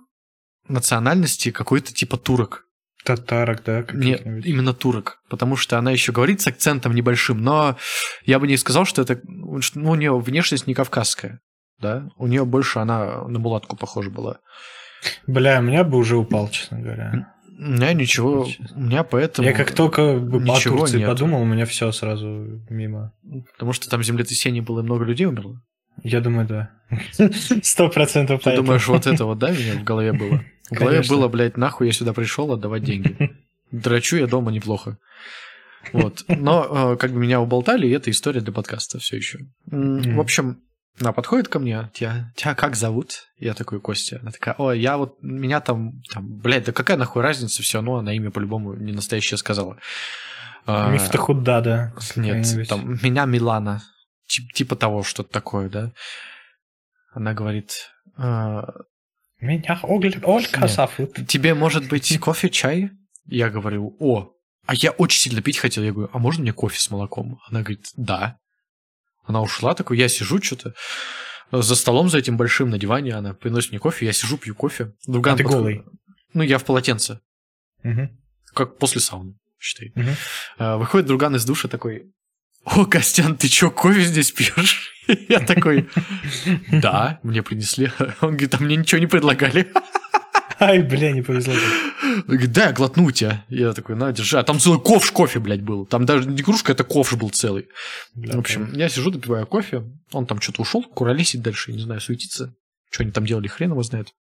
национальности 0.67 1.51
какой-то 1.51 1.93
типа 1.93 2.17
турок. 2.17 2.65
Татарок, 3.03 3.63
да? 3.65 3.85
Нет, 3.93 4.25
именно 4.25 4.73
турок. 4.73 5.19
Потому 5.29 5.57
что 5.57 5.77
она 5.77 5.91
еще 5.91 6.13
говорит 6.13 6.39
с 6.41 6.47
акцентом 6.47 6.95
небольшим, 6.95 7.41
но 7.41 7.77
я 8.25 8.39
бы 8.39 8.47
не 8.47 8.55
сказал, 8.55 8.85
что 8.85 9.01
это... 9.01 9.19
Ну, 9.25 9.59
у 9.91 9.95
нее 9.95 10.17
внешность 10.17 10.67
не 10.67 10.73
кавказская. 10.73 11.41
Да? 11.79 12.07
У 12.17 12.27
нее 12.27 12.45
больше 12.45 12.79
она 12.79 13.27
на 13.27 13.39
мулатку 13.39 13.75
похожа 13.75 14.09
была. 14.09 14.39
Бля, 15.27 15.59
у 15.59 15.63
меня 15.63 15.83
бы 15.83 15.97
уже 15.97 16.15
упал, 16.15 16.49
честно 16.49 16.79
говоря. 16.79 17.32
У 17.57 17.61
меня 17.61 17.93
ничего... 17.93 18.45
Честно. 18.45 18.75
У 18.75 18.79
меня 18.81 19.03
поэтому... 19.03 19.47
Я 19.47 19.53
как 19.53 19.71
только 19.71 20.15
о 20.15 20.59
Турции 20.59 20.97
нету. 20.97 21.11
подумал, 21.11 21.41
у 21.41 21.45
меня 21.45 21.65
все 21.65 21.91
сразу 21.91 22.61
мимо. 22.69 23.13
Потому 23.53 23.73
что 23.73 23.89
там 23.89 24.03
землетрясение 24.03 24.61
было 24.61 24.81
и 24.81 24.83
много 24.83 25.05
людей 25.05 25.25
умерло. 25.27 25.61
Я 26.01 26.21
думаю, 26.21 26.47
да. 26.47 26.71
Сто 27.61 27.89
процентов 27.89 28.41
Ты 28.43 28.55
думаешь, 28.55 28.87
вот 28.87 29.05
это 29.05 29.25
вот, 29.25 29.37
да, 29.37 29.51
меня 29.51 29.75
в 29.79 29.83
голове 29.83 30.13
было? 30.13 30.43
В 30.69 30.75
голове 30.75 30.97
Конечно. 30.97 31.15
было, 31.15 31.27
блядь, 31.27 31.57
нахуй 31.57 31.87
я 31.87 31.93
сюда 31.93 32.13
пришел 32.13 32.51
отдавать 32.51 32.83
деньги. 32.83 33.15
Драчу 33.71 34.17
я 34.17 34.27
дома 34.27 34.51
неплохо. 34.51 34.97
Вот. 35.91 36.23
Но 36.27 36.93
э, 36.93 36.97
как 36.97 37.11
бы 37.11 37.19
меня 37.19 37.41
уболтали, 37.41 37.87
и 37.87 37.91
это 37.91 38.09
история 38.09 38.41
для 38.41 38.53
подкаста 38.53 38.99
все 38.99 39.17
еще. 39.17 39.39
В 39.65 40.19
общем, 40.19 40.61
она 40.99 41.11
подходит 41.11 41.47
ко 41.47 41.59
мне, 41.59 41.89
тебя, 41.93 42.31
тебя 42.35 42.53
как 42.55 42.75
зовут? 42.75 43.27
Я 43.37 43.53
такой, 43.53 43.79
Костя. 43.81 44.19
Она 44.21 44.31
такая, 44.31 44.55
о, 44.57 44.71
я 44.71 44.97
вот, 44.97 45.17
меня 45.21 45.59
там, 45.59 46.01
там, 46.11 46.37
блядь, 46.37 46.65
да 46.65 46.71
какая 46.71 46.97
нахуй 46.97 47.23
разница, 47.23 47.63
все 47.63 47.79
равно 47.79 47.97
она 47.97 48.13
имя 48.13 48.29
по-любому 48.31 48.73
не 48.75 48.91
настоящее 48.91 49.37
сказала. 49.37 49.77
А, 50.65 50.91
Мифтахуддада. 50.91 51.93
Нет, 52.15 52.67
там, 52.69 52.99
меня 53.01 53.25
Милана. 53.25 53.83
Тип- 54.27 54.53
типа 54.53 54.75
того, 54.75 55.03
что-то 55.03 55.29
такое, 55.31 55.69
да? 55.69 55.91
Она 57.11 57.33
говорит, 57.33 57.91
«А, 58.15 58.65
Меня 59.39 59.79
Оль- 59.83 60.19
Олька 60.23 60.61
Нет. 60.61 60.71
зовут. 60.71 61.27
тебе 61.27 61.53
может 61.53 61.89
быть 61.89 62.17
кофе, 62.21 62.49
чай? 62.49 62.91
Я 63.25 63.49
говорю, 63.49 63.95
о, 63.99 64.31
а 64.65 64.73
я 64.75 64.91
очень 64.91 65.19
сильно 65.19 65.41
пить 65.41 65.57
хотел. 65.57 65.83
Я 65.83 65.91
говорю, 65.91 66.09
а 66.13 66.19
можно 66.19 66.41
мне 66.41 66.53
кофе 66.53 66.79
с 66.79 66.89
молоком? 66.89 67.39
Она 67.49 67.59
говорит, 67.61 67.87
да. 67.97 68.37
Она 69.25 69.41
ушла, 69.41 69.73
такой, 69.73 69.97
я 69.97 70.07
сижу 70.09 70.41
что-то 70.41 70.73
за 71.51 71.75
столом 71.75 72.09
за 72.09 72.17
этим 72.17 72.35
большим 72.37 72.69
на 72.69 72.77
диване, 72.77 73.13
она 73.13 73.33
приносит 73.33 73.71
мне 73.71 73.79
кофе, 73.79 74.05
я 74.05 74.13
сижу, 74.13 74.37
пью 74.37 74.55
кофе. 74.55 74.93
Друган 75.07 75.35
А 75.35 75.37
ты 75.37 75.43
подходит- 75.43 75.83
голый? 75.83 75.85
Ну, 76.33 76.41
я 76.43 76.57
в 76.57 76.65
полотенце, 76.65 77.19
Мгм, 77.83 78.09
как 78.53 78.77
после 78.79 79.01
сауны, 79.01 79.35
считай. 79.59 79.93
А, 80.57 80.77
Выходит 80.77 81.05
друган 81.07 81.35
из 81.35 81.45
душа 81.45 81.67
такой, 81.67 82.11
о, 82.65 82.85
Костян, 82.85 83.35
ты 83.37 83.47
чё, 83.49 83.69
кофе 83.71 84.01
здесь 84.01 84.31
пьешь? 84.31 84.89
Я 85.29 85.41
такой, 85.41 85.89
да, 86.71 87.19
мне 87.23 87.43
принесли. 87.43 87.91
Он 88.21 88.31
говорит, 88.31 88.55
а 88.55 88.57
мне 88.59 88.75
ничего 88.77 88.99
не 88.99 89.07
предлагали. 89.07 89.71
Ай, 90.59 90.81
бля, 90.81 91.11
не 91.11 91.21
повезло. 91.21 91.53
Да, 92.27 92.71
глотну 92.71 93.11
тебя. 93.11 93.45
Я 93.49 93.73
такой, 93.73 93.95
на, 93.95 94.11
держи. 94.11 94.37
А 94.37 94.43
там 94.43 94.59
целый 94.59 94.79
ковш 94.79 95.11
кофе, 95.11 95.39
блядь, 95.39 95.61
был. 95.61 95.85
Там 95.85 96.05
даже 96.05 96.27
не 96.27 96.41
кружка, 96.41 96.71
это 96.71 96.83
ковш 96.83 97.13
был 97.13 97.29
целый. 97.29 97.69
Бля, 98.13 98.35
В 98.35 98.39
общем, 98.39 98.73
я 98.73 98.89
сижу, 98.89 99.11
допиваю 99.11 99.47
кофе. 99.47 99.83
Он 100.11 100.25
там 100.25 100.41
что-то 100.41 100.61
ушел, 100.61 100.83
куролесит 100.83 101.41
дальше, 101.41 101.71
не 101.71 101.79
знаю, 101.79 102.01
суетится. 102.01 102.55
Что 102.91 103.03
они 103.03 103.11
там 103.11 103.25
делали, 103.25 103.47
хрен 103.47 103.71
его 103.71 103.83
знает. 103.83 104.13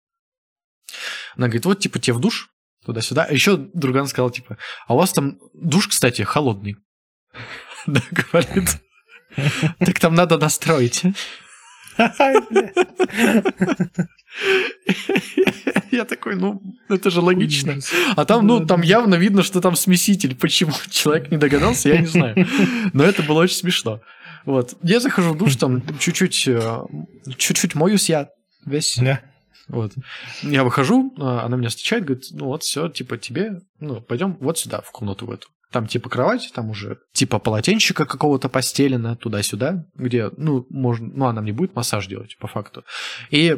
Она 1.37 1.47
говорит, 1.47 1.65
вот, 1.65 1.81
типа, 1.81 1.99
тебе 1.99 2.15
в 2.15 2.21
душ, 2.21 2.51
туда-сюда. 2.85 3.25
А 3.25 3.33
еще 3.33 3.57
друган 3.57 4.07
сказал, 4.07 4.31
типа, 4.31 4.59
а 4.87 4.95
у 4.95 4.99
вас 4.99 5.13
там 5.13 5.39
душ, 5.55 5.89
кстати, 5.89 6.23
холодный. 6.23 6.77
Да, 7.87 8.01
говорит. 8.11 8.81
Так 9.79 9.99
там 9.99 10.15
надо 10.15 10.39
настроить. 10.39 11.03
Я 15.91 16.05
такой, 16.05 16.37
ну, 16.37 16.63
это 16.89 17.11
же 17.11 17.21
логично. 17.21 17.79
А 18.17 18.25
там, 18.25 18.47
ну, 18.47 18.65
там 18.65 18.83
явно 18.83 19.17
видно, 19.17 19.43
что 19.43 19.61
там 19.61 19.77
смеситель. 19.77 20.35
Почему 20.35 20.73
человек 20.91 21.31
не 21.31 21.37
догадался, 21.37 21.91
я 21.91 21.99
не 21.99 22.07
знаю. 22.07 22.47
Но 22.93 23.05
это 23.05 23.23
было 23.23 23.43
очень 23.43 23.57
смешно. 23.57 24.01
Вот. 24.45 24.75
Я 24.83 25.01
захожу 25.01 25.35
в 25.35 25.39
душ, 25.39 25.57
там 25.57 25.83
чуть-чуть, 25.99 26.49
э, 26.49 26.81
чуть-чуть 27.37 27.75
моюсь 27.75 28.09
я 28.09 28.29
весь. 28.65 28.97
Да. 28.97 29.21
Вот. 29.69 29.93
Я 30.43 30.65
выхожу, 30.65 31.15
а, 31.19 31.45
она 31.45 31.57
меня 31.57 31.69
встречает, 31.69 32.05
говорит, 32.05 32.25
ну 32.33 32.47
вот, 32.47 32.65
все, 32.65 32.89
типа, 32.89 33.17
тебе, 33.17 33.61
ну, 33.79 34.01
пойдем 34.01 34.37
вот 34.41 34.59
сюда, 34.59 34.81
в 34.81 34.91
комнату 34.91 35.27
в 35.27 35.31
эту. 35.31 35.47
Там 35.73 35.87
типа 35.87 36.11
кровать, 36.11 36.53
там 36.55 36.71
уже 36.71 36.99
типа 37.15 37.39
полотенчика 37.39 38.05
какого-то 38.05 38.49
постелено 38.49 39.17
туда-сюда, 39.17 39.87
где, 39.95 40.31
ну, 40.37 40.67
можно, 40.71 41.09
ну, 41.15 41.27
она 41.27 41.41
мне 41.41 41.53
будет 41.53 41.75
массаж 41.75 42.07
делать, 42.07 42.37
по 42.39 42.47
факту. 42.47 42.85
И 43.31 43.57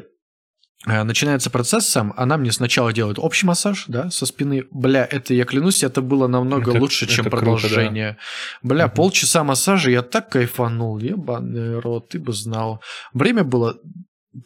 э, 0.86 1.02
начинается 1.02 1.50
процесс 1.50 1.88
сам, 1.88 2.14
она 2.16 2.36
мне 2.36 2.52
сначала 2.52 2.92
делает 2.92 3.18
общий 3.18 3.46
массаж, 3.46 3.86
да, 3.88 4.10
со 4.10 4.26
спины. 4.26 4.64
Бля, 4.70 5.04
это, 5.10 5.34
я 5.34 5.44
клянусь, 5.44 5.82
это 5.82 6.02
было 6.02 6.28
намного 6.28 6.70
Это- 6.70 6.80
лучше, 6.80 7.06
чем 7.08 7.26
это 7.26 7.36
круто, 7.36 7.44
продолжение. 7.62 8.16
Бля, 8.62 8.86
Мгм. 8.86 8.94
полчаса 8.94 9.42
массажа, 9.42 9.90
я 9.90 10.02
так 10.02 10.30
кайфанул, 10.30 10.98
ебаный 10.98 11.80
рот, 11.80 12.10
ты 12.10 12.20
бы 12.20 12.32
знал. 12.32 12.80
Время 13.12 13.42
было 13.42 13.76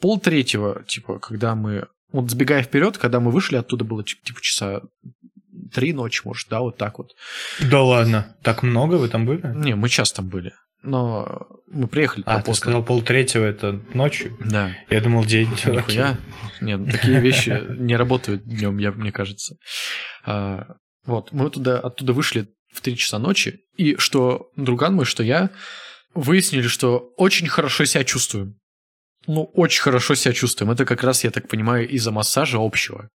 пол 0.00 0.18
третьего, 0.18 0.83
типа, 0.87 1.18
когда 1.18 1.54
мы... 1.54 1.87
Вот 2.12 2.31
сбегая 2.31 2.62
вперед, 2.62 2.96
когда 2.96 3.20
мы 3.20 3.31
вышли 3.31 3.57
оттуда, 3.57 3.85
было 3.85 4.02
типа 4.02 4.40
часа 4.40 4.81
три 5.72 5.92
ночи, 5.92 6.22
может, 6.24 6.48
да, 6.48 6.61
вот 6.61 6.76
так 6.76 6.98
вот. 6.98 7.12
Да 7.61 7.83
ладно, 7.83 8.37
так 8.42 8.62
много 8.62 8.96
вы 8.96 9.09
там 9.09 9.26
были? 9.26 9.42
Не, 9.54 9.74
мы 9.74 9.88
час 9.88 10.12
там 10.12 10.28
были. 10.28 10.52
Но 10.83 11.46
мы 11.66 11.88
приехали 11.88 12.22
А, 12.26 12.40
ты 12.40 12.54
сказал 12.54 12.85
полтретьего 12.85 13.44
это 13.44 13.81
ночью? 13.94 14.37
Да. 14.40 14.70
Я 14.88 15.00
думал 15.00 15.24
день. 15.24 15.50
Нихуя. 15.50 16.16
Нет, 16.61 16.90
такие 16.90 17.20
вещи 17.20 17.62
не 17.78 17.96
работают 17.96 18.44
днем, 18.44 18.78
я, 18.78 18.92
мне 18.92 19.12
кажется. 19.12 19.57
А, 20.24 20.76
вот, 21.04 21.33
мы 21.33 21.50
туда, 21.50 21.78
оттуда 21.81 22.12
вышли 22.12 22.48
в 22.72 22.81
3 22.81 22.96
часа 22.96 23.18
ночи, 23.18 23.61
и 23.76 23.96
что 23.96 24.50
друган 24.57 24.94
мой, 24.94 25.04
что 25.04 25.22
я, 25.22 25.50
выяснили, 26.14 26.66
что 26.68 27.12
очень 27.16 27.48
хорошо 27.48 27.85
себя 27.85 28.04
чувствуем. 28.04 28.59
Ну, 29.26 29.44
очень 29.54 29.83
хорошо 29.83 30.14
себя 30.14 30.33
чувствуем. 30.33 30.70
Это 30.70 30.85
как 30.85 31.02
раз, 31.02 31.24
я 31.24 31.31
так 31.31 31.48
понимаю, 31.48 31.88
из-за 31.88 32.12
массажа 32.12 32.59
общего. 32.61 33.09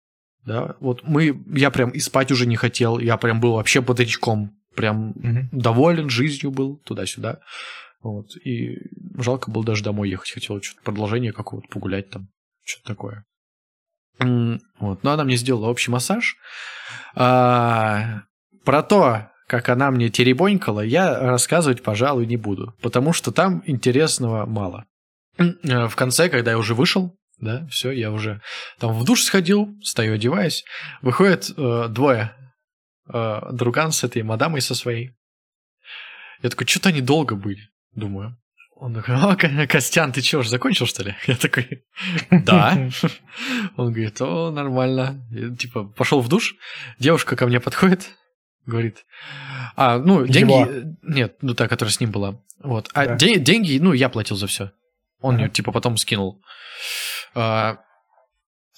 Да, 0.45 0.77
вот 0.81 1.03
мы, 1.05 1.39
я 1.55 1.71
прям 1.71 1.91
и 1.91 1.99
спать 2.01 2.33
уже 2.33 2.47
не 2.47 2.57
хотел, 2.57 2.99
я 2.99 3.17
прям 3.19 3.41
был 3.41 3.53
вообще 3.55 3.81
бодрячком, 3.81 4.53
прям 4.75 5.11
Мгм. 5.17 5.49
доволен 5.53 6.09
жизнью 6.09 6.51
был, 6.51 6.79
туда-сюда. 6.79 7.41
Вот. 8.03 8.35
И 8.45 8.79
жалко 9.19 9.51
было 9.51 9.63
даже 9.65 9.85
домой 9.85 10.09
ехать. 10.09 10.31
Хотел 10.31 10.63
что-то 10.63 10.83
продолжение 10.83 11.33
какого-то 11.33 11.69
погулять 11.69 12.09
там. 12.09 12.29
Что-то 12.65 12.87
такое. 12.87 13.25
Вот. 14.19 15.03
Но 15.03 15.11
она 15.13 15.25
мне 15.25 15.37
сделала 15.37 15.67
общий 15.69 15.91
массаж. 15.91 16.37
А, 17.15 18.23
про 18.65 18.83
то, 18.83 19.31
как 19.47 19.69
она 19.69 19.91
мне 19.91 20.09
теребонькала, 20.11 20.81
я 20.81 21.19
рассказывать, 21.19 21.83
пожалуй, 21.83 22.27
не 22.27 22.37
буду. 22.37 22.75
Потому 22.81 23.13
что 23.13 23.33
там 23.33 23.63
интересного 23.67 24.47
мало. 24.47 24.87
Э, 25.39 25.87
В 25.89 25.97
конце, 25.97 26.29
когда 26.29 26.53
я 26.53 26.59
уже 26.59 26.75
вышел, 26.75 27.17
да, 27.41 27.67
все, 27.69 27.91
я 27.91 28.11
уже 28.11 28.41
там 28.79 28.93
в 28.93 29.05
душ 29.05 29.23
сходил, 29.23 29.69
стою, 29.83 30.15
одеваюсь, 30.15 30.65
выходят 31.03 31.51
э, 31.57 31.87
двое. 31.89 32.35
Э, 33.13 33.41
друган 33.53 33.93
с 33.93 34.05
этой 34.05 34.23
мадамой 34.23 34.61
со 34.61 34.75
своей. 34.75 35.13
Я 36.43 36.51
такой, 36.51 36.67
что-то 36.67 36.89
они 36.91 37.01
долго 37.01 37.35
были, 37.35 37.69
думаю. 37.95 38.37
Он 38.77 38.95
такой, 38.95 39.15
о, 39.17 39.37
Ко- 39.37 39.67
Костян, 39.67 40.11
ты 40.13 40.23
чего, 40.23 40.41
уже 40.41 40.49
закончил, 40.49 40.87
что 40.87 41.03
ли? 41.03 41.15
Я 41.27 41.37
такой, 41.37 41.85
да. 42.31 42.89
Он 43.77 43.93
говорит, 43.93 44.21
о, 44.23 44.51
нормально. 44.51 45.23
Я, 45.31 45.55
типа, 45.55 45.85
пошел 45.85 46.21
в 46.23 46.29
душ, 46.29 46.55
девушка 46.99 47.37
ко 47.37 47.47
мне 47.47 47.61
подходит, 47.61 48.09
говорит, 48.65 49.05
а, 49.77 49.99
ну, 49.99 50.27
деньги... 50.27 50.53
Его. 50.53 50.97
Нет, 51.03 51.37
ну, 51.43 51.55
та, 51.55 51.69
которая 51.69 51.93
с 51.93 52.01
ним 52.01 52.11
была. 52.11 52.41
Вот. 52.63 52.89
А 52.95 53.05
Да. 53.07 53.17
де- 53.17 53.39
деньги, 53.39 53.79
ну, 53.79 53.93
я 53.93 54.09
платил 54.09 54.37
за 54.37 54.47
все. 54.47 54.73
Он 55.21 55.35
Ага. 55.35 55.45
мне, 55.45 55.51
типа, 55.53 55.73
потом 55.73 55.99
скинул. 55.99 56.41
А, 57.35 57.79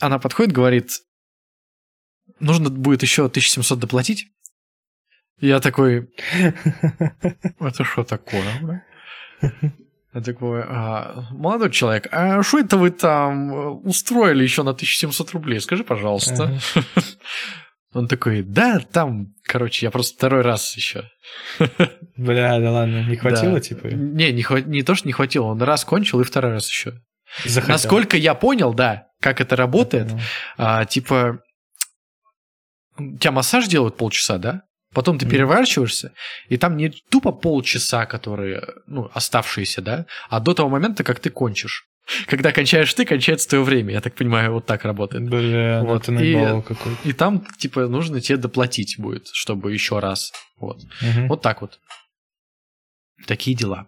она 0.00 0.18
подходит, 0.18 0.52
говорит, 0.52 0.90
нужно 2.40 2.70
будет 2.70 3.02
еще 3.02 3.24
1700 3.26 3.78
доплатить. 3.78 4.26
Я 5.40 5.60
такой, 5.60 6.08
это 7.60 7.84
что 7.84 8.04
такое? 8.04 8.44
бля?» 8.60 8.84
Я 10.14 10.20
такой, 10.20 10.62
«А, 10.66 11.26
молодой 11.30 11.70
человек, 11.70 12.06
а 12.12 12.42
что 12.42 12.58
это 12.58 12.76
вы 12.76 12.90
там 12.90 13.50
э, 13.52 13.68
устроили 13.70 14.42
еще 14.42 14.62
на 14.62 14.72
1700 14.72 15.30
рублей? 15.32 15.58
Скажи, 15.58 15.84
пожалуйста. 15.84 16.58
Он 17.94 18.08
такой, 18.08 18.42
да, 18.42 18.78
там, 18.78 19.34
короче, 19.42 19.86
я 19.86 19.90
просто 19.90 20.14
второй 20.16 20.42
раз 20.42 20.76
еще. 20.76 21.08
Бля, 22.16 22.58
да 22.60 22.70
ладно, 22.72 23.04
не 23.08 23.16
хватило, 23.16 23.54
Да. 23.54 23.60
типа? 23.60 23.86
Не, 23.88 24.32
не, 24.32 24.42
хва- 24.42 24.62
не 24.62 24.82
то, 24.82 24.94
что 24.94 25.06
не 25.08 25.12
хватило, 25.12 25.46
он 25.46 25.60
раз 25.62 25.84
кончил 25.84 26.20
и 26.20 26.24
второй 26.24 26.52
раз 26.52 26.68
еще. 26.68 27.02
Захотел. 27.44 27.72
Насколько 27.74 28.16
я 28.16 28.34
понял, 28.34 28.74
да, 28.74 29.06
как 29.20 29.40
это 29.40 29.56
работает, 29.56 30.10
а, 30.56 30.84
типа, 30.84 31.40
тебя 32.98 33.32
массаж 33.32 33.66
делают 33.68 33.96
полчаса, 33.96 34.38
да? 34.38 34.62
Потом 34.94 35.18
ты 35.18 35.26
переворачиваешься, 35.26 36.12
и 36.50 36.58
там 36.58 36.76
не 36.76 36.90
тупо 36.90 37.32
полчаса, 37.32 38.04
которые, 38.04 38.62
ну, 38.86 39.10
оставшиеся, 39.14 39.80
да, 39.80 40.04
а 40.28 40.38
до 40.38 40.52
того 40.52 40.68
момента, 40.68 41.02
как 41.02 41.18
ты 41.18 41.30
кончишь. 41.30 41.86
Когда 42.26 42.52
кончаешь 42.52 42.92
ты, 42.92 43.04
кончается 43.06 43.48
твое 43.48 43.64
время. 43.64 43.94
Я 43.94 44.00
так 44.00 44.14
понимаю, 44.14 44.52
вот 44.52 44.66
так 44.66 44.84
работает. 44.84 45.28
Бля, 45.30 45.80
ну 45.82 45.86
Вот, 45.86 46.08
это 46.08 46.22
и- 46.22 46.34
какой-то. 46.62 47.08
И 47.08 47.12
там, 47.12 47.46
типа, 47.56 47.86
нужно 47.86 48.20
тебе 48.20 48.36
доплатить 48.38 48.96
будет, 48.98 49.28
чтобы 49.32 49.72
еще 49.72 49.98
раз. 50.00 50.32
Вот. 50.58 50.82
Мгм. 51.00 51.28
Вот 51.28 51.40
так 51.42 51.62
вот. 51.62 51.78
Такие 53.26 53.56
дела. 53.56 53.86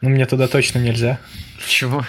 Ну, 0.00 0.08
мне 0.08 0.24
туда 0.26 0.48
точно 0.48 0.78
нельзя. 0.78 1.20
Чего? 1.66 2.04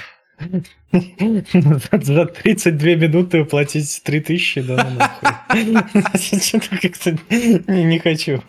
За 1.91 2.25
32 2.25 2.95
минуты 2.95 3.41
уплатить 3.41 4.01
3000, 4.03 4.61
да 4.61 4.89
ну 4.89 4.97
нахуй. 4.97 6.41
Что-то 6.41 6.77
как-то 6.81 7.17
не 7.71 7.99
хочу. 7.99 8.43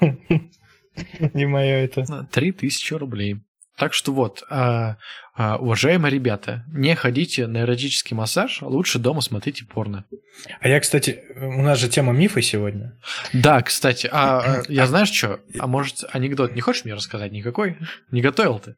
Не 1.35 1.47
мое 1.47 1.85
это. 1.85 2.29
Три 2.31 2.53
тысячи 2.53 2.95
рублей. 2.95 3.41
Так 3.81 3.95
что 3.95 4.13
вот, 4.13 4.45
а, 4.51 4.97
а, 5.35 5.57
уважаемые 5.57 6.13
ребята, 6.13 6.67
не 6.69 6.95
ходите 6.95 7.47
на 7.47 7.63
эротический 7.63 8.15
массаж, 8.15 8.61
а 8.61 8.67
лучше 8.67 8.99
дома 8.99 9.23
смотрите 9.23 9.65
порно. 9.65 10.05
А 10.61 10.69
я, 10.69 10.79
кстати, 10.81 11.25
у 11.35 11.63
нас 11.63 11.79
же 11.79 11.89
тема 11.89 12.13
мифа 12.13 12.43
сегодня. 12.43 12.99
Да, 13.33 13.63
кстати, 13.63 14.07
а, 14.13 14.63
я 14.69 14.87
знаешь 14.87 15.11
что? 15.11 15.41
А 15.59 15.67
может, 15.67 16.05
анекдот 16.13 16.55
не 16.55 16.61
хочешь 16.61 16.85
мне 16.85 16.93
рассказать 16.93 17.33
никакой? 17.33 17.79
Не 18.11 18.21
готовил 18.21 18.59
ты? 18.59 18.77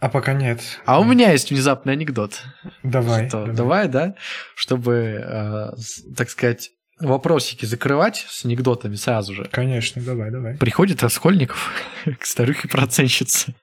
А 0.00 0.08
пока 0.08 0.32
нет. 0.32 0.60
А 0.84 1.00
у 1.00 1.04
меня 1.04 1.32
есть 1.32 1.50
внезапный 1.50 1.94
анекдот. 1.94 2.42
Давай. 2.82 3.28
Что, 3.28 3.46
давай, 3.46 3.88
да? 3.88 4.14
Чтобы, 4.54 5.20
э, 5.24 5.70
так 6.16 6.30
сказать, 6.30 6.70
вопросики 7.00 7.64
закрывать 7.64 8.24
с 8.28 8.44
анекдотами 8.44 8.94
сразу 8.94 9.34
же. 9.34 9.44
Конечно, 9.50 10.00
давай, 10.02 10.30
давай. 10.30 10.56
Приходит 10.56 11.02
Раскольников 11.02 11.72
к 12.18 12.24
старухе-процентщице. 12.24 13.54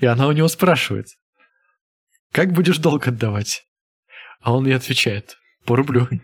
И 0.00 0.06
она 0.06 0.28
у 0.28 0.32
него 0.32 0.48
спрашивает, 0.48 1.08
как 2.32 2.52
будешь 2.52 2.78
долг 2.78 3.08
отдавать? 3.08 3.64
А 4.40 4.54
он 4.54 4.66
ей 4.66 4.76
отвечает, 4.76 5.38
по 5.64 5.76
рублю. 5.76 6.08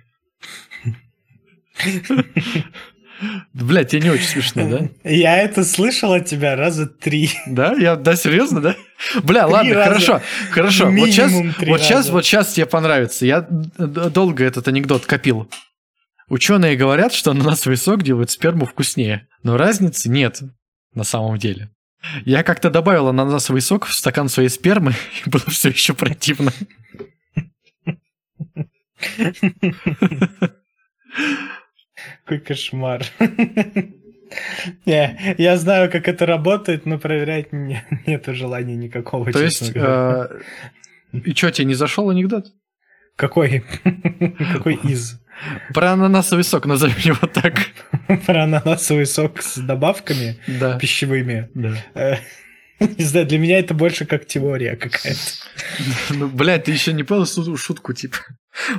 Блять, 3.52 3.90
тебе 3.90 4.02
не 4.02 4.10
очень 4.10 4.26
смешно, 4.26 4.68
да? 4.68 4.88
Я 5.08 5.38
это 5.38 5.64
слышал 5.64 6.12
от 6.12 6.26
тебя 6.26 6.56
раза 6.56 6.86
три. 6.86 7.30
Да? 7.46 7.74
Я, 7.74 7.96
да, 7.96 8.16
серьезно, 8.16 8.60
да? 8.60 8.76
Бля, 9.22 9.44
Три 9.44 9.52
ладно, 9.52 9.74
раза. 9.74 9.88
хорошо, 9.88 10.20
хорошо. 10.50 10.90
Вот 10.90 11.08
сейчас, 11.08 11.32
Минимум 11.32 11.54
вот 11.66 11.80
сейчас, 11.80 11.98
раза. 11.98 12.12
вот 12.12 12.24
сейчас 12.24 12.52
тебе 12.52 12.66
понравится. 12.66 13.26
Я 13.26 13.40
долго 13.42 14.44
этот 14.44 14.68
анекдот 14.68 15.06
копил. 15.06 15.50
Ученые 16.28 16.76
говорят, 16.76 17.12
что 17.12 17.32
ананасовый 17.32 17.76
сок 17.76 18.02
делает 18.02 18.30
сперму 18.30 18.66
вкуснее, 18.66 19.28
но 19.42 19.56
разницы 19.56 20.08
нет 20.08 20.40
на 20.94 21.04
самом 21.04 21.38
деле. 21.38 21.70
Я 22.24 22.42
как-то 22.42 22.70
добавил 22.70 23.08
ананасовый 23.08 23.62
сок 23.62 23.86
в 23.86 23.94
стакан 23.94 24.28
своей 24.28 24.48
спермы, 24.48 24.94
и 25.26 25.30
было 25.30 25.44
все 25.48 25.68
еще 25.68 25.94
противно. 25.94 26.52
Какой 32.32 32.38
кошмар. 32.38 33.02
Не, 34.86 35.34
я 35.36 35.56
знаю, 35.58 35.90
как 35.90 36.08
это 36.08 36.24
работает, 36.24 36.86
но 36.86 36.98
проверять 36.98 37.52
не- 37.52 37.84
нету 38.06 38.34
желания 38.34 38.76
никакого, 38.76 39.30
То 39.30 39.42
есть, 39.42 39.72
э, 39.74 40.28
и 41.12 41.34
что, 41.34 41.50
тебе 41.50 41.66
не 41.66 41.74
зашел 41.74 42.08
анекдот? 42.08 42.46
Какой? 43.16 43.62
Какой 44.54 44.76
из? 44.84 45.20
Про 45.74 45.92
ананасовый 45.92 46.44
сок 46.44 46.64
назовем 46.64 46.96
его 46.98 47.26
так. 47.26 47.60
Про 48.26 48.44
ананасовый 48.44 49.04
сок 49.04 49.42
с 49.42 49.58
добавками 49.58 50.38
пищевыми. 50.80 51.50
да. 51.54 52.18
Не 52.98 53.04
знаю, 53.04 53.26
для 53.26 53.38
меня 53.38 53.58
это 53.58 53.74
больше 53.74 54.04
как 54.06 54.26
теория 54.26 54.76
какая-то. 54.76 55.18
Ну, 56.10 56.28
блядь, 56.28 56.64
ты 56.64 56.72
еще 56.72 56.92
не 56.92 57.02
понял 57.04 57.26
су- 57.26 57.56
шутку, 57.56 57.92
типа. 57.92 58.16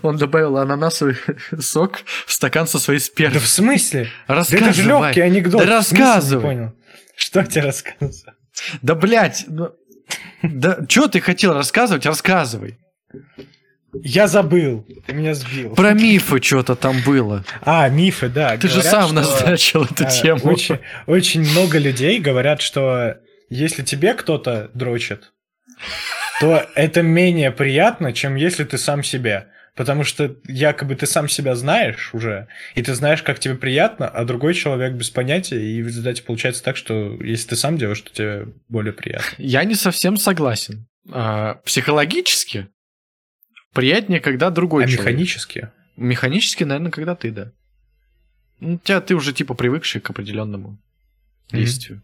Он 0.02 0.18
добавил 0.18 0.58
ананасовый 0.58 1.16
сок 1.60 2.00
в 2.26 2.32
стакан 2.32 2.68
со 2.68 2.80
своей 2.80 3.00
Да 3.00 3.06
спермой. 3.06 3.40
в 3.40 3.48
смысле? 3.48 4.08
Да 4.28 4.36
Рассказывай. 4.36 4.70
это 4.72 4.82
же 4.82 4.88
легкий 4.88 5.22
анекдот. 5.22 5.62
Да 5.66 5.68
рассказывай. 5.68 6.42
понял. 6.42 6.74
Что 7.16 7.44
тебе 7.44 7.62
рассказывать? 7.62 8.24
Да, 8.82 8.96
блядь, 8.96 9.46
ну, 9.48 9.72
да, 10.44 10.80
что 10.88 11.08
ты 11.08 11.22
хотел 11.22 11.54
рассказывать, 11.54 12.06
рассказывай. 12.06 12.78
Я 13.94 14.28
забыл. 14.28 14.88
Ты 15.06 15.14
меня 15.14 15.36
сбил. 15.36 15.76
Про 15.76 15.94
мифы 15.94 16.42
что-то 16.42 16.76
там 16.76 17.00
было. 17.06 17.46
А, 17.62 17.88
мифы, 17.90 18.28
да. 18.28 18.58
Ты 18.58 18.68
же 18.68 18.82
Говорят, 18.82 18.92
сам 18.92 19.06
что, 19.06 19.14
назначил 19.16 19.84
эту 19.86 20.06
а, 20.06 20.10
тему. 20.10 20.42
Очень, 20.46 20.80
очень 21.06 21.42
много 21.42 21.78
людей 21.78 22.20
говорят, 22.20 22.62
что 22.62 23.18
если 23.54 23.84
тебе 23.84 24.14
кто-то 24.14 24.72
дрочит, 24.74 25.32
то 26.40 26.66
это 26.76 27.02
менее 27.02 27.52
приятно, 27.52 28.14
чем 28.14 28.36
если 28.36 28.64
ты 28.64 28.78
сам 28.78 29.04
себе. 29.04 29.48
Потому 29.76 30.04
что 30.04 30.36
якобы 30.48 30.96
ты 30.96 31.08
сам 31.08 31.28
себя 31.28 31.56
знаешь 31.56 32.14
уже, 32.14 32.48
и 32.76 32.84
ты 32.84 32.94
знаешь, 32.94 33.24
как 33.24 33.40
тебе 33.40 33.56
приятно, 33.56 34.08
а 34.08 34.24
другой 34.24 34.54
человек 34.54 34.94
без 34.94 35.10
понятия, 35.10 35.60
и 35.60 35.82
в 35.82 35.88
результате 35.88 36.22
получается 36.22 36.64
так, 36.64 36.78
что 36.78 37.18
если 37.24 37.50
ты 37.50 37.56
сам 37.56 37.80
делаешь, 37.80 38.02
то 38.02 38.12
тебе 38.12 38.48
более 38.70 38.94
приятно. 38.94 39.26
Я 39.40 39.64
не 39.64 39.74
совсем 39.74 40.18
согласен. 40.18 40.86
А, 41.12 41.56
психологически 41.66 42.68
приятнее, 43.74 44.20
когда 44.20 44.52
другой 44.52 44.84
а 44.86 44.88
человек. 44.88 45.08
механически? 45.08 45.70
Механически, 45.98 46.64
наверное, 46.64 46.92
когда 46.92 47.16
ты, 47.16 47.32
да. 47.32 47.52
Ну, 48.60 48.78
тебя 48.78 49.02
ты 49.02 49.16
уже 49.16 49.34
типа 49.34 49.56
привыкший 49.56 50.02
к 50.02 50.10
определенному 50.12 50.78
Мгм. 51.52 51.60
действию. 51.60 52.02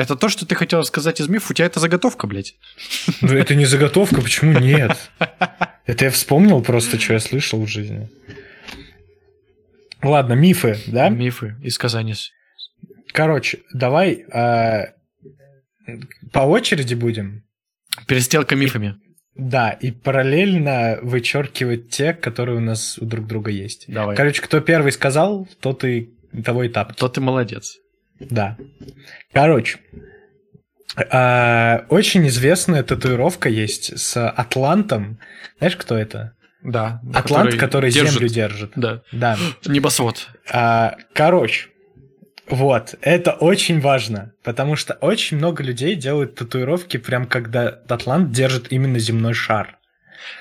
Это 0.00 0.16
то, 0.16 0.30
что 0.30 0.46
ты 0.46 0.54
хотел 0.54 0.82
сказать 0.84 1.20
из 1.20 1.28
мифа, 1.28 1.52
у 1.52 1.54
тебя 1.54 1.66
это 1.66 1.78
заготовка, 1.78 2.26
блядь. 2.26 2.54
Ну 3.20 3.34
это 3.34 3.54
не 3.54 3.66
заготовка, 3.66 4.22
почему 4.22 4.52
нет? 4.58 4.96
Это 5.84 6.06
я 6.06 6.10
вспомнил 6.10 6.62
просто, 6.62 6.98
что 6.98 7.12
я 7.12 7.20
слышал 7.20 7.60
в 7.60 7.68
жизни. 7.68 8.08
Ладно, 10.02 10.32
мифы, 10.32 10.78
да? 10.86 11.10
Мифы 11.10 11.56
из 11.62 11.76
Казани. 11.76 12.14
Короче, 13.12 13.58
давай 13.74 14.24
а, 14.32 14.94
по 16.32 16.40
очереди 16.40 16.94
будем. 16.94 17.44
Перестрелка 18.06 18.56
мифами. 18.56 18.96
Да, 19.34 19.70
и 19.70 19.90
параллельно 19.90 20.98
вычеркивать 21.02 21.90
те, 21.90 22.14
которые 22.14 22.56
у 22.56 22.60
нас 22.60 22.96
у 22.98 23.04
друг 23.04 23.26
друга 23.26 23.50
есть. 23.50 23.84
Давай. 23.86 24.16
Короче, 24.16 24.40
кто 24.40 24.60
первый 24.60 24.92
сказал, 24.92 25.46
тот 25.60 25.84
и 25.84 26.08
того 26.42 26.62
и 26.62 26.70
тапки. 26.70 26.96
То 26.96 27.10
ты 27.10 27.20
молодец. 27.20 27.76
Да. 28.20 28.56
Короче, 29.32 29.78
а, 31.10 31.86
очень 31.88 32.26
известная 32.28 32.82
татуировка 32.82 33.48
есть 33.48 33.98
с 33.98 34.28
Атлантом. 34.28 35.18
Знаешь, 35.58 35.76
кто 35.76 35.96
это? 35.96 36.34
Да. 36.62 37.00
Атлант, 37.14 37.54
который, 37.54 37.90
держит- 37.90 38.12
землю 38.14 38.28
держит. 38.28 38.72
Да. 38.76 39.02
Да. 39.12 39.38
Небосвод. 39.66 40.28
А, 40.52 40.96
короче, 41.14 41.68
вот, 42.48 42.96
это 43.00 43.32
очень 43.32 43.80
важно, 43.80 44.32
потому 44.42 44.76
что 44.76 44.94
очень 44.94 45.36
много 45.36 45.62
людей 45.62 45.94
делают 45.94 46.34
татуировки, 46.34 46.96
прям 46.96 47.26
когда 47.26 47.68
Атлант 47.88 48.32
держит 48.32 48.72
именно 48.72 48.98
земной 48.98 49.34
шар. 49.34 49.78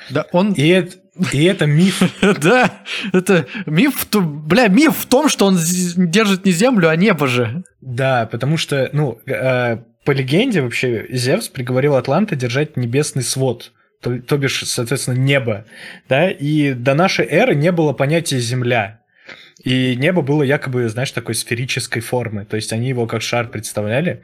Да, 0.09 0.25
он... 0.31 0.53
И 0.53 0.67
это, 0.67 0.97
и 1.33 1.43
это 1.43 1.65
миф. 1.65 2.01
Да, 2.41 2.81
это 3.13 3.47
миф, 3.65 3.95
в 3.99 4.05
том- 4.05 4.47
бля, 4.47 4.67
миф 4.67 4.97
в 4.97 5.05
том, 5.05 5.29
что 5.29 5.45
он 5.45 5.57
держит 5.57 6.45
не 6.45 6.51
землю, 6.51 6.89
а 6.89 6.95
небо 6.95 7.27
же. 7.27 7.63
Да, 7.81 8.27
потому 8.31 8.57
что, 8.57 8.89
ну, 8.93 9.19
э, 9.25 9.77
по 10.05 10.11
легенде 10.11 10.61
вообще 10.61 11.05
Зевс 11.09 11.47
приговорил 11.49 11.95
Атланта 11.95 12.35
держать 12.35 12.77
небесный 12.77 13.23
свод, 13.23 13.71
то, 14.01 14.19
то 14.19 14.37
бишь, 14.37 14.63
соответственно, 14.65 15.15
небо, 15.15 15.65
да, 16.07 16.29
и 16.29 16.73
до 16.73 16.93
нашей 16.93 17.25
эры 17.25 17.55
не 17.55 17.71
было 17.71 17.93
понятия 17.93 18.39
земля. 18.39 18.99
И 19.63 19.95
небо 19.97 20.21
было 20.21 20.41
якобы, 20.41 20.87
знаешь, 20.87 21.11
такой 21.11 21.35
сферической 21.35 22.01
формы. 22.01 22.45
То 22.45 22.55
есть 22.55 22.71
они 22.71 22.87
его 22.87 23.07
как 23.07 23.21
шар 23.21 23.49
представляли. 23.49 24.23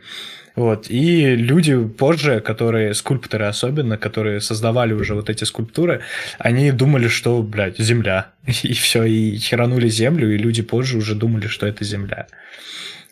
Вот. 0.56 0.90
И 0.90 1.36
люди 1.36 1.86
позже, 1.86 2.40
которые, 2.40 2.94
скульпторы 2.94 3.46
особенно, 3.46 3.98
которые 3.98 4.40
создавали 4.40 4.94
уже 4.94 5.14
вот 5.14 5.30
эти 5.30 5.44
скульптуры, 5.44 6.02
они 6.40 6.72
думали, 6.72 7.08
что, 7.08 7.42
блядь, 7.44 7.78
земля. 7.78 8.34
И 8.64 8.74
все, 8.74 9.04
и 9.04 9.38
херанули 9.38 9.90
землю, 9.90 10.34
и 10.34 10.38
люди 10.38 10.62
позже 10.62 10.98
уже 10.98 11.16
думали, 11.16 11.48
что 11.48 11.66
это 11.66 11.84
земля. 11.84 12.28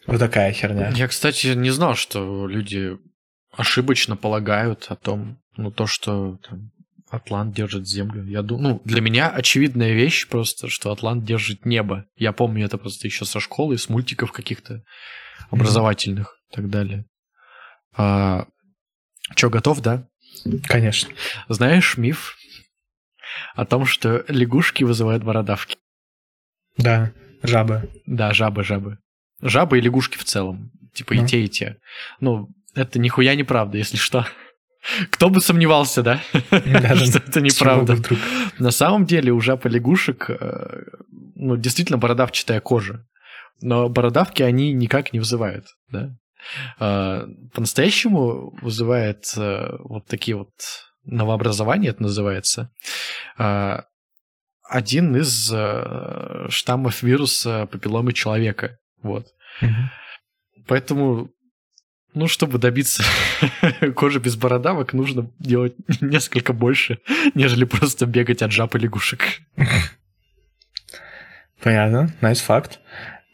Вот 0.06 0.20
такая 0.20 0.52
херня. 0.54 0.92
Я, 0.96 1.08
кстати, 1.08 1.48
не 1.48 1.72
знал, 1.72 1.96
что 1.96 2.48
люди 2.48 2.98
ошибочно 3.52 4.16
полагают 4.16 4.86
о 4.90 4.96
том, 4.96 5.40
ну, 5.58 5.72
то, 5.72 5.88
что 5.88 6.38
там, 6.48 6.72
Атлант 7.10 7.56
держит 7.56 7.88
землю. 7.88 8.26
Я 8.26 8.42
думаю, 8.42 8.76
ну, 8.76 8.82
для 8.86 9.02
меня 9.02 9.30
очевидная 9.30 9.94
вещь 9.94 10.28
просто, 10.28 10.68
что 10.68 10.92
Атлант 10.92 11.24
держит 11.24 11.66
небо. 11.66 12.06
Я 12.16 12.32
помню 12.32 12.66
это 12.66 12.78
просто 12.78 13.08
еще 13.08 13.26
со 13.26 13.40
школы, 13.40 13.78
с 13.78 13.88
мультиков 13.90 14.32
каких-то 14.32 14.84
образовательных 15.52 16.38
и 16.52 16.56
так 16.56 16.70
далее. 16.70 17.06
А, 17.96 18.48
Че, 19.36 19.50
готов, 19.50 19.82
да? 19.82 20.08
Конечно. 20.66 21.14
Знаешь 21.48 21.98
миф 21.98 22.36
о 23.56 23.66
том, 23.66 23.86
что 23.86 24.26
лягушки 24.28 24.84
вызывают 24.84 25.24
бородавки? 25.24 25.78
Да, 26.78 27.12
жаба. 27.44 27.84
Да, 28.06 28.34
жабы, 28.34 28.64
жабы. 28.64 28.98
Жабы 29.42 29.78
и 29.78 29.82
лягушки 29.82 30.18
в 30.18 30.24
целом. 30.24 30.72
Типа 30.94 31.14
Ну. 31.14 31.24
и 31.24 31.28
те, 31.28 31.44
и 31.44 31.50
те. 31.50 31.78
Ну, 32.20 32.50
это 32.76 33.00
нихуя 33.00 33.36
неправда, 33.36 33.78
если 33.78 33.98
что. 33.98 34.26
Кто 35.12 35.30
бы 35.30 35.40
сомневался, 35.40 36.04
да? 36.04 36.22
Да-да. 36.52 36.96
Что 36.96 37.20
это 37.20 37.42
неправда. 37.42 37.98
На 38.60 38.72
самом 38.72 39.06
деле 39.06 39.32
у 39.32 39.40
жаб 39.40 39.66
и 39.66 39.70
лягушек, 39.70 40.30
э, 40.30 40.84
ну, 41.36 41.56
действительно 41.56 41.98
бородавчатая 41.98 42.60
кожа. 42.60 43.06
Но 43.62 43.88
бородавки 43.88 44.44
они 44.44 44.74
никак 44.74 45.14
не 45.14 45.20
вызывают, 45.20 45.68
да. 45.90 46.16
А, 46.80 47.26
По-настоящему 47.54 48.54
вызывает 48.62 49.34
э, 49.38 49.78
вот 49.80 50.06
такие 50.08 50.38
вот 50.38 50.52
новообразования, 51.06 51.90
это 51.90 52.04
называется, 52.04 52.72
а, 53.38 53.86
один 54.64 55.16
из 55.16 55.52
э, 55.54 56.48
штаммов 56.50 57.04
вируса 57.04 57.68
папилломы 57.68 58.14
человека. 58.14 58.78
Вот. 59.02 59.28
Мгм. 59.62 59.92
Поэтому, 60.68 61.30
ну, 62.14 62.28
чтобы 62.28 62.58
добиться 62.58 63.04
кожи 63.96 64.20
без 64.20 64.36
бородавок, 64.36 64.94
нужно 64.94 65.30
делать 65.40 65.76
несколько 66.02 66.54
больше, 66.54 67.00
нежели 67.36 67.66
просто 67.66 68.06
бегать 68.06 68.42
от 68.42 68.52
жаб 68.52 68.76
и 68.76 68.80
лягушек. 68.80 69.24
Понятно, 71.62 72.12
nice 72.22 72.44
факт. 72.44 72.80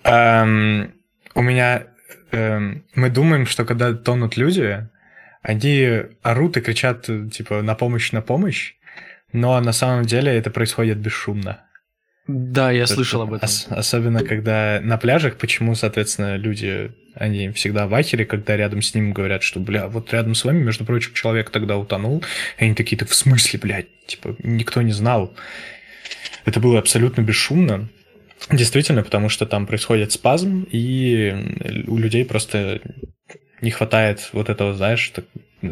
Эм, 0.04 0.94
у 1.36 1.42
меня... 1.42 1.88
эм, 2.32 2.84
мы 2.96 3.10
думаем, 3.10 3.46
что 3.46 3.66
когда 3.66 3.94
тонут 3.94 4.38
люди, 4.38 4.88
они 5.42 6.02
орут 6.22 6.58
и 6.58 6.62
кричат, 6.62 7.10
типа, 7.32 7.62
на 7.62 7.76
помощь, 7.76 8.12
на 8.12 8.22
помощь, 8.22 8.74
но 9.32 9.60
на 9.62 9.72
самом 9.74 10.06
деле 10.06 10.32
это 10.36 10.50
происходит 10.50 10.98
бесшумно. 10.98 11.64
Да, 12.28 12.70
я 12.72 12.86
То 12.86 12.94
слышал 12.94 13.24
об 13.24 13.34
этом. 13.34 13.48
ос- 13.48 13.66
особенно, 13.70 14.24
когда 14.24 14.80
на 14.84 14.98
пляжах, 14.98 15.38
почему, 15.38 15.74
соответственно, 15.74 16.36
люди, 16.36 16.92
они 17.16 17.50
всегда 17.52 17.88
в 17.88 17.96
ахере, 17.96 18.26
когда 18.26 18.56
рядом 18.56 18.84
с 18.84 18.94
ним 18.94 19.14
говорят, 19.14 19.42
что, 19.42 19.60
бля, 19.60 19.88
вот 19.88 20.14
рядом 20.14 20.36
с 20.36 20.46
вами, 20.46 20.62
между 20.62 20.86
прочим, 20.86 21.14
человек 21.14 21.50
тогда 21.50 21.78
утонул, 21.78 22.24
и 22.60 22.66
они 22.66 22.76
такие, 22.76 22.98
так 22.98 23.10
в 23.10 23.16
смысле, 23.16 23.60
блядь, 23.60 23.88
типа, 24.06 24.36
никто 24.44 24.84
не 24.84 24.92
знал. 24.92 25.34
Это 26.46 26.60
было 26.60 26.78
абсолютно 26.78 27.22
бесшумно. 27.22 27.90
Действительно, 28.52 29.04
потому 29.04 29.30
что 29.30 29.46
там 29.46 29.66
происходит 29.68 30.12
спазм, 30.12 30.66
и 30.72 31.84
у 31.88 31.98
людей 31.98 32.26
просто 32.26 32.82
не 33.62 33.72
хватает 33.72 34.30
вот 34.34 34.50
этого, 34.50 34.74
знаешь, 34.74 35.10
так, 35.10 35.26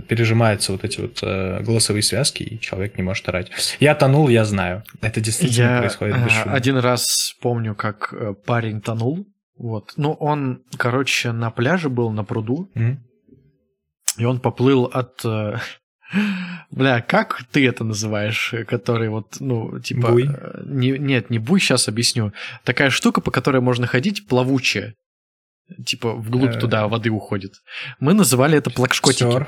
пережимаются 0.10 0.73
вот 0.73 0.84
эти 0.84 0.99
вот 0.99 1.19
э, 1.21 1.62
голосовые 1.63 2.03
связки, 2.03 2.43
и 2.43 2.60
человек 2.60 2.97
не 2.97 3.03
может 3.03 3.27
орать. 3.30 3.49
Я 3.80 3.95
тонул, 3.95 4.27
я 4.27 4.43
знаю. 4.43 4.84
Это 5.01 5.21
действительно 5.21 5.75
Я 5.75 5.80
происходит 5.80 6.15
а, 6.15 6.25
бесшумно. 6.25 6.53
один 6.53 6.77
раз 6.77 7.36
помню, 7.41 7.73
как 7.73 8.13
э, 8.13 8.34
парень 8.45 8.82
тонул. 8.82 9.25
Вот. 9.58 9.93
Ну, 9.95 10.12
он, 10.13 10.63
короче, 10.77 11.32
на 11.32 11.49
пляже 11.51 11.89
был, 11.89 12.12
на 12.12 12.23
пруду, 12.25 12.69
Мгм. 12.75 12.99
и 14.17 14.25
он 14.25 14.39
поплыл 14.41 14.84
от... 14.86 15.21
Бля, 16.72 17.02
как 17.02 17.43
ты 17.52 17.67
это 17.67 17.84
называешь? 17.84 18.54
Который 18.67 19.10
вот, 19.10 19.38
ну, 19.39 19.80
типа... 19.80 20.10
Буй? 20.10 20.28
э, 20.28 20.62
Не, 20.65 20.91
нет, 20.98 21.30
не 21.30 21.39
буй, 21.39 21.60
сейчас 21.60 21.88
объясню. 21.88 22.32
Такая 22.63 22.89
штука, 22.89 23.22
по 23.22 23.32
которой 23.32 23.62
можно 23.62 23.88
ходить, 23.88 24.28
плавучая. 24.28 24.96
Типа 25.86 26.13
вглубь 26.13 26.56
Э. 26.56 26.60
туда 26.60 26.88
воды 26.88 27.10
уходит. 27.10 27.54
Мы 28.00 28.13
называли 28.13 28.58
это 28.58 28.70
плакшкотики. 28.70 29.20
Сёрф. 29.24 29.48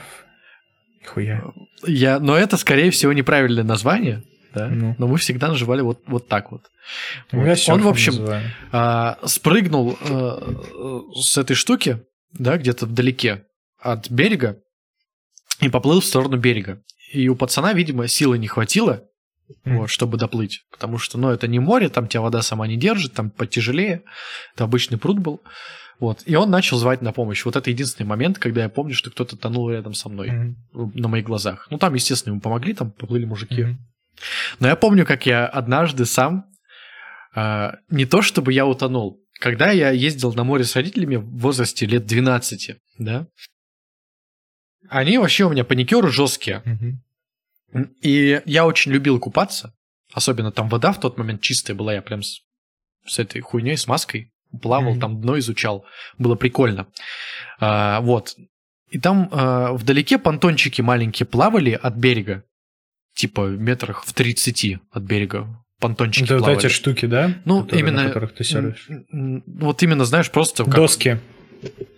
Хуя. 1.07 1.43
Я, 1.85 2.19
но 2.19 2.37
это, 2.37 2.57
скорее 2.57 2.91
всего, 2.91 3.13
неправильное 3.13 3.63
название, 3.63 4.23
да? 4.53 4.67
Ну. 4.67 4.95
Но 4.97 5.07
мы 5.07 5.17
всегда 5.17 5.47
называли 5.47 5.81
вот, 5.81 5.99
вот 6.07 6.27
так 6.27 6.51
вот. 6.51 6.63
Ну, 7.31 7.43
Вот. 7.45 7.57
Он, 7.69 7.81
в 7.81 7.87
общем, 7.87 8.13
а, 8.71 9.17
спрыгнул 9.23 9.97
э, 10.01 10.39
с 11.21 11.37
этой 11.37 11.55
штуки, 11.55 12.01
да, 12.33 12.57
где-то 12.57 12.85
вдалеке 12.85 13.43
от 13.79 14.09
берега 14.11 14.57
и 15.61 15.69
поплыл 15.69 15.99
в 16.01 16.05
сторону 16.05 16.37
берега. 16.37 16.81
И 17.11 17.27
у 17.29 17.35
пацана, 17.35 17.73
видимо, 17.73 18.07
силы 18.07 18.37
не 18.37 18.47
хватило, 18.47 19.03
вот, 19.65 19.89
чтобы 19.89 20.17
доплыть. 20.17 20.63
Потому 20.71 20.97
что, 20.99 21.17
ну, 21.17 21.29
это 21.29 21.47
не 21.47 21.59
море, 21.59 21.89
там 21.89 22.07
тебя 22.07 22.21
вода 22.21 22.41
сама 22.41 22.67
не 22.67 22.77
держит, 22.77 23.13
там 23.13 23.31
потяжелее. 23.31 24.03
Это 24.53 24.65
обычный 24.65 24.97
пруд 24.97 25.19
был. 25.19 25.41
Вот. 25.99 26.21
И 26.25 26.35
он 26.35 26.49
начал 26.49 26.77
звать 26.77 27.01
на 27.01 27.11
помощь. 27.11 27.43
Вот 27.43 27.55
это 27.55 27.69
единственный 27.69 28.05
момент, 28.05 28.39
когда 28.39 28.63
я 28.63 28.69
помню, 28.69 28.93
что 28.93 29.09
кто-то 29.11 29.35
тонул 29.35 29.69
рядом 29.69 29.93
со 29.93 30.07
мной 30.07 30.29
Мгм. 30.31 30.91
на 30.95 31.07
моих 31.07 31.25
глазах. 31.25 31.67
Ну, 31.71 31.77
там, 31.77 31.93
естественно, 31.93 32.33
ему 32.33 32.41
помогли, 32.41 32.73
там 32.73 32.91
поплыли 32.91 33.25
мужики. 33.25 33.63
Мгм. 33.63 33.79
Но 34.59 34.67
я 34.67 34.75
помню, 34.75 35.05
как 35.05 35.25
я 35.25 35.45
однажды 35.47 36.05
сам, 36.05 36.45
э, 37.35 37.71
не 37.89 38.05
то 38.05 38.21
чтобы 38.21 38.53
я 38.53 38.65
утонул, 38.65 39.21
когда 39.39 39.71
я 39.71 39.89
ездил 39.91 40.33
на 40.33 40.43
море 40.43 40.63
с 40.63 40.75
родителями 40.75 41.15
в 41.15 41.37
возрасте 41.37 41.85
лет 41.85 42.05
12, 42.05 42.75
да, 42.97 43.27
они 44.89 45.17
вообще 45.17 45.45
у 45.45 45.49
меня 45.49 45.63
паникеры 45.63 46.11
жесткие. 46.11 46.63
И 48.01 48.41
я 48.45 48.65
очень 48.65 48.91
любил 48.91 49.19
купаться. 49.19 49.73
Особенно 50.13 50.51
там 50.51 50.69
вода 50.69 50.91
в 50.91 50.99
тот 50.99 51.17
момент 51.17 51.41
чистая 51.41 51.75
была. 51.75 51.93
Я 51.93 52.01
прям 52.01 52.23
с, 52.23 52.41
с 53.05 53.19
этой 53.19 53.41
хуйней, 53.41 53.77
с 53.77 53.87
маской 53.87 54.31
плавал, 54.61 54.95
mm-hmm. 54.95 54.99
там 54.99 55.21
дно 55.21 55.37
изучал. 55.37 55.85
Было 56.17 56.35
прикольно. 56.35 56.87
А, 57.59 58.01
вот. 58.01 58.35
И 58.89 58.99
там 58.99 59.29
а, 59.31 59.73
вдалеке 59.73 60.17
понтончики 60.17 60.81
маленькие 60.81 61.27
плавали 61.27 61.71
от 61.71 61.95
берега. 61.95 62.43
Типа 63.13 63.41
метрах 63.41 64.03
в 64.03 64.13
30 64.13 64.77
от 64.91 65.03
берега 65.03 65.63
понтончики 65.79 66.25
Это 66.25 66.37
плавали. 66.37 66.55
вот 66.55 66.65
эти 66.65 66.73
штуки, 66.73 67.05
да? 67.05 67.35
Ну, 67.45 67.61
Которые, 67.63 67.81
именно... 67.81 68.03
На 68.03 68.07
которых 68.09 68.33
ты? 68.33 68.75
Вот 69.11 69.83
именно, 69.83 70.05
знаешь, 70.05 70.29
просто... 70.29 70.65
Как... 70.65 70.75
Доски. 70.75 71.19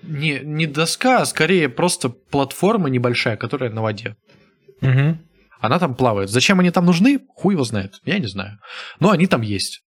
Не, 0.03 0.39
не 0.39 0.67
доска, 0.67 1.21
а 1.21 1.25
скорее 1.25 1.69
просто 1.69 2.09
платформа 2.09 2.89
небольшая, 2.89 3.37
которая 3.37 3.69
на 3.69 3.81
воде. 3.81 4.15
Угу. 4.81 5.17
Она 5.59 5.79
там 5.79 5.95
плавает. 5.95 6.29
Зачем 6.29 6.59
они 6.59 6.71
там 6.71 6.85
нужны? 6.85 7.19
Хуй 7.35 7.53
его 7.53 7.63
знает. 7.63 7.99
Я 8.03 8.17
не 8.17 8.27
знаю. 8.27 8.59
Но 8.99 9.11
они 9.11 9.27
там 9.27 9.41
есть. 9.41 9.83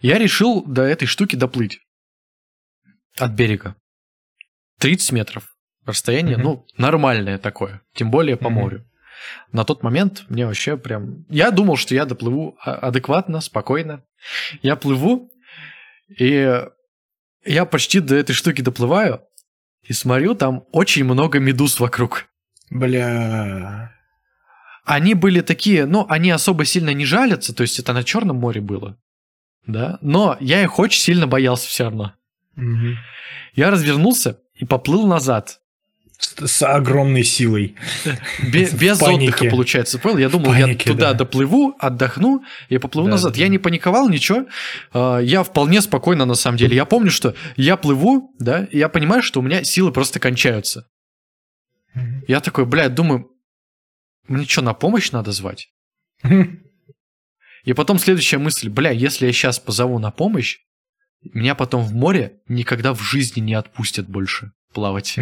Я 0.00 0.18
решил 0.18 0.64
до 0.64 0.82
этой 0.82 1.06
штуки 1.06 1.36
доплыть. 1.36 1.80
От 3.18 3.32
берега. 3.32 3.76
30 4.78 5.12
метров. 5.12 5.48
Расстояние, 5.84 6.36
mm-hmm. 6.36 6.42
ну, 6.42 6.66
нормальное 6.78 7.38
такое. 7.38 7.82
Тем 7.94 8.10
более 8.10 8.36
по 8.36 8.46
mm-hmm. 8.46 8.50
морю. 8.50 8.86
На 9.52 9.64
тот 9.64 9.82
момент 9.82 10.24
мне 10.28 10.46
вообще 10.46 10.78
прям... 10.78 11.26
Я 11.28 11.50
думал, 11.50 11.76
что 11.76 11.94
я 11.94 12.06
доплыву 12.06 12.56
а, 12.64 12.74
адекватно, 12.76 13.40
спокойно. 13.40 14.02
Я 14.62 14.76
плыву, 14.76 15.30
и 16.18 16.64
я 17.44 17.64
почти 17.64 18.00
до 18.00 18.16
этой 18.16 18.32
штуки 18.32 18.60
доплываю, 18.60 19.22
и 19.82 19.92
смотрю, 19.92 20.34
там 20.34 20.64
очень 20.72 21.04
много 21.04 21.38
медуз 21.38 21.80
вокруг. 21.80 22.26
Бля. 22.70 23.92
Они 24.84 25.14
были 25.14 25.40
такие, 25.40 25.86
ну, 25.86 26.06
они 26.08 26.30
особо 26.30 26.64
сильно 26.64 26.90
не 26.90 27.04
жалятся, 27.04 27.54
то 27.54 27.62
есть 27.62 27.78
это 27.78 27.92
на 27.92 28.04
Черном 28.04 28.36
море 28.36 28.60
было. 28.60 28.98
Да, 29.66 29.98
но 30.00 30.36
я 30.40 30.62
их 30.62 30.78
очень 30.78 31.00
сильно 31.00 31.26
боялся 31.26 31.68
все 31.68 31.84
равно. 31.84 32.14
Угу. 32.56 32.96
Я 33.54 33.70
развернулся 33.70 34.40
и 34.54 34.64
поплыл 34.64 35.06
назад. 35.06 35.59
С, 36.20 36.46
с 36.46 36.62
огромной 36.62 37.24
силой. 37.24 37.76
Без, 38.52 38.74
без 38.74 39.00
отдыха, 39.00 39.46
получается, 39.46 39.98
понял? 39.98 40.18
Я 40.18 40.28
думал, 40.28 40.50
панике, 40.50 40.90
я 40.90 40.92
туда 40.92 41.12
да. 41.12 41.18
доплыву, 41.20 41.74
отдохну 41.78 42.44
и 42.68 42.76
поплыву 42.76 43.08
да, 43.08 43.12
назад. 43.12 43.32
Да. 43.32 43.40
Я 43.40 43.48
не 43.48 43.58
паниковал, 43.58 44.08
ничего. 44.08 44.46
А, 44.92 45.18
я 45.18 45.42
вполне 45.42 45.80
спокойно, 45.80 46.26
на 46.26 46.34
самом 46.34 46.58
деле. 46.58 46.76
Я 46.76 46.84
помню, 46.84 47.10
что 47.10 47.34
я 47.56 47.76
плыву, 47.76 48.34
да, 48.38 48.64
и 48.64 48.78
я 48.78 48.90
понимаю, 48.90 49.22
что 49.22 49.40
у 49.40 49.42
меня 49.42 49.64
силы 49.64 49.92
просто 49.92 50.20
кончаются. 50.20 50.86
Я 52.28 52.40
такой, 52.40 52.66
блядь, 52.66 52.94
думаю, 52.94 53.30
мне 54.28 54.46
что, 54.46 54.62
на 54.62 54.74
помощь 54.74 55.10
надо 55.10 55.32
звать? 55.32 55.68
И 57.64 57.72
потом 57.72 57.98
следующая 57.98 58.38
мысль, 58.38 58.68
бля, 58.68 58.90
если 58.90 59.26
я 59.26 59.32
сейчас 59.32 59.58
позову 59.58 59.98
на 59.98 60.10
помощь, 60.10 60.58
меня 61.22 61.54
потом 61.54 61.82
в 61.82 61.94
море 61.94 62.40
никогда 62.46 62.94
в 62.94 63.00
жизни 63.02 63.40
не 63.40 63.54
отпустят 63.54 64.08
больше 64.08 64.52
плавать. 64.72 65.18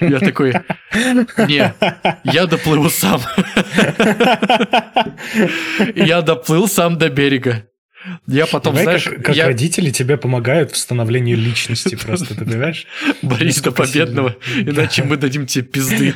Я 0.00 0.18
такой, 0.18 0.54
не, 1.46 1.74
я 2.24 2.46
доплыву 2.46 2.90
сам. 2.90 3.20
Я 5.94 6.22
доплыл 6.22 6.68
сам 6.68 6.98
до 6.98 7.08
берега. 7.10 7.64
Я 8.26 8.46
потом, 8.46 8.74
Давай, 8.74 8.84
знаешь... 8.84 9.04
Как, 9.04 9.24
как 9.24 9.36
я... 9.36 9.46
родители 9.46 9.90
тебе 9.90 10.16
помогают 10.16 10.72
в 10.72 10.76
становлении 10.76 11.34
личности 11.34 11.96
просто, 11.96 12.36
ты 12.36 12.44
понимаешь? 12.44 12.86
Борис 13.22 13.60
до 13.60 13.72
победного, 13.72 14.36
иначе 14.56 15.02
мы 15.02 15.16
дадим 15.16 15.46
тебе 15.46 15.64
пизды. 15.64 16.14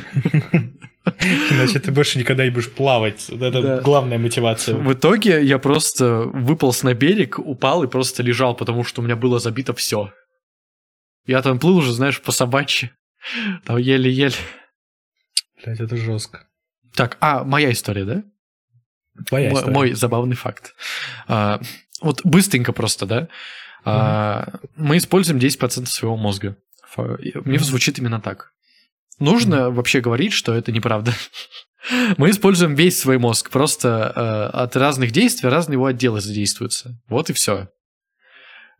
Иначе 1.49 1.79
ты 1.79 1.91
больше 1.91 2.17
никогда 2.17 2.45
не 2.45 2.49
будешь 2.49 2.69
плавать. 2.69 3.29
Это 3.29 3.61
да. 3.61 3.81
главная 3.81 4.17
мотивация. 4.17 4.75
В 4.75 4.93
итоге 4.93 5.43
я 5.43 5.59
просто 5.59 6.23
выполз 6.33 6.83
на 6.83 6.93
берег, 6.93 7.39
упал 7.39 7.83
и 7.83 7.87
просто 7.87 8.23
лежал, 8.23 8.55
потому 8.55 8.85
что 8.85 9.01
у 9.01 9.03
меня 9.03 9.17
было 9.17 9.39
забито 9.39 9.73
все. 9.73 10.13
Я 11.25 11.41
там 11.41 11.59
плыл 11.59 11.77
уже, 11.77 11.91
знаешь, 11.91 12.21
по 12.21 12.31
собачьи. 12.31 12.91
Там 13.65 13.77
еле-еле. 13.77 14.35
Блять, 15.63 15.79
это 15.79 15.95
жестко. 15.97 16.47
Так, 16.95 17.17
а, 17.21 17.43
моя 17.43 17.71
история, 17.71 18.05
да? 18.05 18.23
Твоя 19.27 19.49
мой, 19.49 19.59
история. 19.59 19.73
мой 19.73 19.93
забавный 19.93 20.35
факт. 20.35 20.75
А, 21.27 21.61
вот 22.01 22.21
быстренько 22.23 22.73
просто, 22.73 23.05
да? 23.05 23.27
А, 23.85 24.45
mm-hmm. 24.47 24.69
Мы 24.75 24.97
используем 24.97 25.39
10% 25.39 25.85
своего 25.85 26.17
мозга. 26.17 26.57
Мне 26.95 27.31
mm-hmm. 27.33 27.59
звучит 27.59 27.99
именно 27.99 28.21
так. 28.21 28.51
Нужно 29.19 29.55
mm-hmm. 29.55 29.71
вообще 29.71 30.01
говорить, 30.01 30.33
что 30.33 30.53
это 30.53 30.71
неправда. 30.71 31.13
Мы 32.17 32.29
используем 32.29 32.75
весь 32.75 32.99
свой 32.99 33.17
мозг, 33.17 33.49
просто 33.49 34.13
э, 34.15 34.57
от 34.57 34.75
разных 34.77 35.11
действий 35.11 35.49
разные 35.49 35.73
его 35.73 35.85
отделы 35.87 36.21
задействуются. 36.21 36.97
Вот 37.07 37.29
и 37.29 37.33
все. 37.33 37.69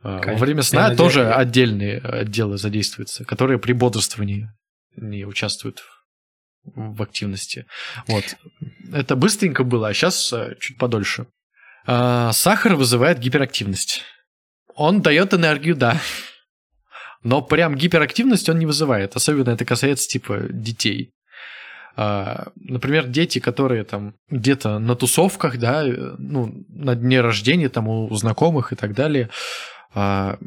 Конечно. 0.03 0.33
Во 0.33 0.37
время 0.39 0.61
сна 0.63 0.89
Я 0.89 0.95
тоже 0.95 1.23
надеюсь... 1.23 1.37
отдельные 1.37 1.97
отделы 1.99 2.57
задействуются, 2.57 3.23
которые 3.23 3.57
при 3.57 3.71
бодрствовании 3.71 4.49
не 4.97 5.25
участвуют 5.25 5.83
в, 6.65 7.01
активности. 7.01 7.65
Вот. 8.07 8.35
Это 8.91 9.15
быстренько 9.15 9.63
было, 9.63 9.87
а 9.87 9.93
сейчас 9.93 10.31
э, 10.33 10.55
чуть 10.59 10.77
подольше. 10.77 11.27
А, 11.85 12.33
сахар 12.33 12.75
вызывает 12.75 13.19
гиперактивность. 13.19 14.01
Он 14.75 15.01
дает 15.01 15.33
энергию, 15.33 15.75
да. 15.75 15.99
Но 17.23 17.41
прям 17.41 17.75
гиперактивность 17.75 18.49
он 18.49 18.59
не 18.59 18.65
вызывает. 18.65 19.15
Особенно 19.15 19.51
это 19.51 19.63
касается 19.65 20.07
типа 20.07 20.41
детей. 20.49 21.11
Uh, 21.95 22.51
например, 22.55 23.05
дети, 23.05 23.37
которые 23.37 23.83
там 23.83 24.15
где-то 24.27 24.79
на 24.79 24.95
тусовках, 24.95 25.59
да, 25.59 25.83
ну, 26.17 26.65
на 26.67 26.95
дне 26.95 27.21
рождения 27.21 27.69
там 27.69 27.87
у 27.87 28.11
знакомых 28.15 28.73
и 28.73 28.75
так 28.75 28.95
далее, 28.95 29.29
uh, 29.95 30.39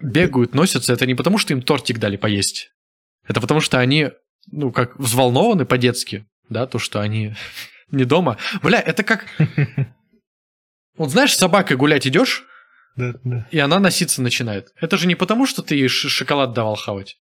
бегают, 0.00 0.54
носятся, 0.54 0.92
это 0.92 1.06
не 1.06 1.14
потому, 1.14 1.38
что 1.38 1.52
им 1.52 1.62
тортик 1.62 1.98
дали 1.98 2.16
поесть. 2.16 2.70
Это 3.26 3.40
потому, 3.40 3.60
что 3.60 3.78
они, 3.78 4.10
ну, 4.50 4.70
как 4.72 4.98
взволнованы 4.98 5.64
по-детски, 5.64 6.26
да, 6.48 6.66
то, 6.66 6.78
что 6.78 7.00
они 7.00 7.34
не 7.90 8.04
дома. 8.04 8.38
Бля, 8.62 8.80
это 8.80 9.02
как... 9.02 9.26
Вот 10.96 11.10
знаешь, 11.10 11.34
с 11.34 11.38
собакой 11.38 11.76
гулять 11.76 12.06
идешь, 12.06 12.44
да, 12.96 13.14
да. 13.24 13.48
И 13.50 13.58
она 13.58 13.80
носиться 13.80 14.22
начинает. 14.22 14.72
Это 14.80 14.96
же 14.96 15.06
не 15.06 15.14
потому, 15.14 15.46
что 15.46 15.62
ты 15.62 15.74
ей 15.74 15.88
шоколад 15.88 16.52
давал 16.52 16.76
хавать. 16.76 17.16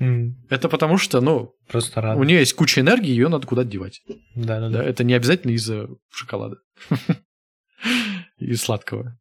Mm. 0.00 0.32
Это 0.48 0.68
потому 0.68 0.96
что, 0.96 1.20
ну, 1.20 1.54
просто 1.66 2.14
у 2.14 2.24
нее 2.24 2.38
есть 2.38 2.54
куча 2.54 2.80
энергии, 2.80 3.10
ее 3.10 3.28
надо 3.28 3.46
куда-то 3.46 3.68
девать. 3.68 4.00
Да, 4.34 4.60
да, 4.60 4.68
да. 4.70 4.82
Это 4.82 5.04
не 5.04 5.14
обязательно 5.14 5.52
из-за 5.52 5.88
шоколада 6.10 6.56
и 8.38 8.54
сладкого. 8.54 9.18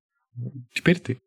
Теперь 0.74 1.00
ты. 1.00 1.20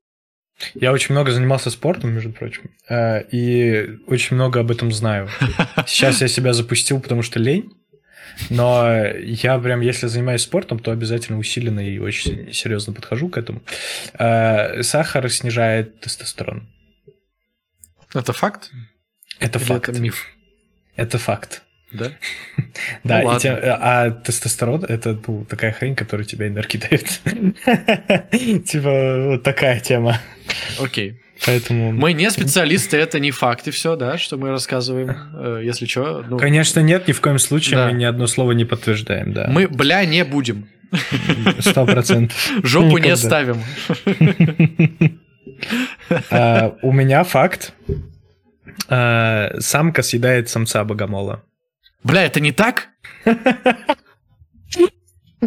Я 0.75 0.93
очень 0.93 1.15
много 1.15 1.31
занимался 1.33 1.71
спортом, 1.71 2.13
между 2.13 2.33
прочим, 2.33 2.71
э, 2.89 3.23
и 3.31 3.99
очень 4.07 4.37
много 4.37 4.61
об 4.61 4.71
этом 4.71 4.93
знаю. 4.93 5.29
Сейчас 5.87 6.21
я 6.21 6.29
себя 6.29 6.53
запустил, 6.53 7.01
потому 7.01 7.23
что 7.23 7.39
лень. 7.39 7.73
Но 8.49 9.07
я 9.19 9.59
прям, 9.59 9.81
если 9.81 10.07
занимаюсь 10.07 10.43
спортом, 10.43 10.79
то 10.79 10.93
обязательно 10.93 11.39
усиленно 11.39 11.81
и 11.81 11.99
очень 11.99 12.53
серьезно 12.53 12.93
подхожу 12.93 13.29
к 13.29 13.37
этому. 13.37 13.63
Э, 14.19 14.83
сахар 14.83 15.29
снижает 15.31 16.01
тестостерон. 16.01 16.69
Это 18.15 18.33
факт? 18.33 18.71
Это 19.39 19.59
Или 19.59 19.67
факт. 19.67 19.89
Это 19.89 20.01
миф. 20.01 20.27
Это 20.97 21.19
факт. 21.19 21.63
Да? 21.93 22.13
Да, 23.05 23.23
ну, 23.23 23.37
и 23.37 23.41
тем, 23.41 23.59
а 23.63 24.11
тестостерон 24.11 24.85
это 24.85 25.19
ну, 25.27 25.45
такая 25.45 25.73
хрень, 25.73 25.95
которая 25.95 26.25
тебя 26.25 26.49
энергию 26.49 26.83
дает. 26.89 28.65
Типа 28.65 29.27
вот 29.31 29.43
такая 29.43 29.81
тема. 29.81 30.19
Окей. 30.81 31.21
Поэтому... 31.47 31.93
Мы 31.93 32.13
не 32.13 32.31
специалисты, 32.31 32.97
это 32.99 33.19
не 33.19 33.31
факты 33.31 33.71
все, 33.71 33.97
да, 33.97 34.19
что 34.19 34.37
мы 34.37 34.51
рассказываем, 34.51 35.17
э, 35.35 35.63
если 35.65 35.87
что. 35.87 36.25
Ну... 36.29 36.39
Конечно, 36.39 36.81
нет, 36.81 37.09
ни 37.09 37.13
в 37.13 37.21
коем 37.21 37.39
случае 37.39 37.77
да. 37.79 37.87
мы 37.87 37.93
ни 37.95 38.05
одно 38.05 38.27
слово 38.27 38.53
не 38.53 38.65
подтверждаем, 38.65 39.33
да. 39.33 39.49
Мы, 39.51 39.67
бля, 39.67 40.05
не 40.05 40.25
будем. 40.25 40.69
Сто 41.61 41.87
процентов. 41.87 42.37
Жопу 42.63 42.99
Никогда. 42.99 43.09
не 43.09 43.17
ставим. 43.17 43.63
А, 46.31 46.75
у 46.83 46.93
меня 46.93 47.25
факт. 47.25 47.73
А, 48.89 49.53
самка 49.61 50.03
съедает 50.03 50.49
самца 50.49 50.85
богомола. 50.85 51.43
Бля, 52.03 52.25
это 52.25 52.41
не 52.41 52.53
так? 52.53 52.89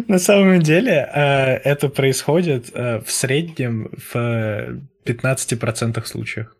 На 0.08 0.18
самом 0.18 0.60
деле 0.60 1.08
э, 1.14 1.56
это 1.64 1.88
происходит 1.88 2.70
э, 2.74 3.00
в 3.00 3.10
среднем 3.10 3.90
в 4.12 4.80
15% 5.04 6.04
случаях. 6.04 6.56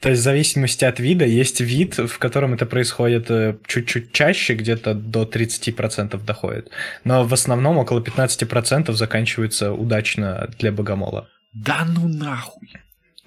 То 0.00 0.10
есть 0.10 0.20
в 0.20 0.24
зависимости 0.24 0.84
от 0.84 1.00
вида 1.00 1.24
есть 1.24 1.60
вид, 1.60 1.98
в 1.98 2.18
котором 2.18 2.54
это 2.54 2.66
происходит 2.66 3.30
э, 3.30 3.56
чуть-чуть 3.66 4.12
чаще, 4.12 4.54
где-то 4.54 4.94
до 4.94 5.22
30% 5.22 6.24
доходит. 6.24 6.70
Но 7.04 7.24
в 7.24 7.32
основном 7.32 7.78
около 7.78 8.00
15% 8.00 8.92
заканчивается 8.92 9.72
удачно 9.72 10.50
для 10.58 10.72
богомола. 10.72 11.28
Да 11.52 11.84
ну 11.84 12.08
нахуй. 12.08 12.70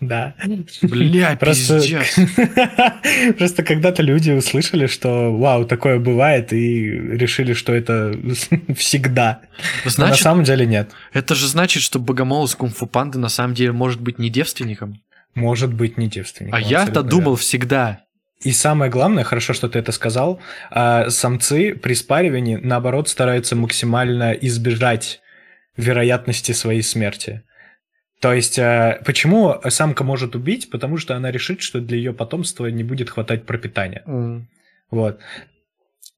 Да. 0.02 0.36
Бля, 0.82 1.38
Просто-. 1.38 1.80
Просто 3.38 3.64
когда-то 3.64 4.04
люди 4.04 4.32
услышали, 4.32 4.88
что 4.88 5.36
вау, 5.36 5.66
такое 5.66 6.00
бывает, 6.00 6.52
и 6.52 6.90
решили, 6.90 7.54
что 7.54 7.74
это 7.74 8.14
всегда. 8.76 9.42
Но 9.58 9.86
на 9.86 9.92
Значит, 9.92 10.24
самом 10.24 10.44
деле 10.44 10.66
нет. 10.66 10.92
это 11.14 11.34
же 11.34 11.48
значит, 11.48 11.82
что 11.82 12.00
богомол 12.00 12.46
из 12.46 12.56
кунг-фу 12.56 12.88
панды 12.88 13.20
на 13.20 13.30
самом 13.30 13.54
деле 13.54 13.72
может 13.72 14.02
быть 14.02 14.20
не 14.20 14.30
девственником. 14.30 15.02
Может 15.34 15.74
быть 15.74 15.98
не 15.98 16.08
девственник. 16.08 16.54
А 16.54 16.60
я-то 16.60 17.02
думал 17.02 17.36
всегда. 17.36 18.02
И 18.42 18.52
самое 18.52 18.92
главное, 18.92 19.24
хорошо, 19.24 19.54
что 19.54 19.70
ты 19.70 19.80
это 19.80 19.92
сказал, 19.92 20.40
а, 20.70 21.10
самцы 21.10 21.74
при 21.74 21.94
спаривании, 21.94 22.58
наоборот, 22.58 23.08
стараются 23.10 23.56
максимально 23.56 24.34
избежать 24.34 25.22
вероятности 25.78 26.52
своей 26.52 26.84
смерти. 26.84 27.44
То 28.26 28.34
есть, 28.34 28.58
а, 28.58 29.04
почему 29.06 29.62
самка 29.70 30.04
может 30.04 30.36
убить? 30.36 30.72
Потому 30.72 30.98
что 30.98 31.16
она 31.16 31.30
решит, 31.30 31.62
что 31.62 31.80
для 31.80 31.98
ее 31.98 32.12
потомства 32.12 32.66
не 32.66 32.84
будет 32.84 33.12
хватать 33.12 33.46
пропитания. 33.46 34.04
Вот. 34.90 35.20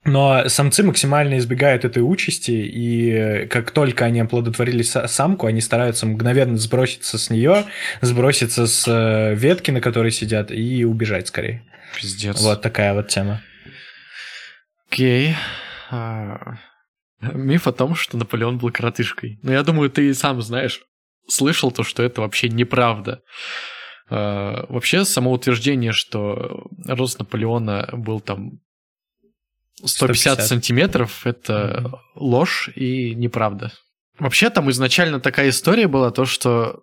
Но 0.05 0.47
самцы 0.47 0.83
максимально 0.83 1.37
избегают 1.37 1.83
этой 1.83 1.99
участи, 1.99 2.51
и 2.51 3.11
э, 3.11 3.47
как 3.47 3.71
только 3.71 4.05
они 4.05 4.21
оплодотворили 4.21 4.85
са- 4.85 5.09
самку, 5.09 5.47
они 5.47 5.59
стараются 5.59 6.05
мгновенно 6.05 6.55
сброситься 6.55 7.17
с 7.17 7.29
нее, 7.29 7.65
сброситься 7.99 8.67
с 8.67 8.87
э, 8.87 9.35
ветки, 9.35 9.71
на 9.71 9.81
которой 9.81 10.11
сидят, 10.11 10.49
и 10.49 10.85
убежать 10.85 11.27
скорее. 11.27 11.63
Пиздец. 11.99 12.39
Вот 12.41 12.61
такая 12.61 12.93
вот 12.93 13.09
тема. 13.09 13.41
Окей. 14.89 15.35
А, 15.91 16.55
Миф 17.19 17.67
о 17.67 17.73
том, 17.73 17.95
что 17.95 18.15
Наполеон 18.15 18.59
был 18.59 18.71
коротышкой. 18.71 19.39
Но 19.43 19.51
я 19.51 19.61
думаю, 19.63 19.89
ты 19.89 20.07
и 20.07 20.13
сам 20.13 20.41
знаешь, 20.41 20.87
слышал 21.30 21.71
то, 21.71 21.84
что 21.84 22.03
это 22.03 22.21
вообще 22.21 22.49
неправда. 22.49 23.21
А, 24.09 24.65
Вообще, 24.69 25.03
само 25.05 25.32
утверждение, 25.32 25.91
что 25.91 26.67
рост 26.86 27.19
Наполеона 27.19 27.89
был 27.93 28.19
там 28.21 28.59
150, 29.84 30.34
150. 30.34 30.47
сантиметров, 30.47 31.28
это 31.28 31.91
ложь 32.15 32.69
и 32.75 33.13
неправда. 33.15 33.71
Вообще, 34.17 34.49
там 34.49 34.69
изначально 34.71 35.19
такая 35.19 35.49
история 35.49 35.88
была, 35.88 36.09
то, 36.11 36.25
что 36.25 36.82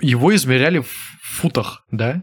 его 0.00 0.34
измеряли 0.34 0.78
в 0.78 0.88
футах, 1.22 1.84
да? 1.90 2.22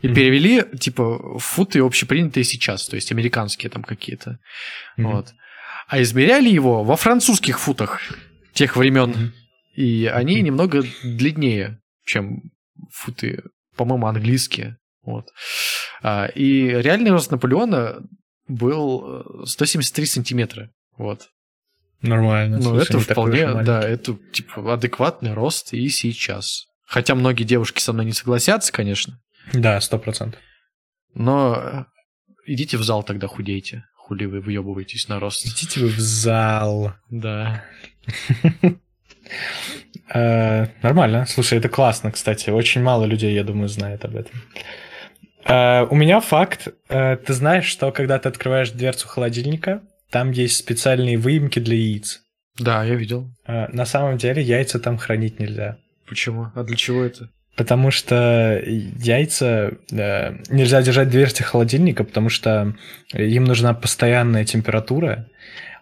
И 0.00 0.08
Мгм. 0.08 0.16
перевели, 0.16 0.64
типа, 0.78 1.38
футы 1.38 1.78
общепринятые 1.80 2.42
сейчас, 2.42 2.88
то 2.88 2.96
есть 2.96 3.12
американские 3.12 3.70
там 3.70 3.84
какие-то. 3.84 4.38
Мгм. 4.96 5.12
Вот. 5.12 5.32
А 5.86 6.02
измеряли 6.02 6.48
его 6.48 6.82
во 6.82 6.96
французских 6.96 7.60
футах 7.60 8.00
тех 8.54 8.76
времен. 8.76 9.10
Мгм. 9.10 9.32
И 9.74 10.06
они 10.06 10.40
немного 10.42 10.82
длиннее, 11.02 11.80
чем 12.04 12.42
футы, 12.90 13.42
по-моему, 13.76 14.06
английские. 14.06 14.78
Вот. 15.02 15.28
А, 16.02 16.26
И 16.26 16.66
реальный 16.68 17.10
рост 17.10 17.30
Наполеона 17.30 18.02
был 18.48 19.42
э, 19.42 19.46
173 19.46 20.06
сантиметра. 20.06 20.70
Вот. 20.96 21.28
Нормально. 22.02 22.58
Ну, 22.58 22.76
это 22.76 22.98
вполне, 22.98 23.62
да, 23.62 23.80
это 23.80 24.18
типа 24.32 24.74
адекватный 24.74 25.34
рост 25.34 25.72
и 25.72 25.88
сейчас. 25.88 26.66
Хотя 26.84 27.14
многие 27.14 27.44
девушки 27.44 27.80
со 27.80 27.92
мной 27.92 28.04
не 28.04 28.12
согласятся, 28.12 28.72
конечно. 28.72 29.20
Да, 29.52 29.80
сто 29.80 29.98
процентов. 29.98 30.40
Но 31.14 31.54
э, 31.56 31.84
идите 32.46 32.76
в 32.76 32.82
зал 32.82 33.02
тогда 33.02 33.28
худейте. 33.28 33.84
Хули 33.96 34.26
вы 34.26 34.40
выебываетесь 34.40 35.08
на 35.08 35.20
рост. 35.20 35.46
Идите 35.46 35.80
вы 35.80 35.88
в 35.88 35.98
зал. 35.98 36.94
Да. 37.08 37.64
Э, 40.14 40.66
Нормально. 40.82 41.26
Слушай, 41.26 41.58
это 41.58 41.68
классно, 41.68 42.10
кстати. 42.12 42.50
Очень 42.50 42.82
мало 42.82 43.04
людей, 43.04 43.34
я 43.34 43.44
думаю, 43.44 43.68
знает 43.68 44.04
об 44.04 44.16
этом. 44.16 44.42
Э, 45.44 45.86
У 45.90 45.94
меня 45.94 46.20
факт. 46.20 46.68
Э, 46.88 47.16
Ты 47.16 47.32
знаешь, 47.32 47.66
что 47.66 47.90
когда 47.92 48.18
ты 48.18 48.28
открываешь 48.28 48.70
дверцу 48.70 49.08
холодильника, 49.08 49.80
там 50.10 50.30
есть 50.30 50.56
специальные 50.56 51.16
выемки 51.18 51.58
для 51.58 51.76
яиц. 51.76 52.22
Да, 52.58 52.84
я 52.84 52.94
видел. 52.94 53.30
Э, 53.46 53.68
На 53.72 53.86
самом 53.86 54.18
деле 54.18 54.42
яйца 54.42 54.78
там 54.78 54.98
хранить 54.98 55.40
нельзя. 55.40 55.76
Почему? 56.08 56.48
А 56.54 56.62
для 56.64 56.76
чего 56.76 57.02
это? 57.04 57.28
Потому 57.56 57.90
что 57.90 58.62
яйца 58.66 59.72
э, 59.90 60.36
нельзя 60.48 60.82
держать 60.82 61.08
в 61.08 61.10
дверце 61.10 61.42
холодильника, 61.44 62.02
потому 62.04 62.28
что 62.30 62.74
им 63.12 63.44
нужна 63.44 63.74
постоянная 63.74 64.44
температура, 64.44 65.28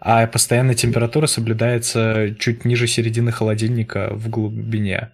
а 0.00 0.26
постоянная 0.26 0.74
температура 0.74 1.26
соблюдается 1.26 2.34
чуть 2.38 2.64
ниже 2.64 2.86
середины 2.86 3.32
холодильника 3.32 4.08
в 4.12 4.28
глубине. 4.28 5.10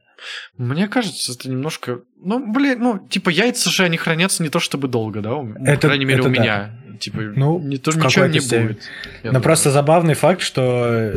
Мне 0.57 0.89
кажется, 0.89 1.33
это 1.33 1.51
немножко... 1.51 2.01
Ну, 2.25 2.51
блин, 2.53 2.79
ну, 2.81 2.99
типа, 3.09 3.29
яйца 3.29 3.71
же, 3.71 3.85
они 3.85 3.97
хранятся 3.99 4.43
не 4.43 4.49
то 4.49 4.59
чтобы 4.61 4.89
долго, 4.89 5.21
да? 5.21 5.35
У- 5.35 5.53
Это- 5.53 5.75
По 5.83 5.87
крайней 5.89 6.05
мере, 6.07 6.21
это 6.21 6.29
у 6.31 6.33
да. 6.35 6.41
меня. 6.41 6.71
Типа, 6.99 7.19
Ну, 7.21 7.59
не, 7.59 7.77
то, 7.77 7.91
ничего 7.93 8.25
не 8.27 8.41
степени. 8.41 8.69
будет. 8.69 8.83
Но 9.23 9.29
думаю. 9.31 9.43
просто 9.43 9.71
забавный 9.71 10.15
факт, 10.15 10.41
что 10.41 10.87
э, 10.87 11.15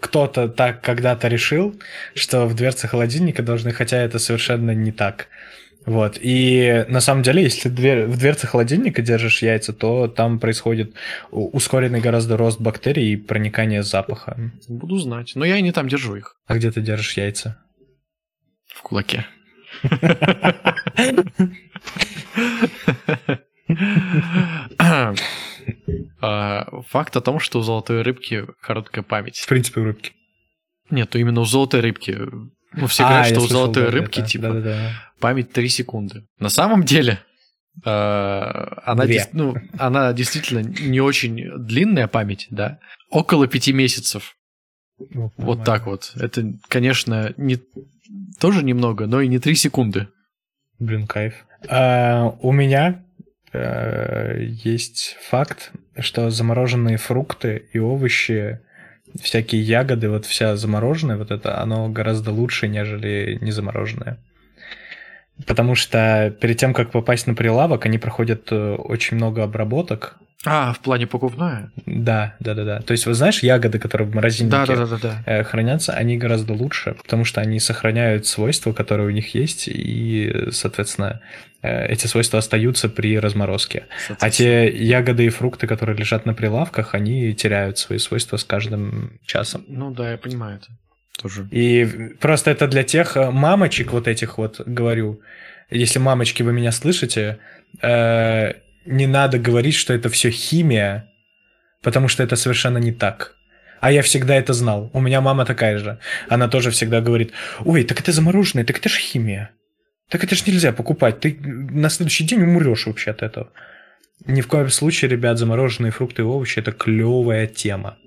кто-то 0.00 0.48
так 0.48 0.80
когда-то 0.80 1.28
решил, 1.28 1.80
что 2.16 2.46
в 2.46 2.54
дверце 2.56 2.88
холодильника 2.88 3.42
должны, 3.44 3.70
хотя 3.70 3.98
это 3.98 4.18
совершенно 4.18 4.72
не 4.72 4.90
так. 4.90 5.28
Вот. 5.86 6.18
И 6.20 6.84
на 6.88 7.00
самом 7.00 7.22
деле, 7.22 7.44
если 7.44 7.68
дверь, 7.68 8.06
в 8.06 8.18
дверце 8.18 8.46
холодильника 8.48 9.02
держишь 9.02 9.40
яйца, 9.42 9.72
то 9.72 10.08
там 10.08 10.40
происходит 10.40 10.94
ускоренный 11.30 12.00
гораздо 12.00 12.36
рост 12.36 12.60
бактерий 12.60 13.12
и 13.12 13.16
проникание 13.16 13.82
запаха. 13.84 14.36
Буду 14.68 14.98
знать. 14.98 15.32
Но 15.36 15.44
я 15.44 15.56
и 15.58 15.62
не 15.62 15.70
там 15.72 15.88
держу 15.88 16.16
их. 16.16 16.36
А 16.46 16.56
где 16.56 16.70
ты 16.72 16.80
держишь 16.80 17.16
яйца? 17.16 17.62
В 18.66 18.82
кулаке. 18.82 19.26
А, 26.20 26.64
Факт 26.88 27.16
о 27.16 27.20
том, 27.20 27.40
что 27.40 27.58
у 27.58 27.62
золотой 27.62 28.02
рыбки 28.02 28.44
короткая 28.60 29.02
память. 29.04 29.38
В 29.38 29.48
принципе, 29.48 29.80
у 29.80 29.84
рыбки. 29.84 30.12
Нет, 30.90 31.10
то 31.10 31.18
именно 31.18 31.40
у 31.40 31.44
золотой 31.44 31.80
рыбки. 31.80 32.16
Ну, 32.72 32.86
все 32.86 33.04
А, 33.04 33.08
говорят, 33.08 33.26
что 33.28 33.40
у 33.40 33.46
золотой 33.48 33.88
рыбки, 33.90 34.20
это. 34.20 34.28
типа. 34.28 34.90
Память 35.20 35.52
3 35.52 35.68
секунды. 35.68 36.24
На 36.38 36.48
самом 36.48 36.84
деле, 36.84 37.20
э, 37.84 37.90
она, 37.90 39.06
дес- 39.06 39.28
ну, 39.32 39.54
она 39.78 40.12
действительно 40.12 40.60
не 40.60 41.00
очень 41.00 41.50
длинная 41.66 42.06
память, 42.08 42.46
да, 42.50 42.78
около 43.10 43.46
пяти 43.46 43.72
месяцев. 43.72 44.36
Ну, 44.98 45.30
Вот 45.36 45.58
нормально. 45.58 45.64
так 45.64 45.86
вот. 45.86 46.12
Это, 46.16 46.54
конечно, 46.68 47.34
не 47.36 47.58
тоже 48.40 48.62
немного, 48.64 49.06
но 49.06 49.20
и 49.20 49.28
не 49.28 49.38
3 49.38 49.54
секунды. 49.54 50.08
Блин, 50.78 51.06
кайф. 51.06 51.34
А, 51.68 52.34
у 52.40 52.52
меня 52.52 53.04
э, 53.52 54.36
есть 54.64 55.16
факт, 55.28 55.72
что 55.98 56.30
замороженные 56.30 56.96
фрукты 56.98 57.68
и 57.72 57.78
овощи, 57.78 58.60
всякие 59.20 59.62
ягоды, 59.62 60.10
вот 60.10 60.26
вся 60.26 60.56
замороженная, 60.56 61.16
вот 61.16 61.30
это, 61.30 61.60
оно 61.60 61.88
гораздо 61.88 62.32
лучше, 62.32 62.68
нежели 62.68 63.38
не 63.40 63.50
замороженное. 63.50 64.18
Потому 65.44 65.74
что 65.74 66.34
перед 66.40 66.56
тем, 66.56 66.72
как 66.72 66.90
попасть 66.90 67.26
на 67.26 67.34
прилавок, 67.34 67.84
они 67.84 67.98
проходят 67.98 68.48
э, 68.50 68.74
очень 68.74 69.16
много 69.16 69.42
обработок. 69.42 70.16
А, 70.46 70.72
в 70.72 70.78
плане 70.78 71.06
покупная? 71.06 71.72
Да, 71.86 72.36
да, 72.40 72.54
да, 72.54 72.64
да. 72.64 72.80
То 72.80 72.92
есть, 72.92 73.04
вы 73.06 73.14
знаешь, 73.14 73.42
ягоды, 73.42 73.78
которые 73.78 74.08
в 74.08 74.14
морозильнике 74.14 74.56
Да, 74.56 74.66
да, 74.66 74.86
да, 74.86 74.96
да, 74.96 75.22
да. 75.26 75.44
хранятся, 75.44 75.92
они 75.92 76.16
гораздо 76.16 76.52
лучше, 76.52 76.94
потому 77.02 77.24
что 77.24 77.40
они 77.40 77.58
сохраняют 77.58 78.26
свойства, 78.26 78.72
которые 78.72 79.08
у 79.08 79.10
них 79.10 79.34
есть, 79.34 79.68
и, 79.68 80.48
соответственно, 80.52 81.20
э, 81.62 81.88
эти 81.88 82.06
свойства 82.06 82.38
остаются 82.38 82.88
при 82.88 83.18
разморозке. 83.18 83.86
А 84.20 84.30
те 84.30 84.70
ягоды 84.70 85.26
и 85.26 85.30
фрукты, 85.30 85.66
которые 85.66 85.96
лежат 85.96 86.26
на 86.26 86.32
прилавках, 86.32 86.94
они 86.94 87.34
теряют 87.34 87.76
свои 87.78 87.98
свойства 87.98 88.36
с 88.36 88.44
каждым 88.44 89.18
часом. 89.26 89.64
Ну 89.68 89.90
да, 89.90 90.12
я 90.12 90.16
понимаю 90.16 90.56
это. 90.56 90.68
Тоже. 91.20 91.48
И 91.50 92.14
просто 92.20 92.50
это 92.50 92.68
для 92.68 92.82
тех 92.82 93.16
э, 93.16 93.30
мамочек 93.30 93.92
вот 93.92 94.06
этих 94.06 94.38
вот, 94.38 94.60
говорю, 94.66 95.20
если 95.70 95.98
мамочки 95.98 96.42
вы 96.42 96.52
меня 96.52 96.72
слышите, 96.72 97.38
э, 97.82 98.52
не 98.84 99.06
надо 99.06 99.38
говорить, 99.38 99.74
что 99.74 99.94
это 99.94 100.08
все 100.08 100.30
химия, 100.30 101.10
потому 101.82 102.08
что 102.08 102.22
это 102.22 102.36
совершенно 102.36 102.78
не 102.78 102.92
так. 102.92 103.34
А 103.80 103.92
я 103.92 104.02
всегда 104.02 104.34
это 104.34 104.52
знал. 104.52 104.90
У 104.92 105.00
меня 105.00 105.20
мама 105.20 105.44
такая 105.44 105.78
же. 105.78 105.98
Она 106.28 106.48
тоже 106.48 106.70
всегда 106.70 107.00
говорит, 107.00 107.32
ой, 107.64 107.84
так 107.84 108.00
это 108.00 108.12
замороженное, 108.12 108.64
так 108.64 108.78
это 108.78 108.88
же 108.88 108.98
химия. 108.98 109.50
Так 110.08 110.24
это 110.24 110.34
же 110.34 110.44
нельзя 110.46 110.72
покупать. 110.72 111.20
Ты 111.20 111.38
на 111.42 111.88
следующий 111.88 112.24
день 112.24 112.42
умрешь 112.42 112.86
вообще 112.86 113.10
от 113.10 113.22
этого. 113.22 113.50
Ни 114.24 114.40
в 114.40 114.46
коем 114.46 114.70
случае, 114.70 115.10
ребят, 115.10 115.38
замороженные 115.38 115.92
фрукты 115.92 116.22
и 116.22 116.24
овощи– 116.24 116.58
это 116.60 116.72
клевая 116.72 117.46
тема. 117.46 117.98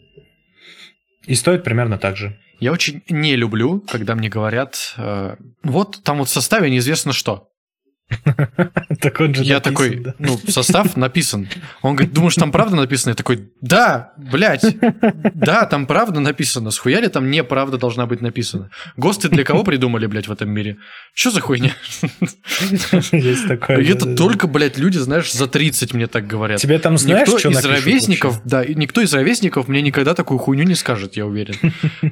И 1.26 1.36
стоит 1.36 1.64
примерно 1.64 1.98
так 1.98 2.18
же. 2.18 2.38
Я 2.60 2.72
очень 2.72 3.04
не 3.10 3.36
люблю, 3.36 3.82
когда 3.82 4.16
мне 4.16 4.30
говорят, 4.30 4.94
э, 4.98 5.36
вот 5.64 6.02
там 6.04 6.20
вот 6.20 6.28
в 6.28 6.32
составе 6.32 6.70
неизвестно 6.70 7.14
что. 7.14 7.50
Так 9.02 9.20
он 9.20 9.34
же 9.36 9.44
Я 9.44 9.56
написан, 9.56 9.74
такой, 9.74 9.96
да. 9.98 10.16
ну, 10.20 10.38
состав 10.48 10.98
написан. 10.98 11.48
Он 11.82 11.96
говорит, 11.96 12.14
думаешь, 12.14 12.36
там 12.36 12.52
правда 12.52 12.76
написано? 12.76 13.12
Я 13.12 13.16
такой, 13.16 13.50
да, 13.62 14.14
блядь, 14.18 14.66
да, 15.36 15.66
там 15.66 15.86
правда 15.86 16.20
написано. 16.20 16.72
Схуяли 16.72 17.08
там 17.08 17.30
неправда 17.30 17.78
должна 17.78 18.08
быть 18.08 18.22
написана? 18.22 18.72
ГОСТы 18.98 19.30
для 19.30 19.44
кого 19.44 19.64
придумали, 19.64 20.08
блядь, 20.08 20.28
в 20.28 20.32
этом 20.32 20.50
мире? 20.50 20.78
Что 21.14 21.32
за 21.32 21.42
хуйня? 21.42 21.72
Есть 23.12 23.48
такое. 23.48 23.80
И 23.80 23.88
это 23.90 24.16
только, 24.16 24.48
блядь, 24.48 24.78
люди, 24.78 24.98
знаешь, 24.98 25.32
за 25.32 25.48
30 25.48 25.94
мне 25.94 26.08
так 26.08 26.26
говорят. 26.28 26.60
Тебе 26.60 26.80
там 26.80 26.98
знаешь, 26.98 27.28
никто 27.28 27.40
что 27.40 27.50
из 27.50 27.64
ровесников, 27.64 28.36
вообще? 28.36 28.50
да, 28.50 28.66
никто 28.66 29.02
из 29.02 29.14
ровесников 29.14 29.68
мне 29.68 29.82
никогда 29.82 30.16
такую 30.16 30.40
хуйню 30.40 30.64
не 30.64 30.76
скажет, 30.76 31.16
я 31.16 31.26
уверен. 31.26 31.56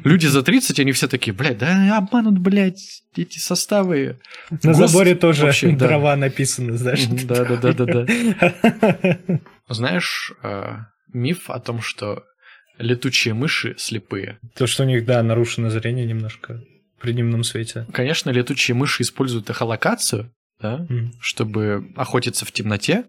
Люди 0.04 0.28
за 0.28 0.44
30, 0.44 0.80
они 0.80 0.92
все 0.92 1.08
такие, 1.08 1.34
блядь, 1.34 1.58
да 1.58 1.98
обманут, 1.98 2.38
блядь, 2.40 3.04
эти 3.16 3.40
составы. 3.40 4.20
На 4.64 4.74
ГОСТ 4.74 4.92
заборе 4.92 5.16
тоже 5.16 5.46
вообще, 5.46 5.72
да. 5.72 5.87
Дрова 5.88 6.16
написано, 6.16 6.78
знаешь. 6.78 7.06
Да, 7.24 7.46
да, 7.46 7.58
да, 7.58 7.74
да, 7.74 7.86
да. 7.86 9.40
Знаешь, 9.70 10.32
э, 10.44 10.76
миф 11.14 11.50
о 11.50 11.60
том, 11.60 11.82
что 11.82 12.24
летучие 12.78 13.34
мыши 13.34 13.76
слепые. 13.78 14.40
То, 14.56 14.68
что 14.68 14.84
у 14.84 14.86
них, 14.86 15.06
да, 15.06 15.22
нарушено 15.24 15.70
зрение 15.70 16.06
немножко 16.06 16.62
при 17.00 17.12
дневном 17.12 17.44
свете. 17.44 17.86
Конечно, 17.94 18.30
летучие 18.30 18.76
мыши 18.76 19.04
используют 19.04 19.50
эхолокацию, 19.50 20.34
да, 20.60 20.88
чтобы 21.20 21.92
охотиться 21.96 22.46
в 22.46 22.52
темноте, 22.52 23.06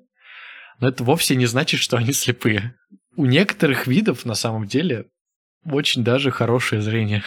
но 0.80 0.88
это 0.88 1.04
вовсе 1.04 1.34
не 1.34 1.46
значит, 1.46 1.80
что 1.80 1.96
они 1.96 2.12
слепые. 2.12 2.74
У 3.16 3.26
некоторых 3.26 3.86
видов 3.86 4.24
на 4.24 4.34
самом 4.34 4.66
деле 4.66 5.06
очень 5.64 6.04
даже 6.04 6.30
хорошее 6.30 6.82
зрение. 6.82 7.22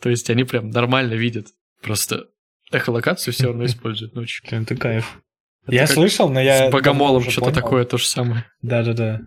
То 0.00 0.08
есть 0.08 0.30
они 0.30 0.44
прям 0.44 0.70
нормально 0.70 1.14
видят. 1.14 1.48
Просто 1.82 2.26
эхолокацию 2.70 3.32
все 3.32 3.46
равно 3.46 3.64
используют 3.66 4.14
ночью. 4.14 4.44
Блин, 4.48 4.62
это 4.62 4.76
кайф. 4.76 5.20
Это 5.66 5.74
я 5.74 5.86
слышал, 5.86 6.28
но 6.28 6.40
я... 6.40 6.68
С 6.68 6.72
богомолом 6.72 7.28
что-то 7.30 7.52
такое 7.52 7.84
то 7.84 7.96
же 7.96 8.06
самое. 8.06 8.44
Да-да-да. 8.62 9.22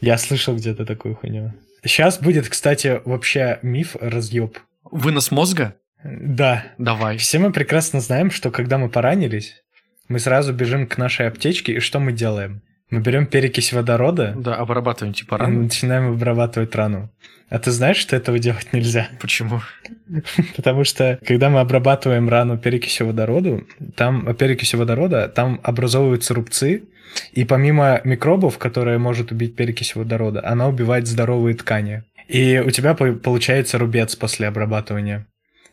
Я 0.00 0.18
слышал 0.18 0.54
где-то 0.54 0.84
такую 0.84 1.14
хуйню. 1.14 1.54
Сейчас 1.82 2.18
будет, 2.18 2.48
кстати, 2.48 3.00
вообще 3.04 3.58
миф 3.62 3.96
разъеб. 3.98 4.58
Вынос 4.84 5.30
мозга? 5.30 5.76
Да. 6.04 6.66
Давай. 6.78 7.16
Все 7.16 7.38
мы 7.38 7.52
прекрасно 7.52 8.00
знаем, 8.00 8.30
что 8.30 8.50
когда 8.50 8.76
мы 8.76 8.90
поранились, 8.90 9.62
мы 10.08 10.18
сразу 10.18 10.52
бежим 10.52 10.86
к 10.86 10.98
нашей 10.98 11.28
аптечке, 11.28 11.74
и 11.74 11.80
что 11.80 11.98
мы 11.98 12.12
делаем? 12.12 12.62
Мы 12.90 13.00
берем 13.00 13.26
перекись 13.26 13.72
водорода 13.72 14.34
Да, 14.36 14.54
обрабатываем 14.56 15.12
типа 15.12 15.34
и 15.34 15.38
рану. 15.38 15.62
начинаем 15.64 16.12
обрабатывать 16.12 16.74
рану. 16.76 17.10
А 17.48 17.58
ты 17.58 17.70
знаешь, 17.70 17.96
что 17.96 18.14
этого 18.16 18.38
делать 18.38 18.72
нельзя? 18.72 19.08
Почему? 19.20 19.60
Потому 20.56 20.84
что, 20.84 21.18
когда 21.26 21.48
мы 21.50 21.60
обрабатываем 21.60 22.28
рану 22.28 22.58
перекисью 22.58 23.06
водорода, 23.08 23.60
там, 23.96 24.34
перекисью 24.36 24.78
водорода, 24.78 25.28
там 25.28 25.60
образовываются 25.62 26.34
рубцы, 26.34 26.84
и 27.32 27.44
помимо 27.44 28.00
микробов, 28.04 28.58
которые 28.58 28.98
может 28.98 29.32
убить 29.32 29.56
перекись 29.56 29.94
водорода, 29.96 30.44
она 30.46 30.68
убивает 30.68 31.06
здоровые 31.06 31.54
ткани. 31.56 32.02
И 32.28 32.62
у 32.64 32.70
тебя 32.70 32.94
по- 32.94 33.12
получается 33.12 33.78
рубец 33.78 34.16
после 34.16 34.48
обрабатывания. 34.48 35.26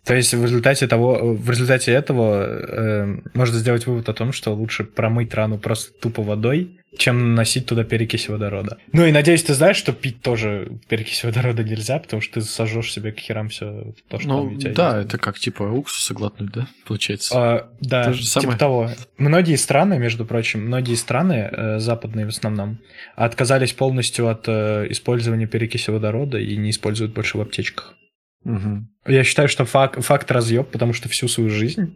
То 0.05 0.13
есть 0.13 0.33
в 0.33 0.43
результате 0.43 0.87
того, 0.87 1.33
в 1.33 1.49
результате 1.49 1.91
этого 1.91 2.43
э, 2.45 3.17
можно 3.33 3.57
сделать 3.57 3.87
вывод 3.87 4.09
о 4.09 4.13
том, 4.13 4.31
что 4.33 4.53
лучше 4.53 4.83
промыть 4.83 5.33
рану 5.33 5.57
просто 5.57 5.93
тупо 5.99 6.21
водой, 6.21 6.79
чем 6.97 7.29
наносить 7.31 7.65
туда 7.65 7.83
перекись 7.83 8.29
водорода. 8.29 8.77
Ну 8.91 9.05
и 9.05 9.11
надеюсь, 9.11 9.43
ты 9.43 9.53
знаешь, 9.55 9.77
что 9.77 9.93
пить 9.93 10.21
тоже 10.21 10.79
перекись 10.87 11.23
водорода 11.23 11.63
нельзя, 11.63 11.97
потому 11.99 12.21
что 12.21 12.35
ты 12.35 12.41
сожжешь 12.41 12.91
себе 12.91 13.11
к 13.11 13.19
херам 13.19 13.49
все 13.49 13.93
то, 14.09 14.19
что 14.19 14.27
Ну, 14.27 14.43
там 14.45 14.55
у 14.55 14.59
тебя 14.59 14.73
да, 14.73 14.97
есть. 14.97 15.07
это 15.09 15.17
как 15.17 15.39
типа 15.39 15.63
уксуса 15.63 16.13
глотнуть, 16.13 16.51
да, 16.51 16.67
получается? 16.85 17.33
А, 17.35 17.69
да, 17.81 18.03
То 18.05 18.13
же 18.13 18.25
самое. 18.25 18.47
типа 18.49 18.59
того. 18.59 18.89
Многие 19.17 19.55
страны, 19.55 19.97
между 19.97 20.25
прочим, 20.25 20.65
многие 20.67 20.95
страны, 20.95 21.49
э, 21.51 21.79
западные 21.79 22.25
в 22.25 22.29
основном, 22.29 22.77
отказались 23.15 23.73
полностью 23.73 24.27
от 24.27 24.45
э, 24.47 24.87
использования 24.89 25.47
перекиси 25.47 25.89
водорода 25.89 26.37
и 26.37 26.55
не 26.57 26.69
используют 26.69 27.13
больше 27.13 27.37
в 27.37 27.41
аптечках. 27.41 27.95
Мгм. 28.43 28.89
Я 29.07 29.23
считаю, 29.23 29.47
что 29.47 29.63
фак- 29.65 30.01
факт 30.01 30.29
разъеб, 30.29 30.69
потому 30.69 30.93
что 30.93 31.07
всю 31.09 31.27
свою 31.27 31.49
жизнь 31.49 31.95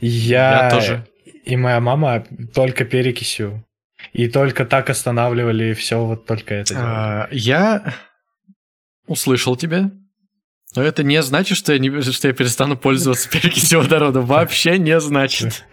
я, 0.00 0.64
Я 0.64 0.70
тоже. 0.70 1.06
и 1.44 1.54
моя 1.56 1.80
мама 1.80 2.24
только 2.54 2.84
перекисью. 2.84 3.64
И 4.12 4.28
только 4.28 4.64
так 4.64 4.90
останавливали 4.90 5.72
все 5.74 6.04
вот 6.04 6.26
только 6.26 6.54
это 6.54 6.74
делали. 6.74 6.86
А, 6.86 7.28
Я 7.30 7.94
услышал 9.06 9.56
тебя, 9.56 9.90
но 10.74 10.82
это 10.82 11.02
не 11.02 11.22
значит, 11.22 11.56
что 11.58 11.72
я, 11.72 11.78
не, 11.78 12.00
что 12.02 12.28
я 12.28 12.34
перестану 12.34 12.76
пользоваться 12.76 13.28
перекисью 13.30 13.80
водорода. 13.80 14.20
Вообще 14.20 14.78
не 14.78 14.98
значит. 15.00 15.64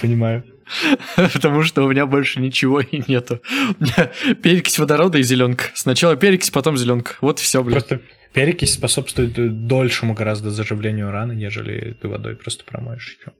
Понимаю. 0.00 0.44
Потому 1.16 1.62
что 1.62 1.84
у 1.84 1.90
меня 1.90 2.06
больше 2.06 2.40
ничего 2.40 2.80
и 2.80 3.02
нету. 3.06 3.40
У 3.78 3.84
меня 3.84 4.10
перекись 4.42 4.78
водорода 4.78 5.18
и 5.18 5.22
зеленка. 5.22 5.66
Сначала 5.74 6.16
перекись, 6.16 6.50
потом 6.50 6.76
зеленка. 6.76 7.12
Вот 7.20 7.38
все, 7.38 7.62
блядь. 7.62 7.86
Просто 7.86 8.04
перекись 8.32 8.74
способствует 8.74 9.66
дольшему 9.66 10.14
гораздо 10.14 10.50
заживлению 10.50 11.10
раны, 11.10 11.32
нежели 11.32 11.96
ты 12.00 12.08
водой 12.08 12.36
просто 12.36 12.64
промоешь. 12.64 13.18
чё. 13.24 13.32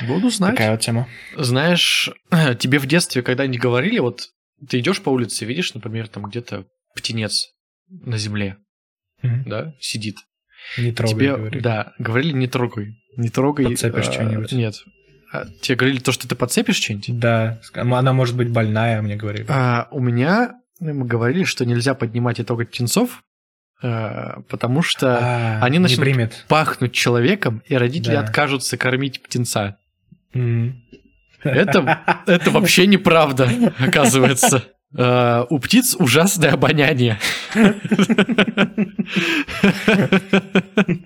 Буду 0.00 0.30
знать. 0.30 0.52
Такая 0.56 0.72
вот 0.72 0.80
тема. 0.80 1.08
Знаешь, 1.36 2.10
тебе 2.58 2.78
в 2.78 2.86
детстве 2.86 3.22
когда-нибудь 3.22 3.60
говорили, 3.60 3.98
вот 3.98 4.28
ты 4.68 4.78
идешь 4.78 5.02
по 5.02 5.10
улице, 5.10 5.44
видишь, 5.44 5.74
например, 5.74 6.08
там 6.08 6.24
где-то 6.24 6.64
птенец 6.94 7.48
на 7.88 8.16
земле, 8.16 8.56
Мгм. 9.22 9.44
да, 9.46 9.74
сидит. 9.80 10.16
Не 10.78 10.92
трогай, 10.92 11.14
тебе, 11.14 11.36
говори. 11.36 11.60
да, 11.60 11.92
говорили, 11.98 12.32
не 12.32 12.46
трогай, 12.46 12.94
не 13.16 13.28
трогай. 13.28 13.66
Подцепишь 13.66 14.08
а, 14.08 14.12
что-нибудь. 14.12 14.52
Нет. 14.52 14.74
А 15.32 15.46
тебе 15.60 15.76
говорили 15.76 15.98
то, 15.98 16.12
что 16.12 16.28
ты 16.28 16.34
подцепишь 16.36 16.76
что-нибудь? 16.76 17.18
Да, 17.18 17.60
она 17.74 18.12
может 18.12 18.36
быть 18.36 18.50
больная, 18.50 19.02
мне 19.02 19.16
говорили. 19.16 19.46
А, 19.48 19.88
у 19.90 20.00
меня 20.00 20.54
мы 20.78 21.04
говорили, 21.06 21.44
что 21.44 21.64
нельзя 21.64 21.94
поднимать 21.94 22.38
и 22.38 22.44
трогать 22.44 22.70
птенцов, 22.70 23.22
а, 23.82 24.40
потому 24.48 24.82
что 24.82 25.18
А, 25.20 25.60
они 25.64 25.78
начнут 25.78 26.44
пахнуть 26.48 26.92
человеком, 26.92 27.62
и 27.66 27.74
родители 27.74 28.12
Да. 28.12 28.20
откажутся 28.20 28.76
кормить 28.76 29.22
птенца. 29.22 29.78
Это, 31.42 32.00
это 32.26 32.50
вообще 32.50 32.86
неправда, 32.86 33.48
оказывается. 33.78 34.64
А, 34.96 35.46
у 35.48 35.58
птиц 35.58 35.96
ужасное 35.98 36.52
обоняние. 36.52 37.18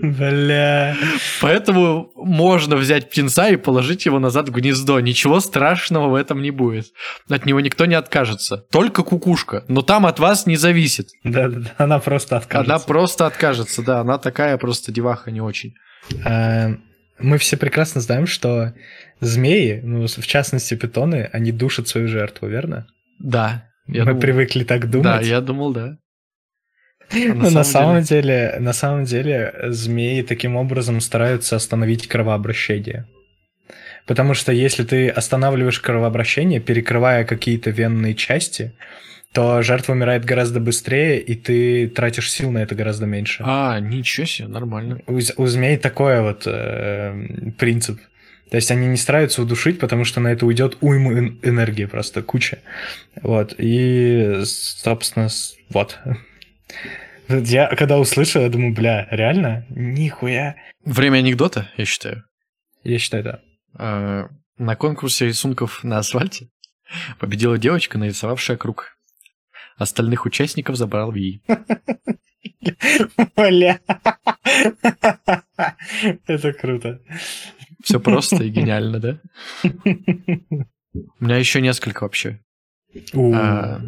Бля. 0.01 0.97
Поэтому 1.41 2.11
можно 2.17 2.77
взять 2.77 3.09
птенца 3.11 3.49
и 3.49 3.57
положить 3.57 4.07
его 4.07 4.19
назад 4.19 4.49
в 4.49 4.53
гнездо. 4.53 4.99
Ничего 5.01 5.39
страшного 5.41 6.09
в 6.09 6.15
этом 6.15 6.43
не 6.43 6.51
будет. 6.51 6.87
От 7.29 7.47
него 7.47 7.61
никто 7.61 7.87
не 7.87 7.95
откажется. 7.95 8.57
Только 8.57 9.05
кукушка. 9.05 9.65
Но 9.69 9.83
там 9.83 10.07
от 10.07 10.19
вас 10.19 10.47
не 10.47 10.57
зависит. 10.57 11.11
Да, 11.23 11.49
да, 11.49 11.61
да, 11.61 11.71
она 11.79 11.99
просто 12.01 12.39
откажется. 12.39 12.75
Она 12.75 12.83
просто 12.83 13.27
откажется, 13.27 13.83
да. 13.83 14.01
Она 14.01 14.19
такая 14.19 14.59
просто 14.59 14.91
деваха 14.91 15.31
не 15.31 15.41
очень. 15.41 15.75
Мы 17.19 17.39
все 17.39 17.57
прекрасно 17.57 18.01
знаем, 18.01 18.27
что 18.27 18.75
змеи, 19.21 19.81
ну, 19.83 20.07
в 20.07 20.27
частности 20.27 20.75
питоны, 20.75 21.29
они 21.33 21.51
душат 21.53 21.89
свою 21.89 22.09
жертву, 22.09 22.49
верно? 22.49 22.87
Да. 23.19 23.71
Я 23.87 24.01
Мы 24.05 24.11
думал- 24.11 24.21
привыкли 24.21 24.65
так 24.65 24.83
Да, 24.83 24.89
думать. 24.89 25.27
я 25.27 25.41
думал, 25.41 25.73
да. 25.73 25.97
А 27.13 27.17
на 27.51 27.65
самом 27.65 28.03
деле, 28.03 28.57
на 28.59 28.73
самом 28.73 29.05
деле, 29.05 29.55
змеи 29.69 30.23
таким 30.23 30.57
образом 30.57 31.01
стараются 31.01 31.55
остановить 31.57 32.09
кровообращение. 32.09 33.07
Потому 34.07 34.35
что 34.35 34.53
если 34.53 34.85
ты 34.85 35.09
останавливаешь 35.09 35.81
кровообращение, 35.81 36.61
перекрывая 36.61 37.25
какие-то 37.25 37.71
венные 37.71 38.15
части, 38.15 38.73
то 39.37 39.61
жертва 39.61 39.93
умирает 39.93 40.25
гораздо 40.25 40.61
быстрее, 40.61 41.21
и 41.21 41.35
ты 41.35 41.89
тратишь 41.89 42.31
сил 42.33 42.51
на 42.51 42.59
это 42.63 42.75
гораздо 42.75 43.05
меньше. 43.05 43.43
А, 43.47 43.79
ничего 43.81 44.25
себе, 44.25 44.49
нормально. 44.49 45.03
У, 45.07 45.19
у 45.37 45.47
змей 45.47 45.77
такой 45.77 46.23
вот 46.23 46.45
э, 46.47 47.51
принцип. 47.59 48.01
То 48.51 48.57
есть 48.57 48.71
они 48.71 48.87
не 48.87 48.97
стараются 48.97 49.43
удушить, 49.43 49.79
потому 49.79 50.05
что 50.07 50.21
на 50.21 50.29
это 50.29 50.47
уйдет 50.47 50.79
уйму 50.81 51.13
эн- 51.13 51.39
энергии 51.43 51.85
просто, 51.85 52.23
куча. 52.23 52.61
Вот. 53.21 53.55
И, 53.59 54.41
собственно, 54.45 55.29
вот. 55.69 55.99
Вот 57.29 57.47
Я 57.47 57.67
когда 57.77 57.99
услышал, 57.99 58.41
я 58.41 58.49
думаю, 58.49 58.73
бля, 58.73 59.07
реально? 59.11 59.67
Нихуя. 59.69 60.57
Время 60.85 61.19
анекдота, 61.19 61.69
я 61.77 61.85
считаю. 61.85 62.23
Я 62.85 62.99
считаю, 62.99 63.23
да. 63.25 63.41
А, 63.79 64.29
На 64.57 64.77
конкурсе 64.77 65.27
рисунков 65.27 65.85
на 65.85 65.99
асфальте 65.99 66.49
победила 67.19 67.59
девочка, 67.59 67.99
нарисовавшая 67.99 68.57
круг. 68.57 68.96
Остальных 69.77 70.25
участников 70.25 70.77
забрал 70.77 71.13
Вий. 71.13 71.43
Бля. 73.37 73.81
Это 76.27 76.53
круто. 76.53 77.01
Все 77.83 78.01
просто 78.01 78.43
и 78.43 78.49
гениально, 78.51 78.99
да? 78.99 79.21
У 79.63 81.25
меня 81.25 81.37
еще 81.37 81.61
несколько 81.61 82.05
вообще. 82.05 82.43
А, 83.15 83.81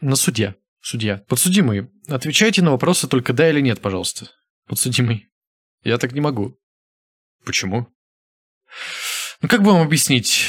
На 0.00 0.16
суде. 0.16 0.56
Судья. 0.80 1.24
Подсудимый, 1.28 1.90
отвечайте 2.08 2.60
на 2.62 2.70
вопросы 2.70 3.08
только 3.08 3.32
да 3.32 3.48
или 3.48 3.60
нет, 3.60 3.80
пожалуйста. 3.80 4.26
Подсудимый. 4.66 5.28
Я 5.82 5.96
так 5.98 6.12
не 6.12 6.20
могу. 6.20 6.58
Почему? 7.44 7.88
Ну, 9.40 9.48
как 9.48 9.62
бы 9.62 9.72
вам 9.72 9.80
объяснить? 9.86 10.46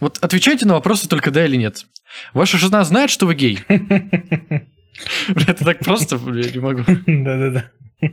Вот 0.00 0.18
отвечайте 0.18 0.66
на 0.66 0.74
вопросы 0.74 1.08
только 1.08 1.30
да 1.30 1.44
или 1.44 1.56
нет. 1.56 1.86
Ваша 2.32 2.58
жена 2.58 2.84
знает, 2.84 3.10
что 3.10 3.26
вы 3.26 3.34
гей? 3.34 3.60
Это 3.68 5.64
так 5.64 5.80
просто, 5.80 6.16
я 6.16 6.50
не 6.50 6.58
могу. 6.58 6.82
Да-да-да. 6.86 7.70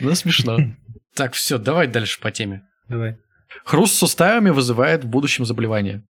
Ну, 0.00 0.14
смешно. 0.14 0.58
Так, 1.16 1.32
все, 1.32 1.58
давай 1.58 1.88
дальше 1.88 2.20
по 2.20 2.30
теме. 2.30 2.62
Давай. 2.88 3.16
Хруст 3.64 3.94
суставами 3.94 4.50
вызывает 4.50 5.02
в 5.02 5.08
будущем 5.08 5.44
заболевание. 5.44 6.04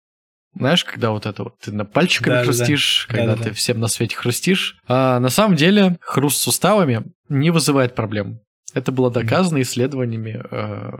Знаешь, 0.54 0.84
когда 0.84 1.10
вот 1.10 1.26
это 1.26 1.44
вот 1.44 1.58
ты 1.60 1.70
на 1.70 1.84
пальчиками 1.84 2.34
Да-да-да. 2.34 2.52
хрустишь, 2.52 3.06
когда 3.08 3.26
Да-да-да. 3.26 3.44
ты 3.44 3.54
всем 3.54 3.78
на 3.78 3.88
свете 3.88 4.16
хрустишь. 4.16 4.78
А 4.88 5.20
на 5.20 5.28
самом 5.28 5.54
деле 5.56 5.98
хруст 6.00 6.40
суставами 6.40 7.04
не 7.28 7.50
вызывает 7.50 7.94
проблем. 7.94 8.40
Это 8.74 8.90
было 8.90 9.10
доказано 9.10 9.60
исследованиями 9.62 10.42
э, 10.50 10.90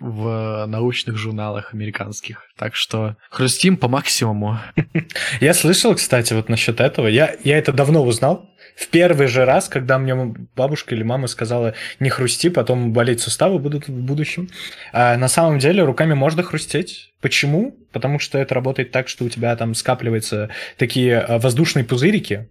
в 0.00 0.66
научных 0.66 1.16
журналах 1.16 1.74
американских. 1.74 2.46
Так 2.56 2.74
что 2.74 3.16
хрустим 3.30 3.76
по 3.76 3.88
максимуму. 3.88 4.58
Я 5.40 5.54
слышал, 5.54 5.94
кстати, 5.94 6.32
вот 6.32 6.48
насчет 6.48 6.80
этого. 6.80 7.06
Я, 7.06 7.36
я 7.44 7.58
это 7.58 7.72
давно 7.72 8.02
узнал. 8.02 8.48
В 8.76 8.88
первый 8.88 9.26
же 9.26 9.44
раз, 9.44 9.68
когда 9.68 9.98
мне 9.98 10.14
бабушка 10.56 10.94
или 10.94 11.02
мама 11.02 11.26
сказала 11.26 11.74
не 12.00 12.08
хрусти, 12.08 12.48
потом 12.48 12.92
болеть 12.92 13.20
суставы 13.20 13.58
будут 13.58 13.88
в 13.88 13.92
будущем. 13.92 14.48
А 14.92 15.16
на 15.16 15.28
самом 15.28 15.58
деле 15.58 15.84
руками 15.84 16.14
можно 16.14 16.42
хрустеть. 16.42 17.12
Почему? 17.20 17.76
Потому 17.92 18.18
что 18.18 18.38
это 18.38 18.54
работает 18.54 18.90
так, 18.90 19.08
что 19.08 19.24
у 19.24 19.28
тебя 19.28 19.54
там 19.56 19.74
скапливаются 19.74 20.50
такие 20.78 21.18
а, 21.18 21.38
воздушные 21.38 21.84
пузырики, 21.84 22.48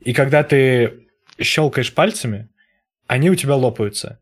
и 0.00 0.12
когда 0.12 0.42
ты 0.42 1.06
щелкаешь 1.40 1.92
пальцами, 1.92 2.48
они 3.06 3.30
у 3.30 3.34
тебя 3.34 3.56
лопаются. 3.56 4.20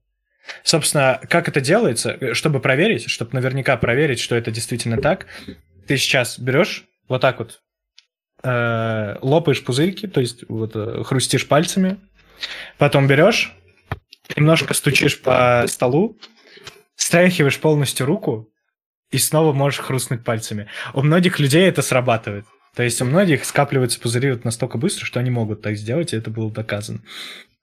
Собственно, 0.65 1.21
как 1.29 1.49
это 1.49 1.61
делается, 1.61 2.35
чтобы 2.35 2.61
проверить, 2.61 3.09
чтобы 3.09 3.31
наверняка 3.33 3.77
проверить, 3.77 4.21
что 4.21 4.35
это 4.35 4.51
действительно 4.51 4.99
так, 4.99 5.27
ты 5.87 5.97
сейчас 5.97 6.39
берешь 6.39 6.85
вот 7.09 7.21
так 7.21 7.39
вот, 7.39 7.61
э, 8.43 9.17
лопаешь 9.21 9.65
пузырьки, 9.65 10.07
то 10.07 10.21
есть 10.21 10.45
вот 10.49 10.73
э, 10.75 11.03
хрустишь 11.05 11.47
пальцами, 11.47 11.99
потом 12.79 13.07
берешь, 13.07 13.53
немножко 14.37 14.75
стучишь 14.75 15.21
по 15.21 15.65
столу, 15.69 16.19
стряхиваешь 16.97 17.59
полностью 17.59 18.07
руку 18.07 18.49
и 19.11 19.19
снова 19.19 19.53
можешь 19.53 19.81
хрустнуть 19.81 20.25
пальцами. 20.25 20.69
У 20.95 21.03
многих 21.03 21.39
людей 21.39 21.69
это 21.69 21.83
срабатывает. 21.83 22.47
То 22.75 22.83
есть 22.83 23.01
у 23.03 23.05
многих 23.05 23.45
скапливаются 23.45 24.01
пузыри 24.01 24.33
вот 24.33 24.45
настолько 24.45 24.79
быстро, 24.79 25.05
что 25.05 25.21
они 25.21 25.31
могут 25.31 25.61
так 25.61 25.77
сделать, 25.77 26.13
и 26.13 26.17
это 26.17 26.31
было 26.31 26.51
доказано. 26.51 27.03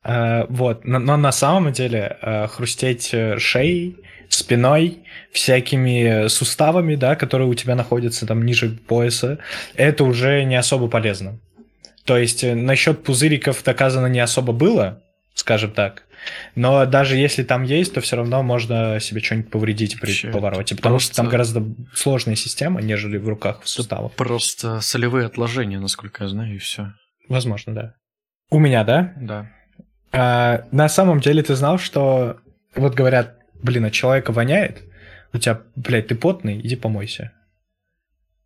Э, 0.03 0.45
Вот, 0.49 0.85
но, 0.85 0.99
но 0.99 1.17
на 1.17 1.31
самом 1.31 1.71
деле 1.71 2.17
э, 2.21 2.47
хрустеть 2.47 3.09
э, 3.13 3.37
шеей, 3.37 3.97
спиной, 4.29 4.99
всякими 5.31 6.27
суставами, 6.27 6.95
да, 6.95 7.15
которые 7.15 7.47
у 7.47 7.53
тебя 7.55 7.75
находятся 7.75 8.27
там 8.27 8.45
ниже 8.45 8.69
пояса, 8.69 9.39
это 9.75 10.03
уже 10.03 10.43
не 10.43 10.55
особо 10.55 10.87
полезно. 10.87 11.39
То 12.05 12.17
есть 12.17 12.43
насчет 12.43 13.03
пузыриков 13.03 13.63
доказано 13.63 14.07
не 14.07 14.19
особо 14.19 14.53
было, 14.53 15.01
скажем 15.33 15.71
так. 15.71 16.03
Но 16.55 16.85
даже 16.85 17.15
если 17.17 17.43
там 17.43 17.63
есть, 17.63 17.93
то 17.93 18.01
все 18.01 18.17
равно 18.17 18.43
можно 18.43 18.99
себе 18.99 19.21
что-нибудь 19.21 19.49
повредить 19.51 19.99
при 19.99 20.07
Вообще, 20.07 20.29
повороте, 20.29 20.75
потому 20.75 20.99
что 20.99 21.15
там 21.15 21.29
просто- 21.29 21.59
гораздо 21.59 21.83
сложная 21.95 22.35
система, 22.35 22.81
нежели 22.81 23.17
в 23.17 23.27
руках 23.27 23.61
в 23.63 23.69
суставах. 23.69 24.11
Просто 24.13 24.81
солевые 24.81 25.25
отложения, 25.27 25.79
насколько 25.79 26.23
я 26.23 26.29
знаю, 26.29 26.55
и 26.55 26.57
все. 26.57 26.93
Возможно, 27.29 27.73
да. 27.73 27.93
У 28.51 28.59
меня, 28.59 28.83
да? 28.83 29.13
Да. 29.17 29.49
А, 30.11 30.65
на 30.71 30.89
самом 30.89 31.19
деле 31.19 31.43
ты 31.43 31.55
знал, 31.55 31.77
что 31.77 32.37
вот 32.75 32.95
говорят, 32.95 33.37
блин, 33.61 33.85
от 33.85 33.93
человека 33.93 34.31
воняет, 34.31 34.83
у 35.33 35.37
тебя, 35.37 35.61
блядь, 35.75 36.07
ты 36.07 36.15
потный, 36.15 36.59
иди 36.59 36.75
помойся. 36.75 37.31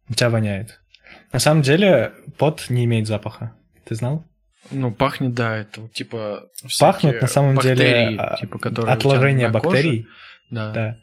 У 0.10 0.14
тебя 0.14 0.30
воняет. 0.30 0.82
На 1.32 1.40
самом 1.40 1.62
деле 1.62 2.14
пот 2.38 2.66
не 2.70 2.86
имеет 2.86 3.08
запаха. 3.08 3.54
Ты 3.86 3.96
знал? 3.96 4.26
Ну, 4.72 4.92
пахнет, 4.92 5.34
да, 5.34 5.58
это 5.58 5.88
типа... 5.90 6.50
Пахнут 6.80 7.16
всякие 7.16 7.22
на 7.22 7.28
самом 7.28 7.58
деле 7.58 7.76
бактерии, 7.76 8.18
а, 8.18 8.38
типа, 8.38 8.92
отложение 8.92 9.50
бактерий. 9.50 10.08
Да. 10.50 10.72
Да. 10.72 10.98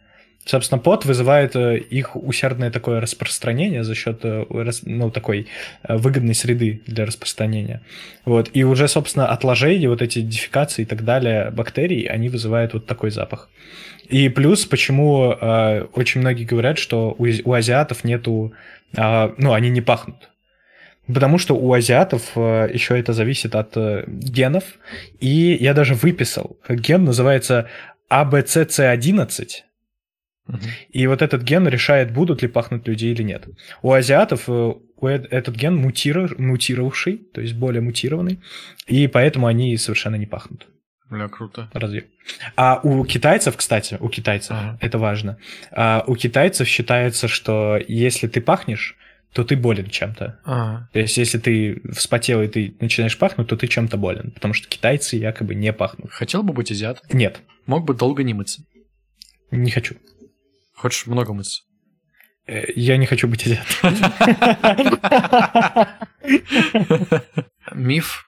Собственно, 0.45 0.79
пот 0.79 1.05
вызывает 1.05 1.55
э, 1.55 1.77
их 1.79 2.17
усердное 2.17 2.71
такое 2.71 3.01
распространение 3.01 3.85
за 3.85 3.95
счет 3.95 4.21
э, 4.23 4.47
ну, 4.85 5.11
такой 5.11 5.49
э, 5.83 5.97
выгодной 5.97 6.35
среды 6.35 6.81
для 6.87 7.05
распространения. 7.05 7.83
Вот. 8.25 8.51
И 8.55 8.65
уже, 8.65 8.89
собственно, 8.89 9.29
отложения, 9.29 9.89
вот 9.89 10.01
эти 10.01 10.23
дефекации 10.23 10.83
и 10.83 10.85
так 10.87 11.05
далее 11.05 11.51
бактерий, 11.51 12.05
они 12.05 12.31
вызывают 12.31 12.73
вот 12.73 12.87
такой 12.87 13.11
запах. 13.11 13.51
И 14.09 14.31
плюс, 14.31 14.65
почему 14.65 15.33
э, 15.33 15.85
очень 15.93 16.23
многие 16.23 16.45
говорят, 16.45 16.79
что 16.79 17.15
у, 17.19 17.27
у 17.45 17.53
азиатов 17.53 18.03
нету, 18.03 18.55
а, 18.97 19.35
ну, 19.37 19.53
они 19.53 19.69
не 19.69 19.83
пахнут. 19.83 20.31
Потому 21.07 21.39
что 21.39 21.55
у 21.55 21.73
азиатов 21.73 22.37
еще 22.37 22.99
это 22.99 23.13
зависит 23.13 23.55
от 23.55 23.77
э, 23.77 24.05
генов. 24.07 24.65
И 25.21 25.57
я 25.61 25.75
даже 25.75 25.95
выписал. 25.95 26.57
Ген 26.69 27.05
называется 27.05 27.69
А 28.09 28.25
ABCC11. 28.25 29.70
И 30.91 31.07
вот 31.07 31.23
этот 31.23 31.43
ген 31.43 31.67
решает, 31.69 32.13
будут 32.13 32.43
ли 32.43 32.49
пахнуть 32.49 32.87
люди 32.89 33.07
или 33.07 33.23
нет. 33.23 33.47
У 33.83 33.93
азиатов 33.93 34.45
э, 34.49 34.73
э- 35.03 35.27
этот 35.31 35.55
ген 35.57 35.77
мутира- 35.77 36.35
мутировавший, 36.39 37.19
то 37.35 37.41
есть 37.41 37.55
более 37.55 37.81
мутированный, 37.81 38.41
и 38.87 39.07
поэтому 39.07 39.47
они 39.47 39.77
совершенно 39.77 40.17
не 40.17 40.27
пахнут. 40.27 40.67
Бля, 41.11 41.27
круто. 41.29 41.69
Разве? 41.73 42.05
А 42.57 42.81
у 42.85 43.05
китайцев, 43.05 43.57
кстати, 43.57 43.97
у 44.01 44.09
китайцев, 44.09 44.53
Ага. 44.53 44.79
это 44.81 44.99
важно, 44.99 45.39
а 45.73 46.05
у 46.07 46.15
китайцев 46.15 46.69
считается, 46.69 47.27
что 47.27 47.79
если 47.89 48.29
ты 48.29 48.41
пахнешь, 48.41 48.97
то 49.33 49.45
ты 49.45 49.57
болен 49.57 49.87
чем-то. 49.89 50.41
А, 50.45 50.89
То 50.93 50.99
есть, 51.01 51.17
если 51.17 51.39
ты 51.39 51.83
вспотел 51.93 52.43
и 52.43 52.49
ты 52.49 52.75
начинаешь 52.81 53.17
пахнуть, 53.19 53.47
то 53.49 53.57
ты 53.57 53.67
чем-то 53.69 53.97
болен, 53.97 54.31
потому 54.33 54.55
что 54.55 54.69
китайцы 54.69 55.17
якобы 55.17 55.55
не 55.55 55.73
пахнут. 55.73 56.11
хотел 56.13 56.43
бы 56.43 56.53
быть 56.53 56.71
азиат? 56.73 57.01
Нет, 57.13 57.41
Мог 57.67 57.85
бы 57.85 57.95
долго 57.95 58.23
не 58.25 58.35
мыться. 58.35 58.63
не 59.53 59.71
хочу. 59.71 59.95
Хочешь 60.81 61.07
много 61.07 61.35
мыться? 61.35 61.61
Э, 62.47 62.65
Я 62.75 62.97
не 62.97 63.05
хочу 63.05 63.29
быть 63.29 63.47
азиатом. 63.47 63.95
Миф 67.75 68.27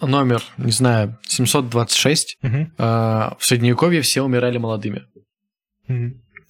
номер, 0.00 0.40
не 0.56 0.70
знаю, 0.70 1.18
726. 1.26 2.38
Мгм. 2.42 2.72
А, 2.78 3.36
В 3.40 3.44
Средневековье 3.44 4.02
все 4.02 4.22
умирали 4.22 4.58
молодыми. 4.58 5.02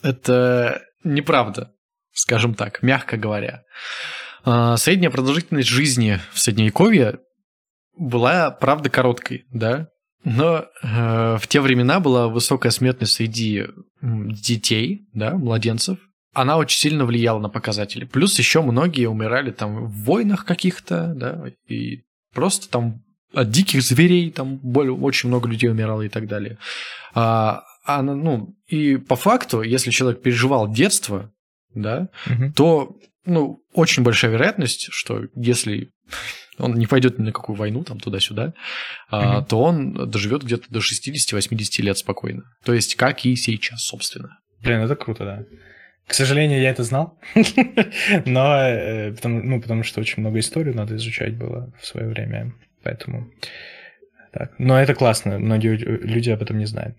Это 0.02 0.82
неправда, 1.04 1.72
скажем 2.12 2.54
так, 2.54 2.82
мягко 2.82 3.16
говоря. 3.16 3.62
А, 4.44 4.76
Средняя 4.76 5.10
продолжительность 5.10 5.68
жизни 5.70 6.20
в 6.34 6.38
Средневековье 6.38 7.20
была, 7.96 8.50
правда, 8.50 8.90
короткой, 8.90 9.46
да, 9.50 9.88
но 10.24 10.66
э, 10.82 11.36
в 11.38 11.46
те 11.48 11.60
времена 11.60 12.00
была 12.00 12.28
высокая 12.28 12.70
смертность 12.70 13.12
среди 13.12 13.66
детей, 14.04 15.06
да, 15.12 15.34
младенцев. 15.36 15.98
Она 16.32 16.56
очень 16.58 16.78
сильно 16.78 17.04
влияла 17.04 17.38
на 17.38 17.48
показатели. 17.48 18.04
Плюс 18.04 18.38
еще 18.38 18.60
многие 18.60 19.06
умирали 19.06 19.50
там 19.50 19.86
в 19.86 20.04
войнах 20.04 20.44
каких-то, 20.44 21.12
да, 21.14 21.44
и 21.68 22.02
просто 22.34 22.68
там 22.68 23.02
от 23.32 23.50
диких 23.50 23.82
зверей 23.82 24.30
там 24.30 24.58
более, 24.58 24.92
очень 24.92 25.28
много 25.28 25.48
людей 25.48 25.70
умирало 25.70 26.02
и 26.02 26.08
так 26.08 26.26
далее. 26.26 26.58
А, 27.14 27.62
а, 27.84 28.02
ну, 28.02 28.54
и 28.66 28.96
по 28.96 29.16
факту, 29.16 29.62
если 29.62 29.90
человек 29.90 30.22
переживал 30.22 30.72
детство, 30.72 31.32
да, 31.74 32.08
Мгм. 32.26 32.52
то, 32.52 32.96
ну, 33.24 33.60
очень 33.72 34.02
большая 34.02 34.30
вероятность, 34.32 34.88
что 34.90 35.22
если 35.34 35.90
он 36.58 36.74
не 36.74 36.86
пойдет 36.86 37.18
ни 37.18 37.24
на 37.24 37.32
какую 37.32 37.56
войну, 37.56 37.84
там, 37.84 37.98
туда-сюда, 38.00 38.54
Мгм. 39.10 39.44
то 39.46 39.60
он 39.60 40.10
доживет 40.10 40.42
где-то 40.44 40.64
до 40.70 40.80
60-80 40.80 41.82
лет 41.82 41.98
спокойно. 41.98 42.42
То 42.64 42.72
есть, 42.74 42.94
как 42.96 43.24
и 43.24 43.36
сейчас, 43.36 43.82
собственно. 43.82 44.38
Блин, 44.62 44.80
это 44.80 44.96
круто, 44.96 45.24
да. 45.24 45.42
К 46.06 46.12
сожалению, 46.14 46.60
я 46.60 46.70
это 46.70 46.82
знал, 46.84 47.18
но 48.26 48.60
э, 48.60 49.12
потому, 49.14 49.42
ну, 49.42 49.60
потому 49.60 49.82
что 49.84 50.00
очень 50.00 50.20
много 50.20 50.38
историй 50.38 50.72
надо 50.74 50.96
изучать 50.96 51.36
было 51.36 51.72
в 51.80 51.86
свое 51.86 52.08
время, 52.08 52.52
поэтому 52.82 53.30
так. 54.34 54.52
Но 54.58 54.80
это 54.80 54.94
классно, 54.94 55.38
многие 55.38 55.76
люди 55.76 56.30
об 56.30 56.42
этом 56.42 56.58
не 56.58 56.66
знают. 56.66 56.96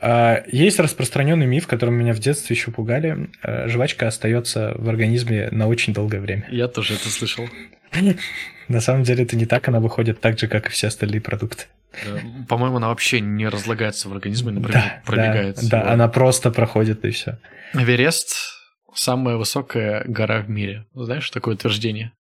А, 0.00 0.42
Есть 0.50 0.80
распространенный 0.80 1.46
миф, 1.46 1.66
которым 1.66 1.94
меня 1.94 2.12
в 2.14 2.18
детстве 2.18 2.56
еще 2.56 2.70
пугали. 2.70 3.28
Э, 3.42 3.68
Жвачка 3.68 4.08
остается 4.08 4.72
в 4.76 4.88
организме 4.88 5.48
на 5.52 5.68
очень 5.68 5.92
долгое 5.92 6.20
время. 6.20 6.46
Я 6.50 6.68
тоже 6.68 6.94
это 6.94 7.08
слышал. 7.08 7.48
На 8.68 8.80
самом 8.80 9.02
деле 9.02 9.24
это 9.24 9.34
не 9.36 9.46
так, 9.46 9.66
она 9.68 9.80
выходит 9.80 10.20
так 10.20 10.38
же, 10.38 10.46
как 10.46 10.66
и 10.66 10.70
все 10.70 10.88
остальные 10.88 11.22
продукты. 11.22 11.64
Да. 12.04 12.20
По-моему, 12.48 12.76
она 12.76 12.88
вообще 12.88 13.20
не 13.20 13.48
разлагается 13.48 14.10
в 14.10 14.12
организме, 14.12 14.52
например, 14.52 14.82
Да, 14.82 15.02
пробегает. 15.06 15.56
да, 15.62 15.82
да, 15.84 15.92
она 15.92 16.08
просто 16.08 16.50
проходит 16.50 17.02
и 17.06 17.10
все. 17.10 17.38
Эверест– 17.72 18.36
самая 18.94 19.36
высокая 19.36 20.04
гора 20.06 20.40
в 20.42 20.50
мире. 20.50 20.84
Знаешь 20.92 21.30
такое 21.30 21.54
утверждение? 21.54 22.12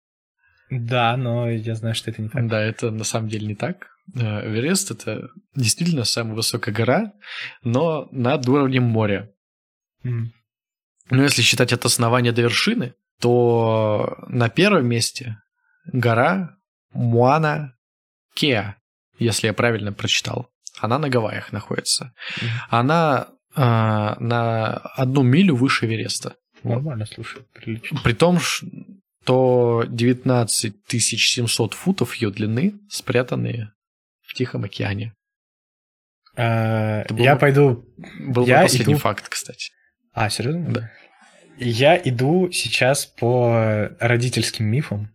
Да, 0.70 1.18
но 1.18 1.50
я 1.50 1.76
знаю, 1.76 1.96
что 1.96 2.12
это 2.12 2.22
не 2.22 2.30
так. 2.30 2.48
Да, 2.48 2.62
это 2.62 2.92
на 2.92 3.04
самом 3.04 3.28
деле 3.28 3.48
не 3.48 3.56
так. 3.56 3.88
Э, 4.16 4.48
Эверест– 4.48 4.92
это 4.92 5.30
действительно 5.56 6.04
самая 6.04 6.36
высокая 6.36 6.74
гора, 6.74 7.14
но 7.64 8.08
над 8.12 8.48
уровнем 8.48 8.84
моря. 8.84 9.32
Но 10.04 11.24
если 11.24 11.42
считать 11.42 11.74
от 11.74 11.86
основания 11.86 12.32
до 12.32 12.42
вершины, 12.42 12.94
то 13.20 14.18
на 14.28 14.50
первом 14.50 14.88
месте 14.88 15.38
гора 15.86 16.58
Муана 16.92 17.76
Кеа, 18.36 18.76
если 19.18 19.48
я 19.48 19.54
правильно 19.54 19.94
прочитал. 19.94 20.50
Она 20.80 21.00
на 21.00 21.10
Гавайях 21.10 21.52
находится. 21.52 22.14
Она 22.70 23.30
э, 23.56 23.60
на 23.62 24.74
одну 24.74 25.24
милю 25.24 25.56
выше 25.56 25.86
Эвереста. 25.86 26.36
Нормально, 26.64 27.06
слушай, 27.06 27.42
прилично. 27.54 28.00
При 28.04 28.14
том, 28.14 28.40
что 28.40 29.86
19 29.88 31.02
700 31.02 31.74
футов 31.74 32.16
ее 32.16 32.30
длины 32.30 32.80
спрятаны 32.90 33.72
Тихом 34.38 34.66
океане. 34.66 35.16
А, 36.36 37.04
я 37.10 37.34
был, 37.34 37.40
пойду... 37.40 37.86
Был 38.20 38.46
я 38.46 38.62
последний 38.62 38.94
иду... 38.94 39.02
факт, 39.02 39.28
кстати. 39.28 39.72
А, 40.14 40.30
серьезно? 40.30 40.70
Да. 40.70 40.92
Я 41.58 41.98
иду 41.98 42.52
сейчас 42.52 43.08
по 43.08 43.90
родительским 44.00 44.66
мифам. 44.66 45.12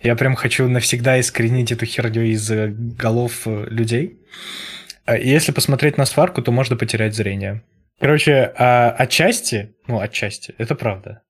Я 0.00 0.16
прям 0.16 0.34
хочу 0.34 0.68
навсегда 0.68 1.20
искоренить 1.20 1.70
эту 1.70 1.86
херню 1.86 2.22
из 2.22 2.50
голов 2.50 3.46
людей. 3.46 4.18
А, 5.04 5.16
если 5.16 5.52
посмотреть 5.52 5.96
на 5.96 6.04
сварку, 6.04 6.42
то 6.42 6.50
можно 6.50 6.74
потерять 6.74 7.14
зрение. 7.14 7.62
Короче, 8.00 8.52
а, 8.56 8.90
отчасти, 8.90 9.76
ну, 9.86 10.00
отчасти, 10.00 10.52
это 10.58 10.74
правда. 10.74 11.22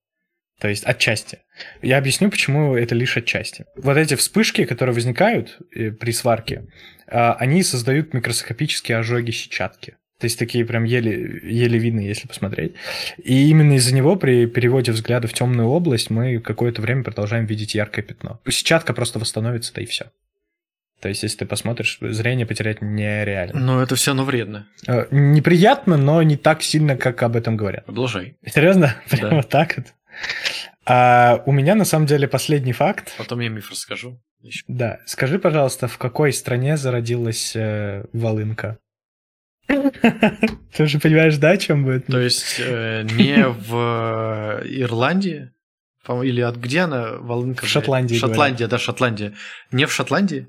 То 0.62 0.68
есть 0.68 0.84
отчасти. 0.84 1.40
Я 1.82 1.98
объясню, 1.98 2.30
почему 2.30 2.76
это 2.76 2.94
лишь 2.94 3.16
отчасти. 3.16 3.64
Вот 3.74 3.96
эти 3.96 4.14
вспышки, 4.14 4.64
которые 4.64 4.94
возникают 4.94 5.58
э, 5.74 5.90
при 5.90 6.12
сварке, 6.12 6.68
а, 7.08 7.34
они 7.34 7.64
создают 7.64 8.14
микроскопические 8.14 8.98
ожоги 8.98 9.32
сетчатки. 9.32 9.96
То 10.20 10.26
есть 10.26 10.38
такие 10.38 10.64
прям 10.64 10.84
еле, 10.84 11.40
еле 11.42 11.80
видны, 11.80 11.98
если 11.98 12.28
посмотреть. 12.28 12.74
И 13.18 13.50
именно 13.50 13.72
из-за 13.72 13.92
него 13.92 14.14
при 14.14 14.46
переводе 14.46 14.92
взгляда 14.92 15.26
в 15.26 15.32
темную 15.32 15.68
область 15.68 16.10
мы 16.10 16.38
какое-то 16.38 16.80
время 16.80 17.02
продолжаем 17.02 17.44
видеть 17.46 17.74
яркое 17.74 18.04
пятно. 18.04 18.38
Сетчатка 18.48 18.92
просто 18.92 19.18
восстановится, 19.18 19.74
да 19.74 19.82
и 19.82 19.86
все. 19.86 20.12
То 21.00 21.08
есть, 21.08 21.24
если 21.24 21.38
ты 21.38 21.46
посмотришь, 21.46 21.98
зрение 22.00 22.46
потерять 22.46 22.80
нереально. 22.80 23.58
Но 23.58 23.82
это 23.82 23.96
все 23.96 24.12
равно 24.12 24.24
вредно. 24.24 24.68
Э, 24.86 25.06
неприятно, 25.10 25.96
но 25.96 26.22
не 26.22 26.36
так 26.36 26.62
сильно, 26.62 26.96
как 26.96 27.24
об 27.24 27.34
этом 27.34 27.56
говорят. 27.56 27.86
Продолжай. 27.86 28.36
Серьезно? 28.46 28.94
Прямо 29.10 29.42
да. 29.42 29.42
так 29.42 29.78
вот? 29.78 29.86
А, 30.84 31.42
у 31.46 31.52
меня 31.52 31.74
на 31.74 31.84
самом 31.84 32.06
деле 32.06 32.26
последний 32.26 32.72
факт. 32.72 33.14
Потом 33.16 33.40
я 33.40 33.48
миф 33.48 33.70
расскажу. 33.70 34.20
Еще. 34.40 34.64
Да. 34.66 34.98
Скажи, 35.06 35.38
пожалуйста, 35.38 35.86
в 35.86 35.98
какой 35.98 36.32
стране 36.32 36.76
зародилась 36.76 37.54
э, 37.54 38.04
волынка? 38.12 38.78
Ты 39.68 40.82
уже 40.82 40.98
понимаешь, 40.98 41.36
да, 41.36 41.56
чем 41.56 41.84
будет? 41.84 42.06
То 42.06 42.18
есть 42.18 42.56
э, 42.58 43.02
не 43.04 43.46
в 43.46 44.60
э, 44.60 44.66
Ирландии? 44.66 45.52
Или 46.08 46.40
от 46.40 46.56
где 46.56 46.80
она 46.80 47.12
волынка? 47.12 47.64
В 47.64 47.68
Шотландии. 47.68 48.16
Шотландия, 48.16 48.66
да, 48.66 48.78
Шотландия. 48.78 49.34
Не 49.70 49.86
в 49.86 49.92
Шотландии? 49.92 50.48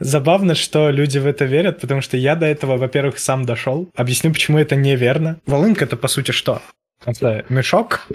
Забавно, 0.00 0.54
что 0.54 0.90
люди 0.90 1.18
в 1.18 1.26
это 1.26 1.44
верят, 1.44 1.80
потому 1.80 2.00
что 2.00 2.16
я 2.16 2.36
до 2.36 2.46
этого, 2.46 2.76
во-первых, 2.76 3.18
сам 3.18 3.44
дошел. 3.44 3.90
Объясню, 3.94 4.32
почему 4.32 4.58
это 4.58 4.76
неверно. 4.76 5.40
Волынка 5.46 5.84
это 5.84 5.96
по 5.96 6.08
сути 6.08 6.30
что? 6.30 6.62
Это 7.04 7.44
мешок 7.48 8.08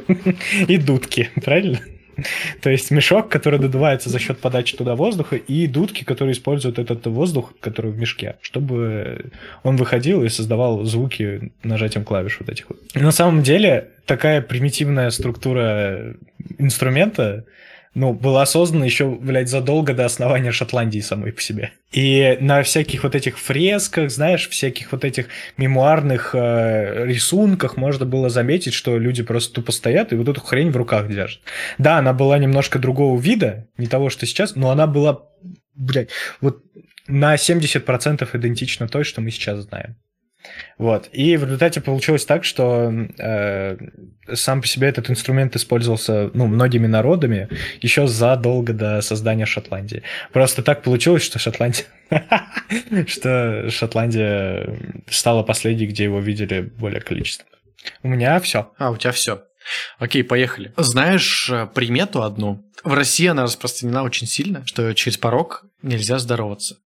и 0.68 0.78
дудки, 0.78 1.30
правильно? 1.44 1.80
То 2.62 2.70
есть 2.70 2.92
мешок, 2.92 3.30
который 3.30 3.60
додувается 3.60 4.10
за 4.10 4.20
счет 4.20 4.38
подачи 4.40 4.78
туда 4.78 4.96
воздуха, 4.96 5.36
и 5.36 5.68
дудки, 5.68 6.04
которые 6.04 6.34
используют 6.34 6.78
этот 6.80 7.06
воздух, 7.08 7.54
который 7.60 7.92
в 7.92 7.98
мешке, 7.98 8.36
чтобы 8.42 9.32
он 9.64 9.78
выходил 9.78 10.24
и 10.24 10.30
создавал 10.30 10.84
звуки 10.84 11.52
нажатием 11.64 12.06
клавиш 12.06 12.38
вот 12.40 12.50
этих 12.50 12.70
вот. 12.70 12.80
На 12.94 13.12
самом 13.12 13.42
деле, 13.42 13.90
такая 14.06 14.42
примитивная 14.42 15.10
структура 15.10 16.16
инструмента 16.58 17.46
ну, 17.96 18.14
была 18.14 18.46
создана 18.46 18.86
еще, 18.86 19.10
блядь, 19.10 19.50
задолго 19.50 19.94
до 19.94 20.06
основания 20.06 20.52
Шотландии 20.52 21.00
самой 21.00 21.32
по 21.32 21.42
себе. 21.42 21.74
И 21.92 22.38
на 22.40 22.64
всяких 22.64 23.04
вот 23.04 23.14
этих 23.14 23.38
фресках, 23.38 24.10
знаешь, 24.10 24.50
всяких 24.50 24.92
вот 24.92 25.06
этих 25.06 25.28
мемуарных 25.58 26.32
э, 26.34 27.06
рисунках 27.06 27.78
можно 27.78 28.06
было 28.06 28.30
заметить, 28.30 28.74
что 28.74 28.98
люди 28.98 29.22
просто 29.22 29.54
тупо 29.54 29.72
стоят 29.72 30.12
и 30.12 30.16
вот 30.16 30.28
эту 30.28 30.42
хрень 30.42 30.72
в 30.72 30.78
руках 30.78 31.08
держат. 31.08 31.42
Да, 31.78 32.00
она 32.00 32.14
была 32.14 32.40
немножко 32.40 32.80
другого 32.80 33.20
вида, 33.20 33.68
не 33.78 33.86
того, 33.86 34.10
что 34.10 34.26
сейчас, 34.26 34.56
но 34.56 34.72
она 34.72 34.88
была, 34.88 35.22
блядь, 35.76 36.10
вот 36.42 36.64
на 37.08 37.36
70% 37.36 38.28
идентична 38.34 38.88
той, 38.88 39.04
что 39.04 39.22
мы 39.22 39.30
сейчас 39.30 39.66
знаем. 39.66 39.98
Вот. 40.78 41.10
И 41.12 41.38
в 41.38 41.44
результате 41.44 41.82
получилось 41.82 42.26
так, 42.26 42.44
что 42.44 42.92
э, 43.18 43.78
сам 44.34 44.62
по 44.62 44.68
себе 44.68 44.90
этот 44.90 45.10
инструмент 45.10 45.56
использовался 45.56 46.32
ну, 46.34 46.48
многими 46.48 46.88
народами 46.88 47.50
еще 47.82 48.08
задолго 48.08 48.74
до 48.74 49.02
создания 49.02 49.46
Шотландии. 49.46 50.04
Просто 50.32 50.64
так 50.64 50.84
получилось, 50.84 51.24
что 51.24 51.40
Шотландия, 51.40 51.86
что 53.08 53.70
Шотландия 53.70 54.78
стала 55.10 55.44
последней, 55.44 55.88
где 55.88 56.04
его 56.04 56.20
видели 56.20 56.62
более 56.62 57.02
количественно. 57.02 57.50
У 58.02 58.08
меня 58.08 58.40
все. 58.40 58.72
А, 58.78 58.92
у 58.92 58.98
тебя 58.98 59.12
все. 59.12 59.44
Окей, 59.98 60.24
поехали. 60.24 60.74
Знаешь 60.78 61.50
э, 61.50 61.68
примету 61.68 62.24
одну? 62.24 62.70
В 62.84 62.94
России 62.94 63.28
она 63.28 63.44
распространена 63.44 64.04
очень 64.04 64.28
сильно, 64.28 64.66
что 64.66 64.94
через 64.94 65.18
порог 65.18 65.66
нельзя 65.82 66.20
здороваться. 66.20 66.78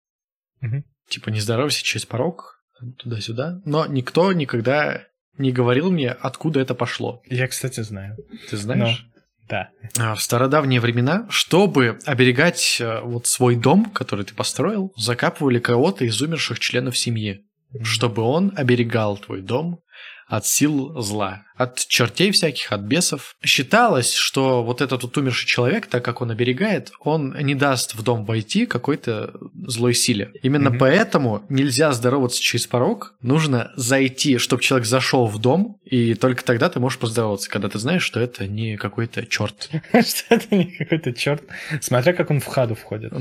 Угу. 0.61 0.83
Типа 1.09 1.29
не 1.29 1.39
здоровайся 1.39 1.83
через 1.83 2.05
порог, 2.05 2.56
туда-сюда. 2.97 3.61
Но 3.65 3.85
никто 3.85 4.31
никогда 4.33 5.03
не 5.37 5.51
говорил 5.51 5.91
мне, 5.91 6.11
откуда 6.11 6.59
это 6.59 6.75
пошло. 6.75 7.21
Я, 7.25 7.47
кстати, 7.47 7.81
знаю. 7.81 8.17
Ты 8.49 8.57
знаешь? 8.57 9.05
Но... 9.05 9.17
Да. 9.49 9.69
А, 9.97 10.15
в 10.15 10.21
стародавние 10.21 10.81
времена, 10.81 11.25
чтобы 11.29 11.99
оберегать 12.05 12.79
э, 12.81 12.99
вот 13.01 13.27
свой 13.27 13.55
дом, 13.55 13.85
который 13.85 14.25
ты 14.25 14.33
построил, 14.33 14.91
закапывали 14.97 15.59
кого-то 15.59 16.03
из 16.03 16.21
умерших 16.21 16.59
членов 16.59 16.97
семьи, 16.97 17.45
mm-hmm. 17.73 17.83
чтобы 17.83 18.23
он 18.23 18.51
оберегал 18.57 19.17
твой 19.17 19.41
дом 19.41 19.79
от 20.27 20.45
сил 20.45 21.01
зла, 21.01 21.43
от 21.55 21.79
чертей 21.87 22.31
всяких, 22.31 22.71
от 22.71 22.81
бесов. 22.81 23.35
Считалось, 23.43 24.13
что 24.13 24.63
вот 24.63 24.81
этот 24.81 25.03
вот 25.03 25.17
умерший 25.17 25.47
человек, 25.47 25.87
так 25.87 26.03
как 26.03 26.21
он 26.21 26.31
оберегает, 26.31 26.91
он 26.99 27.35
не 27.39 27.55
даст 27.55 27.95
в 27.95 28.03
дом 28.03 28.25
войти 28.25 28.65
какой-то 28.65 29.33
злой 29.65 29.93
силе. 29.93 30.31
Именно 30.43 30.69
mm-hmm. 30.69 30.77
поэтому 30.77 31.43
нельзя 31.49 31.91
здороваться 31.93 32.41
через 32.41 32.67
порог, 32.67 33.15
нужно 33.21 33.71
зайти, 33.75 34.37
чтобы 34.37 34.61
человек 34.61 34.85
зашел 34.85 35.27
в 35.27 35.39
дом, 35.39 35.79
и 35.85 36.13
только 36.13 36.43
тогда 36.43 36.69
ты 36.69 36.79
можешь 36.79 36.99
поздороваться, 36.99 37.49
когда 37.49 37.69
ты 37.69 37.79
знаешь, 37.79 38.03
что 38.03 38.19
это 38.19 38.47
не 38.47 38.77
какой-то 38.77 39.25
черт. 39.25 39.69
Что 39.93 40.35
это 40.35 40.55
не 40.55 40.65
какой-то 40.65 41.13
черт. 41.13 41.43
Смотря 41.81 42.13
как 42.13 42.29
он 42.29 42.39
в 42.39 42.45
хаду 42.45 42.75
входит. 42.75 43.13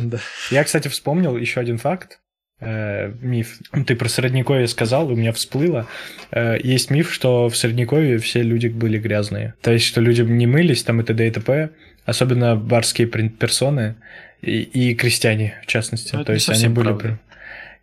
Я, 0.50 0.64
кстати, 0.64 0.88
вспомнил 0.88 1.36
еще 1.36 1.60
один 1.60 1.78
факт 1.78 2.18
э, 2.60 3.12
миф. 3.20 3.58
Ты 3.86 3.96
про 3.96 4.08
Средневековье 4.08 4.66
сказал, 4.68 5.08
у 5.10 5.16
меня 5.16 5.32
всплыло. 5.32 5.86
Э, 6.30 6.58
есть 6.62 6.90
миф, 6.90 7.12
что 7.12 7.48
в 7.48 7.56
Средневековье 7.56 8.18
все 8.18 8.42
люди 8.42 8.68
были 8.68 8.98
грязные. 8.98 9.54
То 9.62 9.72
есть, 9.72 9.86
что 9.86 10.00
люди 10.00 10.22
не 10.22 10.46
мылись, 10.46 10.82
там 10.82 11.00
и 11.00 11.04
т.д. 11.04 11.26
и 11.26 11.30
т.п., 11.30 11.70
особенно 12.04 12.56
барские 12.56 13.08
персоны 13.08 13.96
и, 14.40 14.62
и 14.62 14.94
крестьяне, 14.94 15.54
в 15.62 15.66
частности. 15.66 16.14
Но 16.14 16.24
То 16.24 16.32
есть, 16.32 16.48
они 16.48 16.68
были... 16.68 16.86
Правда. 16.86 17.18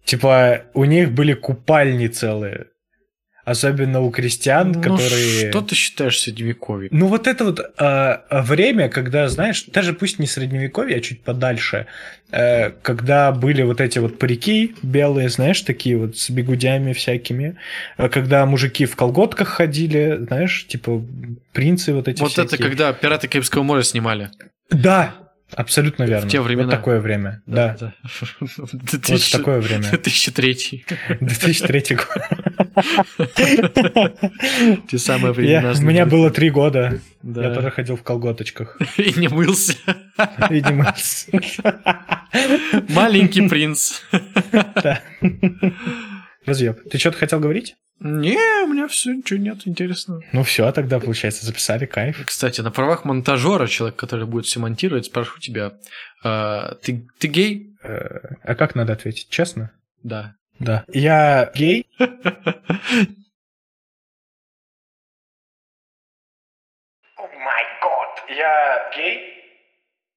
Типа, 0.06 0.64
у 0.74 0.84
них 0.84 1.12
были 1.12 1.34
купальни 1.34 2.08
целые. 2.08 2.66
Особенно 3.46 4.00
у 4.00 4.10
крестьян, 4.10 4.72
ну, 4.72 4.82
которые... 4.82 5.50
что 5.50 5.62
ты 5.62 5.76
считаешь 5.76 6.18
средневековьем? 6.20 6.90
Ну, 6.94 7.08
вот 7.08 7.28
это 7.28 7.44
вот 7.44 7.60
э, 7.78 8.18
время, 8.30 8.88
когда, 8.88 9.28
знаешь, 9.28 9.66
даже 9.66 9.94
пусть 9.94 10.18
не 10.18 10.28
средневековье, 10.28 10.98
а 10.98 11.02
чуть 11.02 11.22
подальше, 11.24 11.88
э, 12.32 12.70
когда 12.70 13.34
были 13.34 13.64
вот 13.64 13.82
эти 13.82 14.00
вот 14.00 14.18
парики 14.18 14.76
белые, 14.82 15.28
знаешь, 15.28 15.60
такие 15.62 15.98
вот 15.98 16.18
с 16.18 16.30
бегудями 16.30 16.94
всякими, 16.94 17.58
э, 17.98 18.08
когда 18.08 18.46
мужики 18.46 18.86
в 18.86 18.96
колготках 18.96 19.50
ходили, 19.50 20.20
знаешь, 20.26 20.66
типа 20.68 21.04
принцы 21.52 21.94
вот 21.94 22.08
эти 22.08 22.22
Вот 22.22 22.32
всякие. 22.32 22.48
это 22.48 22.58
когда 22.58 22.94
«Пираты 22.94 23.28
Карибского 23.28 23.64
моря» 23.64 23.84
снимали. 23.84 24.30
Да, 24.70 25.16
Абсолютно 25.56 26.04
верно. 26.04 26.28
В 26.28 26.32
те 26.32 26.42
времена. 26.42 26.66
Вот 26.66 26.76
такое 26.76 27.00
время, 27.00 27.42
да. 27.46 27.78
да. 27.80 27.94
да. 28.42 28.48
2000... 28.74 29.12
Вот 29.12 29.32
такое 29.32 29.62
время. 29.62 29.90
2003. 29.90 30.86
2003 31.20 31.96
год. 31.96 32.08
Те 34.88 34.98
самые 34.98 35.34
времена. 35.34 35.74
У 35.78 35.82
меня 35.82 36.06
было 36.06 36.32
три 36.32 36.50
года. 36.50 37.00
Да. 37.22 37.48
Я 37.48 37.54
тоже 37.54 37.72
ходил 37.72 37.96
в 37.96 38.04
колготочках. 38.04 38.78
И 38.98 39.20
не 39.20 39.28
мылся. 39.28 39.76
И 40.50 40.62
не 40.62 40.74
мылся. 40.74 41.32
Маленький 42.90 43.48
принц. 43.48 44.02
Да. 44.52 45.02
Разъеб. 46.46 46.90
Ты 46.90 46.98
что-то 46.98 47.18
хотел 47.18 47.40
говорить? 47.40 47.76
Не, 48.00 48.64
у 48.64 48.68
меня 48.68 48.88
все, 48.88 49.14
ничего 49.14 49.40
нет 49.40 49.66
интересного. 49.66 50.22
Ну 50.34 50.44
все, 50.44 50.72
тогда, 50.72 51.00
получается, 51.00 51.46
записали, 51.46 51.86
кайф. 51.86 52.26
Кстати, 52.26 52.60
на 52.62 52.72
правах 52.72 53.06
монтажера, 53.06 53.68
человек, 53.68 53.96
который 53.98 54.26
будет 54.26 54.46
все 54.46 54.60
монтировать, 54.60 55.06
спрошу 55.06 55.40
тебя, 55.40 55.74
э, 56.24 56.76
ты, 56.82 57.08
ты 57.20 57.28
гей? 57.28 57.76
Э, 57.84 58.36
а 58.44 58.56
как 58.56 58.76
надо 58.76 58.94
ответить? 58.94 59.30
Честно? 59.30 59.72
Да. 60.02 60.36
Да. 60.60 60.84
Я 60.88 61.52
гей. 61.56 61.88
я 68.30 68.92
гей, 68.96 69.33